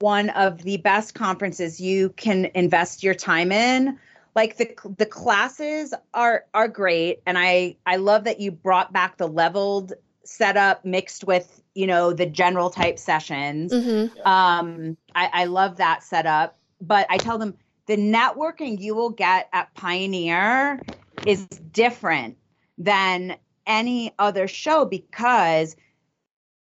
one 0.00 0.30
of 0.30 0.62
the 0.62 0.76
best 0.78 1.14
conferences 1.14 1.80
you 1.80 2.10
can 2.10 2.50
invest 2.54 3.02
your 3.02 3.14
time 3.14 3.52
in 3.52 3.98
like 4.34 4.56
the 4.56 4.74
the 4.98 5.06
classes 5.06 5.94
are 6.12 6.44
are 6.52 6.68
great 6.68 7.22
and 7.26 7.38
i 7.38 7.76
i 7.86 7.96
love 7.96 8.24
that 8.24 8.40
you 8.40 8.50
brought 8.50 8.92
back 8.92 9.16
the 9.16 9.28
leveled 9.28 9.92
setup 10.24 10.84
mixed 10.84 11.24
with 11.24 11.62
you 11.74 11.86
know 11.86 12.12
the 12.12 12.26
general 12.26 12.70
type 12.70 12.98
sessions 12.98 13.72
mm-hmm. 13.72 14.28
um 14.28 14.96
I, 15.14 15.30
I 15.32 15.44
love 15.44 15.76
that 15.76 16.02
setup 16.02 16.58
but 16.80 17.06
i 17.10 17.16
tell 17.16 17.38
them 17.38 17.54
the 17.86 17.96
networking 17.96 18.80
you 18.80 18.94
will 18.94 19.10
get 19.10 19.48
at 19.52 19.74
pioneer 19.74 20.80
is 21.26 21.46
different 21.46 22.36
than 22.78 23.36
any 23.66 24.14
other 24.18 24.48
show 24.48 24.84
because 24.84 25.76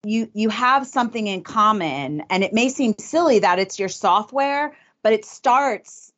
you 0.05 0.29
you 0.33 0.49
have 0.49 0.85
something 0.85 1.27
in 1.27 1.41
common 1.41 2.23
and 2.29 2.43
it 2.43 2.53
may 2.53 2.69
seem 2.69 2.93
silly 2.99 3.39
that 3.39 3.59
it's 3.59 3.79
your 3.79 3.89
software 3.89 4.75
but 5.01 5.13
it 5.13 5.25
starts 5.25 6.13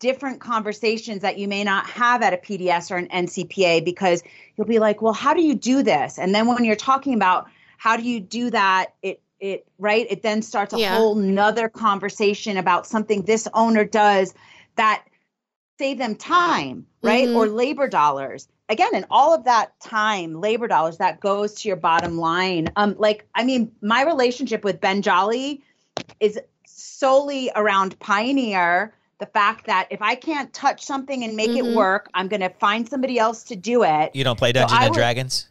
different 0.00 0.40
conversations 0.40 1.22
that 1.22 1.38
you 1.38 1.48
may 1.48 1.64
not 1.64 1.86
have 1.86 2.22
at 2.22 2.32
a 2.32 2.36
PDS 2.36 2.90
or 2.90 2.96
an 2.96 3.08
NCPA 3.08 3.84
because 3.84 4.22
you'll 4.56 4.66
be 4.66 4.78
like, 4.78 5.02
well, 5.02 5.12
how 5.12 5.34
do 5.34 5.42
you 5.42 5.54
do 5.54 5.82
this? 5.82 6.18
And 6.18 6.34
then 6.34 6.46
when 6.46 6.64
you're 6.64 6.76
talking 6.76 7.14
about 7.14 7.48
how 7.78 7.96
do 7.96 8.04
you 8.04 8.20
do 8.20 8.50
that, 8.50 8.94
it 9.02 9.20
it 9.40 9.66
right, 9.78 10.06
it 10.10 10.22
then 10.22 10.42
starts 10.42 10.74
a 10.74 10.78
yeah. 10.78 10.96
whole 10.96 11.14
nother 11.14 11.68
conversation 11.68 12.56
about 12.56 12.86
something 12.86 13.22
this 13.22 13.46
owner 13.54 13.84
does 13.84 14.34
that 14.76 15.04
save 15.78 15.98
them 15.98 16.16
time, 16.16 16.86
right? 17.02 17.28
Mm-hmm. 17.28 17.36
Or 17.36 17.46
labor 17.46 17.88
dollars. 17.88 18.48
Again, 18.68 18.90
and 18.94 19.06
all 19.10 19.32
of 19.32 19.44
that 19.44 19.78
time, 19.80 20.40
labor 20.40 20.68
dollars, 20.68 20.98
that 20.98 21.20
goes 21.20 21.54
to 21.54 21.68
your 21.68 21.76
bottom 21.76 22.18
line. 22.18 22.68
Um, 22.76 22.96
like, 22.98 23.26
I 23.34 23.44
mean, 23.44 23.72
my 23.80 24.04
relationship 24.04 24.62
with 24.64 24.80
Ben 24.80 25.00
Jolly 25.00 25.62
is 26.20 26.38
solely 26.66 27.50
around 27.54 27.98
Pioneer 27.98 28.92
the 29.18 29.26
fact 29.26 29.66
that 29.66 29.88
if 29.90 30.00
I 30.00 30.14
can't 30.14 30.52
touch 30.52 30.84
something 30.84 31.24
and 31.24 31.34
make 31.34 31.50
mm-hmm. 31.50 31.70
it 31.70 31.76
work, 31.76 32.08
I'm 32.14 32.28
going 32.28 32.40
to 32.40 32.50
find 32.50 32.88
somebody 32.88 33.18
else 33.18 33.44
to 33.44 33.56
do 33.56 33.82
it. 33.82 34.14
You 34.14 34.24
don't 34.24 34.38
play 34.38 34.52
Dungeons 34.52 34.78
so 34.78 34.84
and 34.84 34.90
would, 34.90 34.96
Dragons? 34.96 35.48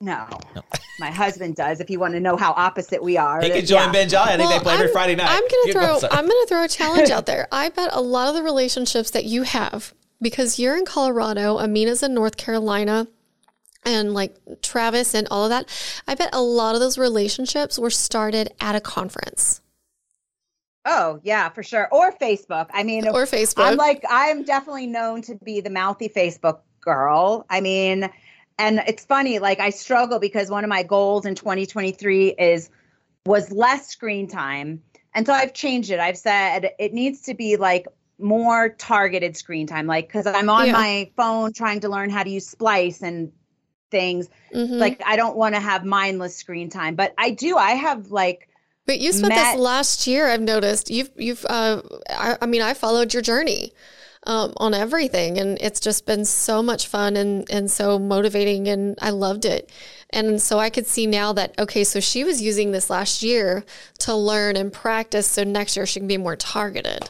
No. 0.00 0.26
no. 0.54 0.62
My 0.98 1.10
husband 1.10 1.56
does. 1.56 1.80
If 1.80 1.90
you 1.90 1.98
want 1.98 2.14
to 2.14 2.20
know 2.20 2.36
how 2.36 2.52
opposite 2.52 3.02
we 3.02 3.16
are, 3.16 3.40
he 3.40 3.50
can 3.50 3.64
join 3.64 3.80
yeah. 3.80 3.92
Ben 3.92 4.14
I 4.14 4.36
think 4.36 4.40
well, 4.40 4.58
they 4.58 4.62
play 4.62 4.74
I'm, 4.74 4.80
every 4.80 4.92
Friday 4.92 5.14
night. 5.14 5.28
I'm 5.30 5.42
gonna 5.42 5.72
throw. 5.72 6.08
I'm 6.10 6.26
gonna 6.26 6.46
throw 6.46 6.64
a 6.64 6.68
challenge 6.68 7.10
out 7.10 7.26
there. 7.26 7.48
I 7.52 7.68
bet 7.70 7.90
a 7.92 8.00
lot 8.00 8.28
of 8.28 8.34
the 8.34 8.42
relationships 8.42 9.10
that 9.12 9.24
you 9.24 9.42
have, 9.44 9.94
because 10.20 10.58
you're 10.58 10.76
in 10.76 10.84
Colorado, 10.84 11.58
Amina's 11.58 12.02
in 12.02 12.12
North 12.12 12.36
Carolina, 12.36 13.08
and 13.84 14.12
like 14.12 14.36
Travis 14.62 15.14
and 15.14 15.26
all 15.30 15.44
of 15.44 15.50
that. 15.50 15.68
I 16.06 16.14
bet 16.14 16.30
a 16.34 16.42
lot 16.42 16.74
of 16.74 16.80
those 16.80 16.98
relationships 16.98 17.78
were 17.78 17.90
started 17.90 18.52
at 18.60 18.74
a 18.74 18.80
conference. 18.80 19.60
Oh 20.84 21.20
yeah, 21.22 21.50
for 21.50 21.62
sure. 21.62 21.88
Or 21.92 22.12
Facebook. 22.12 22.68
I 22.72 22.82
mean, 22.82 23.08
or 23.08 23.26
Facebook. 23.26 23.64
I'm 23.64 23.76
like, 23.76 24.04
I'm 24.08 24.44
definitely 24.44 24.86
known 24.86 25.22
to 25.22 25.34
be 25.36 25.60
the 25.60 25.70
mouthy 25.70 26.08
Facebook 26.08 26.60
girl. 26.80 27.44
I 27.50 27.60
mean, 27.60 28.10
and 28.60 28.82
it's 28.86 29.04
funny. 29.04 29.38
Like 29.38 29.58
I 29.58 29.70
struggle 29.70 30.18
because 30.18 30.50
one 30.50 30.64
of 30.64 30.68
my 30.68 30.82
goals 30.82 31.24
in 31.24 31.34
2023 31.34 32.28
is 32.38 32.70
was 33.26 33.50
less 33.50 33.88
screen 33.88 34.28
time, 34.28 34.82
and 35.14 35.26
so 35.26 35.32
I've 35.32 35.54
changed 35.54 35.90
it. 35.90 35.98
I've 35.98 36.18
said 36.18 36.70
it 36.78 36.92
needs 36.92 37.22
to 37.22 37.34
be 37.34 37.56
like 37.56 37.86
more 38.18 38.68
targeted 38.68 39.36
screen 39.36 39.66
time. 39.66 39.86
Like 39.86 40.08
because 40.08 40.26
I'm 40.26 40.50
on 40.50 40.66
yeah. 40.66 40.72
my 40.72 41.10
phone 41.16 41.52
trying 41.52 41.80
to 41.80 41.88
learn 41.88 42.10
how 42.10 42.22
to 42.22 42.30
use 42.30 42.46
Splice 42.46 43.02
and 43.02 43.32
things. 43.90 44.28
Mm-hmm. 44.54 44.74
Like 44.74 45.02
I 45.06 45.16
don't 45.16 45.36
want 45.36 45.54
to 45.54 45.60
have 45.60 45.84
mindless 45.84 46.36
screen 46.36 46.68
time, 46.68 46.94
but 46.94 47.14
I 47.16 47.30
do. 47.30 47.56
I 47.56 47.72
have 47.72 48.10
like 48.10 48.46
but 48.86 49.00
you 49.00 49.12
spent 49.12 49.34
met, 49.34 49.52
this 49.52 49.60
last 49.60 50.06
year. 50.06 50.28
I've 50.28 50.42
noticed 50.42 50.90
you've 50.90 51.10
you've. 51.16 51.46
Uh, 51.48 51.80
I, 52.10 52.36
I 52.42 52.46
mean, 52.46 52.60
I 52.60 52.74
followed 52.74 53.14
your 53.14 53.22
journey 53.22 53.72
um, 54.24 54.52
on 54.58 54.74
everything, 54.74 55.38
and 55.38 55.58
it's 55.60 55.80
just 55.80 56.06
been 56.06 56.24
so 56.24 56.62
much 56.62 56.86
fun 56.86 57.16
and 57.16 57.50
and 57.50 57.70
so 57.70 57.98
motivating, 57.98 58.68
and 58.68 58.98
I 59.00 59.10
loved 59.10 59.44
it. 59.44 59.70
And 60.10 60.42
so 60.42 60.58
I 60.58 60.70
could 60.70 60.86
see 60.86 61.06
now 61.06 61.32
that 61.34 61.58
okay, 61.58 61.84
so 61.84 62.00
she 62.00 62.24
was 62.24 62.42
using 62.42 62.72
this 62.72 62.90
last 62.90 63.22
year 63.22 63.64
to 64.00 64.14
learn 64.14 64.56
and 64.56 64.72
practice, 64.72 65.26
so 65.26 65.44
next 65.44 65.76
year 65.76 65.86
she 65.86 66.00
can 66.00 66.08
be 66.08 66.18
more 66.18 66.36
targeted. 66.36 67.08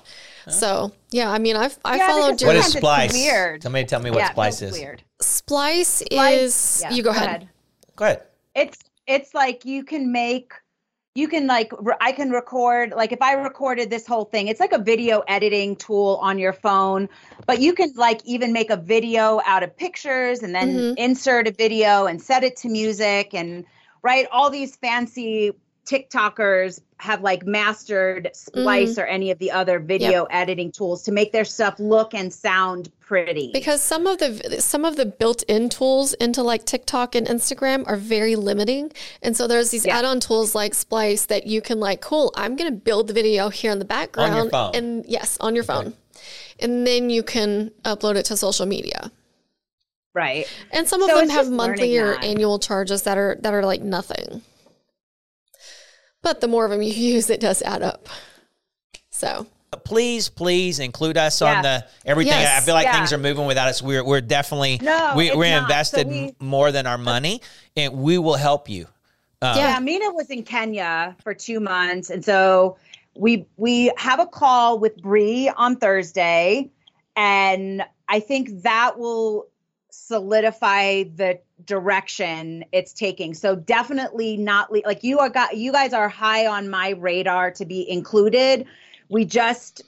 So 0.48 0.92
yeah, 1.10 1.30
I 1.30 1.38
mean, 1.38 1.56
I've 1.56 1.78
I 1.84 1.96
yeah, 1.96 2.06
followed 2.08 2.40
your. 2.40 2.48
What 2.48 2.56
is 2.56 2.72
Splice? 2.72 3.12
Weird. 3.12 3.62
Somebody 3.62 3.84
tell 3.84 4.00
me 4.00 4.10
what 4.10 4.18
yeah, 4.18 4.30
Splice 4.30 4.62
is. 4.62 4.72
Weird. 4.72 5.02
Splice, 5.20 5.88
Splice 5.88 6.40
is. 6.40 6.82
Yeah, 6.82 6.90
you 6.92 7.02
go, 7.02 7.12
go 7.12 7.16
ahead. 7.16 7.28
ahead. 7.28 7.48
Go 7.96 8.04
ahead. 8.04 8.22
It's 8.54 8.78
it's 9.06 9.34
like 9.34 9.64
you 9.64 9.84
can 9.84 10.10
make 10.10 10.52
you 11.14 11.26
can 11.26 11.46
like 11.46 11.72
re- 11.78 11.96
i 12.00 12.12
can 12.12 12.30
record 12.30 12.92
like 12.96 13.12
if 13.12 13.20
i 13.20 13.32
recorded 13.32 13.90
this 13.90 14.06
whole 14.06 14.24
thing 14.24 14.48
it's 14.48 14.60
like 14.60 14.72
a 14.72 14.78
video 14.78 15.22
editing 15.26 15.74
tool 15.76 16.18
on 16.22 16.38
your 16.38 16.52
phone 16.52 17.08
but 17.46 17.60
you 17.60 17.72
can 17.72 17.92
like 17.96 18.20
even 18.24 18.52
make 18.52 18.70
a 18.70 18.76
video 18.76 19.40
out 19.44 19.62
of 19.62 19.76
pictures 19.76 20.42
and 20.42 20.54
then 20.54 20.68
mm-hmm. 20.68 20.94
insert 20.96 21.48
a 21.48 21.52
video 21.52 22.06
and 22.06 22.22
set 22.22 22.44
it 22.44 22.56
to 22.56 22.68
music 22.68 23.34
and 23.34 23.64
right 24.02 24.26
all 24.30 24.50
these 24.50 24.76
fancy 24.76 25.52
tiktokers 25.90 26.80
have 26.98 27.20
like 27.22 27.44
mastered 27.44 28.30
splice 28.32 28.92
mm-hmm. 28.92 29.00
or 29.00 29.04
any 29.06 29.32
of 29.32 29.38
the 29.40 29.50
other 29.50 29.80
video 29.80 30.10
yep. 30.10 30.26
editing 30.30 30.70
tools 30.70 31.02
to 31.02 31.10
make 31.10 31.32
their 31.32 31.44
stuff 31.44 31.74
look 31.80 32.14
and 32.14 32.32
sound 32.32 32.92
pretty 33.00 33.50
because 33.52 33.82
some 33.82 34.06
of 34.06 34.18
the 34.18 34.60
some 34.60 34.84
of 34.84 34.94
the 34.94 35.04
built-in 35.04 35.68
tools 35.68 36.12
into 36.14 36.42
like 36.42 36.64
tiktok 36.64 37.16
and 37.16 37.26
instagram 37.26 37.82
are 37.88 37.96
very 37.96 38.36
limiting 38.36 38.92
and 39.22 39.36
so 39.36 39.48
there's 39.48 39.70
these 39.70 39.84
yeah. 39.84 39.98
add-on 39.98 40.20
tools 40.20 40.54
like 40.54 40.74
splice 40.74 41.26
that 41.26 41.44
you 41.44 41.60
can 41.60 41.80
like 41.80 42.00
cool 42.00 42.32
i'm 42.36 42.54
going 42.54 42.72
to 42.72 42.78
build 42.78 43.08
the 43.08 43.12
video 43.12 43.48
here 43.48 43.72
in 43.72 43.80
the 43.80 43.84
background 43.84 44.48
and 44.76 45.04
yes 45.06 45.36
on 45.40 45.56
your 45.56 45.64
phone 45.64 45.88
okay. 45.88 45.96
and 46.60 46.86
then 46.86 47.10
you 47.10 47.24
can 47.24 47.68
upload 47.84 48.14
it 48.14 48.24
to 48.24 48.36
social 48.36 48.66
media 48.66 49.10
right 50.14 50.46
and 50.70 50.86
some 50.86 51.02
of 51.02 51.10
so 51.10 51.18
them 51.18 51.28
have 51.30 51.50
monthly 51.50 51.98
or 51.98 52.12
that. 52.12 52.24
annual 52.24 52.60
charges 52.60 53.02
that 53.02 53.18
are 53.18 53.36
that 53.40 53.52
are 53.52 53.64
like 53.64 53.82
nothing 53.82 54.42
but 56.22 56.40
the 56.40 56.48
more 56.48 56.64
of 56.64 56.70
them 56.70 56.82
you 56.82 56.92
use, 57.14 57.30
it 57.30 57.40
does 57.40 57.62
add 57.62 57.82
up. 57.82 58.08
So 59.10 59.46
please, 59.84 60.28
please 60.28 60.78
include 60.78 61.16
us 61.16 61.42
on 61.42 61.62
the 61.62 61.86
everything. 62.04 62.32
Yes. 62.32 62.62
I 62.62 62.64
feel 62.64 62.74
like 62.74 62.86
yeah. 62.86 62.96
things 62.96 63.12
are 63.12 63.18
moving 63.18 63.46
without 63.46 63.68
us. 63.68 63.82
We're 63.82 64.04
we're 64.04 64.20
definitely 64.20 64.78
no, 64.82 65.14
we, 65.16 65.30
are 65.30 65.44
invested 65.44 66.06
so 66.06 66.08
we, 66.08 66.34
more 66.40 66.72
than 66.72 66.86
our 66.86 66.98
money, 66.98 67.40
and 67.76 67.94
we 67.94 68.18
will 68.18 68.34
help 68.34 68.68
you. 68.68 68.86
Um, 69.42 69.56
yeah, 69.56 69.78
Mina 69.80 70.12
was 70.12 70.28
in 70.30 70.42
Kenya 70.42 71.16
for 71.22 71.34
two 71.34 71.60
months, 71.60 72.10
and 72.10 72.24
so 72.24 72.76
we 73.14 73.46
we 73.56 73.92
have 73.96 74.20
a 74.20 74.26
call 74.26 74.78
with 74.78 74.96
Bree 75.00 75.50
on 75.56 75.76
Thursday, 75.76 76.70
and 77.16 77.82
I 78.08 78.20
think 78.20 78.62
that 78.62 78.98
will 78.98 79.46
solidify 79.90 81.04
the 81.14 81.40
direction 81.70 82.64
it's 82.72 82.92
taking. 82.92 83.32
So 83.32 83.54
definitely 83.54 84.36
not 84.36 84.72
le- 84.72 84.82
like 84.84 85.04
you 85.04 85.20
are 85.20 85.30
got 85.30 85.56
you 85.56 85.70
guys 85.72 85.92
are 85.92 86.08
high 86.08 86.46
on 86.46 86.68
my 86.68 86.90
radar 86.90 87.52
to 87.52 87.64
be 87.64 87.88
included. 87.88 88.66
We 89.08 89.24
just 89.24 89.82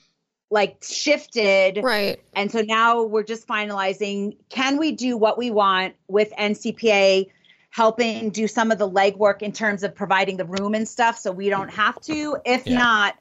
like 0.49 0.83
shifted. 0.83 1.81
Right. 1.83 2.23
And 2.35 2.51
so 2.53 2.61
now 2.63 3.03
we're 3.03 3.25
just 3.25 3.47
finalizing 3.49 4.37
can 4.49 4.79
we 4.79 4.93
do 4.93 5.17
what 5.17 5.37
we 5.37 5.51
want 5.51 5.95
with 6.09 6.33
NCPA 6.39 7.29
helping 7.71 8.31
do 8.31 8.47
some 8.47 8.71
of 8.71 8.79
the 8.79 8.89
legwork 8.89 9.43
in 9.43 9.51
terms 9.51 9.83
of 9.83 9.95
providing 9.95 10.37
the 10.37 10.45
room 10.45 10.75
and 10.75 10.87
stuff 10.87 11.19
so 11.19 11.33
we 11.33 11.49
don't 11.49 11.71
have 11.71 12.01
to. 12.03 12.37
If 12.45 12.67
yeah. 12.67 12.79
not, 12.79 13.17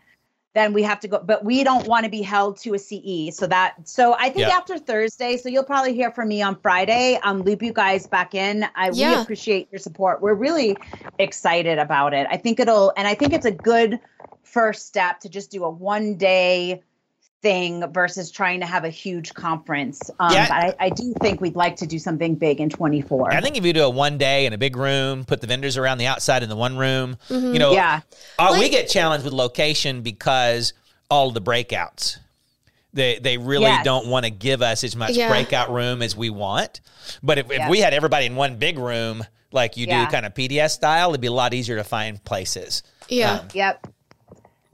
then 0.54 0.74
we 0.74 0.84
have 0.84 1.00
to 1.00 1.08
go 1.08 1.20
but 1.20 1.44
we 1.44 1.64
don't 1.64 1.88
want 1.88 2.04
to 2.04 2.10
be 2.10 2.22
held 2.22 2.58
to 2.58 2.74
a 2.74 2.80
ce 2.80 3.36
so 3.36 3.48
that 3.48 3.76
so 3.88 4.16
i 4.20 4.30
think 4.30 4.48
after 4.48 4.78
thursday 4.78 5.38
so 5.38 5.50
you'll 5.50 5.64
probably 5.64 5.94
hear 5.94 6.12
from 6.12 6.28
me 6.28 6.42
on 6.42 6.56
friday 6.60 7.20
um 7.24 7.42
loop 7.44 7.62
you 7.62 7.74
guys 7.74 8.08
back 8.08 8.36
in. 8.36 8.66
I 8.76 8.90
yeah. 8.94 9.10
really 9.10 9.22
appreciate 9.24 9.68
your 9.72 9.80
support. 9.80 10.22
We're 10.22 10.34
really 10.34 10.78
excited 11.20 11.80
about 11.80 12.14
it. 12.14 12.28
I 12.30 12.38
think 12.38 12.60
it'll 12.60 12.94
and 12.98 13.08
i 13.08 13.14
think 13.14 13.34
it's 13.34 13.46
a 13.46 13.52
good 13.52 14.00
first 14.44 14.86
step 14.86 15.20
to 15.22 15.30
just 15.30 15.52
do 15.52 15.64
a 15.64 15.70
one 15.70 16.16
day 16.16 16.84
thing 17.42 17.84
versus 17.92 18.32
trying 18.32 18.60
to 18.60 18.66
have 18.66 18.84
a 18.84 18.90
huge 18.90 19.34
conference. 19.34 20.12
Um, 20.20 20.32
yeah. 20.32 20.48
But 20.48 20.54
I, 20.80 20.86
I, 20.86 20.90
do 20.90 21.14
think 21.22 21.42
we'd 21.42 21.56
like 21.56 21.76
to 21.78 21.88
do 21.88 21.98
something 21.98 22.36
big 22.36 22.62
in 22.62 22.70
24. 22.70 23.34
I 23.34 23.42
think 23.42 23.58
if 23.58 23.66
you 23.66 23.74
do 23.74 23.84
a 23.84 23.90
one 23.90 24.18
day 24.18 24.46
in 24.46 24.54
a 24.54 24.58
big 24.58 24.76
room, 24.76 25.26
put 25.26 25.42
the 25.42 25.48
vendors 25.48 25.78
around 25.78 25.98
the 25.98 26.06
outside 26.06 26.44
in 26.44 26.50
the 26.50 26.56
one 26.56 26.78
room, 26.78 27.18
mm-hmm. 27.30 27.54
you 27.54 27.60
know, 27.60 27.74
yeah. 27.74 28.02
Uh, 28.38 28.52
like, 28.52 28.62
we 28.62 28.70
get 28.70 28.88
challenged 28.90 29.26
with 29.26 29.34
location 29.34 30.02
because 30.02 30.74
all 31.10 31.32
the 31.32 31.42
breakouts. 31.42 32.18
They, 32.94 33.20
they 33.20 33.38
really 33.38 33.64
yes. 33.64 33.86
don't 33.86 34.08
want 34.08 34.26
to 34.26 34.32
give 34.32 34.62
us 34.62 34.84
as 34.84 34.96
much 34.98 35.12
yeah. 35.12 35.30
breakout 35.30 35.72
room 35.72 36.02
as 36.02 36.16
we 36.16 36.30
want. 36.30 36.82
But 37.24 37.38
if, 37.38 37.50
if 37.50 37.70
we 37.70 37.80
had 37.80 37.94
everybody 37.94 38.26
in 38.26 38.36
one 38.36 38.58
big 38.58 38.78
room, 38.78 39.26
like 39.54 39.78
you 39.78 39.88
yeah. 39.88 40.06
do 40.06 40.12
kind 40.12 40.26
of 40.26 40.34
PDS 40.34 40.72
style, 40.72 41.10
it'd 41.10 41.22
be 41.22 41.28
a 41.28 41.32
lot 41.32 41.54
easier 41.54 41.78
to 41.78 41.86
find 41.86 42.22
places. 42.24 42.84
Yeah. 43.08 43.36
Um, 43.36 43.48
yep 43.54 43.88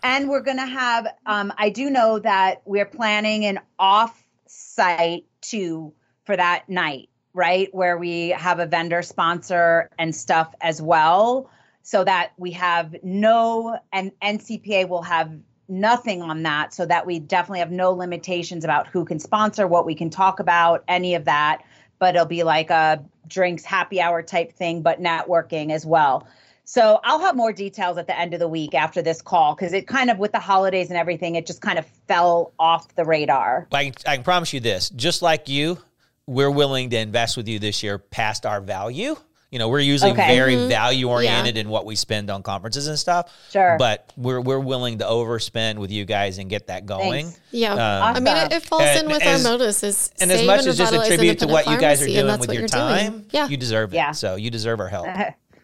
and 0.03 0.29
we're 0.29 0.41
going 0.41 0.57
to 0.57 0.65
have 0.65 1.07
um, 1.25 1.51
i 1.57 1.69
do 1.69 1.89
know 1.89 2.19
that 2.19 2.61
we're 2.65 2.85
planning 2.85 3.45
an 3.45 3.59
off 3.79 4.23
site 4.47 5.25
too 5.41 5.93
for 6.25 6.35
that 6.35 6.67
night 6.69 7.09
right? 7.37 7.69
Where 7.71 7.99
we 7.99 8.29
have 8.29 8.59
a 8.59 8.65
vendor 8.65 9.03
sponsor 9.03 9.91
and 9.99 10.13
stuff 10.13 10.55
as 10.59 10.81
well 10.81 11.51
so 11.83 12.03
that 12.03 12.31
we 12.37 12.51
have 12.51 12.95
no 13.03 13.77
and 13.93 14.11
ncpa 14.21 14.89
will 14.89 15.03
have 15.03 15.31
nothing 15.69 16.23
on 16.23 16.41
that 16.43 16.73
so 16.73 16.85
that 16.87 17.05
we 17.05 17.19
definitely 17.19 17.59
have 17.59 17.71
no 17.71 17.91
limitations 17.91 18.63
about 18.63 18.87
who 18.87 19.05
can 19.05 19.19
sponsor 19.19 19.67
what 19.67 19.85
we 19.85 19.93
can 19.93 20.09
talk 20.09 20.39
about 20.39 20.83
any 20.87 21.13
of 21.13 21.25
that. 21.25 21.61
But 21.99 22.15
it'll 22.15 22.25
be 22.25 22.43
like 22.43 22.71
a 22.71 23.05
drinks 23.27 23.63
happy 23.63 24.01
hour 24.01 24.23
type 24.23 24.53
thing 24.53 24.81
but 24.81 24.99
networking 24.99 25.71
as 25.71 25.85
well 25.85 26.27
so 26.69 26.99
I'll 27.05 27.21
have 27.21 27.37
more 27.37 27.53
details 27.53 27.97
at 27.97 28.07
the 28.07 28.19
end 28.19 28.33
of 28.33 28.41
the 28.41 28.47
week 28.47 28.75
after 28.75 29.01
this 29.01 29.21
call 29.21 29.55
because 29.55 29.71
it 29.71 29.87
kind 29.87 30.09
of, 30.09 30.19
with 30.19 30.33
the 30.33 30.39
holidays 30.39 30.89
and 30.89 30.97
everything, 30.97 31.35
it 31.35 31.45
just 31.45 31.61
kind 31.61 31.79
of 31.79 31.85
fell 32.09 32.51
off 32.59 32.93
the 32.95 33.05
radar. 33.05 33.69
I 33.71 33.85
can, 33.85 33.93
I 34.05 34.15
can 34.15 34.23
promise 34.25 34.51
you 34.51 34.59
this 34.59 34.89
just 34.89 35.21
like 35.21 35.47
you, 35.47 35.77
we're 36.25 36.51
willing 36.51 36.89
to 36.89 36.97
invest 36.97 37.37
with 37.37 37.47
you 37.47 37.57
this 37.57 37.83
year 37.83 37.97
past 37.97 38.45
our 38.45 38.59
value. 38.59 39.15
You 39.49 39.59
know, 39.59 39.69
we're 39.69 39.79
usually 39.79 40.11
okay. 40.11 40.35
very 40.35 40.55
mm-hmm. 40.55 40.67
value 40.67 41.09
oriented 41.09 41.55
yeah. 41.55 41.61
in 41.61 41.69
what 41.69 41.85
we 41.85 41.95
spend 41.95 42.29
on 42.29 42.43
conferences 42.43 42.87
and 42.87 42.99
stuff. 42.99 43.33
Sure. 43.49 43.77
But 43.79 44.11
we're 44.17 44.41
we're 44.41 44.59
willing 44.59 44.97
to 44.97 45.05
overspend 45.05 45.77
with 45.77 45.89
you 45.89 46.03
guys 46.03 46.37
and 46.37 46.49
get 46.49 46.67
that 46.67 46.85
going. 46.85 47.27
Thanks. 47.27 47.39
Yeah. 47.51 47.71
Um, 47.71 47.79
awesome. 47.79 48.27
I 48.27 48.33
mean, 48.33 48.45
it, 48.45 48.51
it 48.51 48.63
falls 48.63 48.81
and, 48.81 49.05
in 49.05 49.07
with 49.13 49.25
our 49.25 49.39
motives. 49.39 49.83
Is 49.83 50.11
and 50.19 50.29
as 50.29 50.45
much 50.45 50.65
as 50.65 50.77
just 50.77 50.93
a 50.93 51.07
tribute 51.07 51.39
to 51.39 51.47
what 51.47 51.65
you 51.65 51.77
guys 51.79 52.01
are 52.01 52.07
doing 52.07 52.39
with 52.39 52.51
your 52.51 52.67
time, 52.67 53.11
doing. 53.11 53.25
yeah. 53.31 53.47
you 53.47 53.55
deserve 53.55 53.93
it. 53.93 53.95
Yeah. 53.95 54.11
So 54.11 54.35
you 54.35 54.51
deserve 54.51 54.81
our 54.81 54.89
help. 54.89 55.07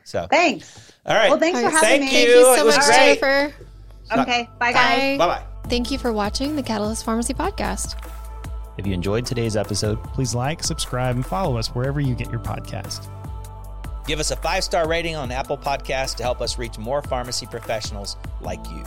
So 0.05 0.27
thanks. 0.29 0.92
All 1.05 1.15
right. 1.15 1.29
Well, 1.29 1.39
thanks 1.39 1.59
for 1.59 1.69
having 1.69 1.81
Thank 1.81 2.01
me. 2.11 2.23
You. 2.23 2.27
Thank 2.27 2.65
you 2.65 2.71
so 2.71 2.77
much, 2.77 2.85
great. 2.85 3.19
Jennifer. 3.21 3.55
Okay. 4.17 4.49
Bye, 4.59 4.71
guys. 4.71 5.17
Bye 5.17 5.27
bye. 5.27 5.43
Thank 5.69 5.91
you 5.91 5.97
for 5.97 6.13
watching 6.13 6.55
the 6.55 6.63
Catalyst 6.63 7.03
Pharmacy 7.03 7.33
podcast. 7.33 7.95
If 8.77 8.87
you 8.87 8.93
enjoyed 8.93 9.25
today's 9.25 9.55
episode, 9.55 10.03
please 10.03 10.33
like, 10.33 10.63
subscribe, 10.63 11.15
and 11.15 11.25
follow 11.25 11.57
us 11.57 11.67
wherever 11.69 11.99
you 11.99 12.15
get 12.15 12.31
your 12.31 12.39
podcast. 12.39 13.09
Give 14.05 14.19
us 14.19 14.31
a 14.31 14.35
five 14.35 14.63
star 14.63 14.87
rating 14.87 15.15
on 15.15 15.31
Apple 15.31 15.57
Podcasts 15.57 16.15
to 16.15 16.23
help 16.23 16.41
us 16.41 16.57
reach 16.57 16.77
more 16.77 17.01
pharmacy 17.01 17.45
professionals 17.45 18.17
like 18.41 18.65
you. 18.69 18.83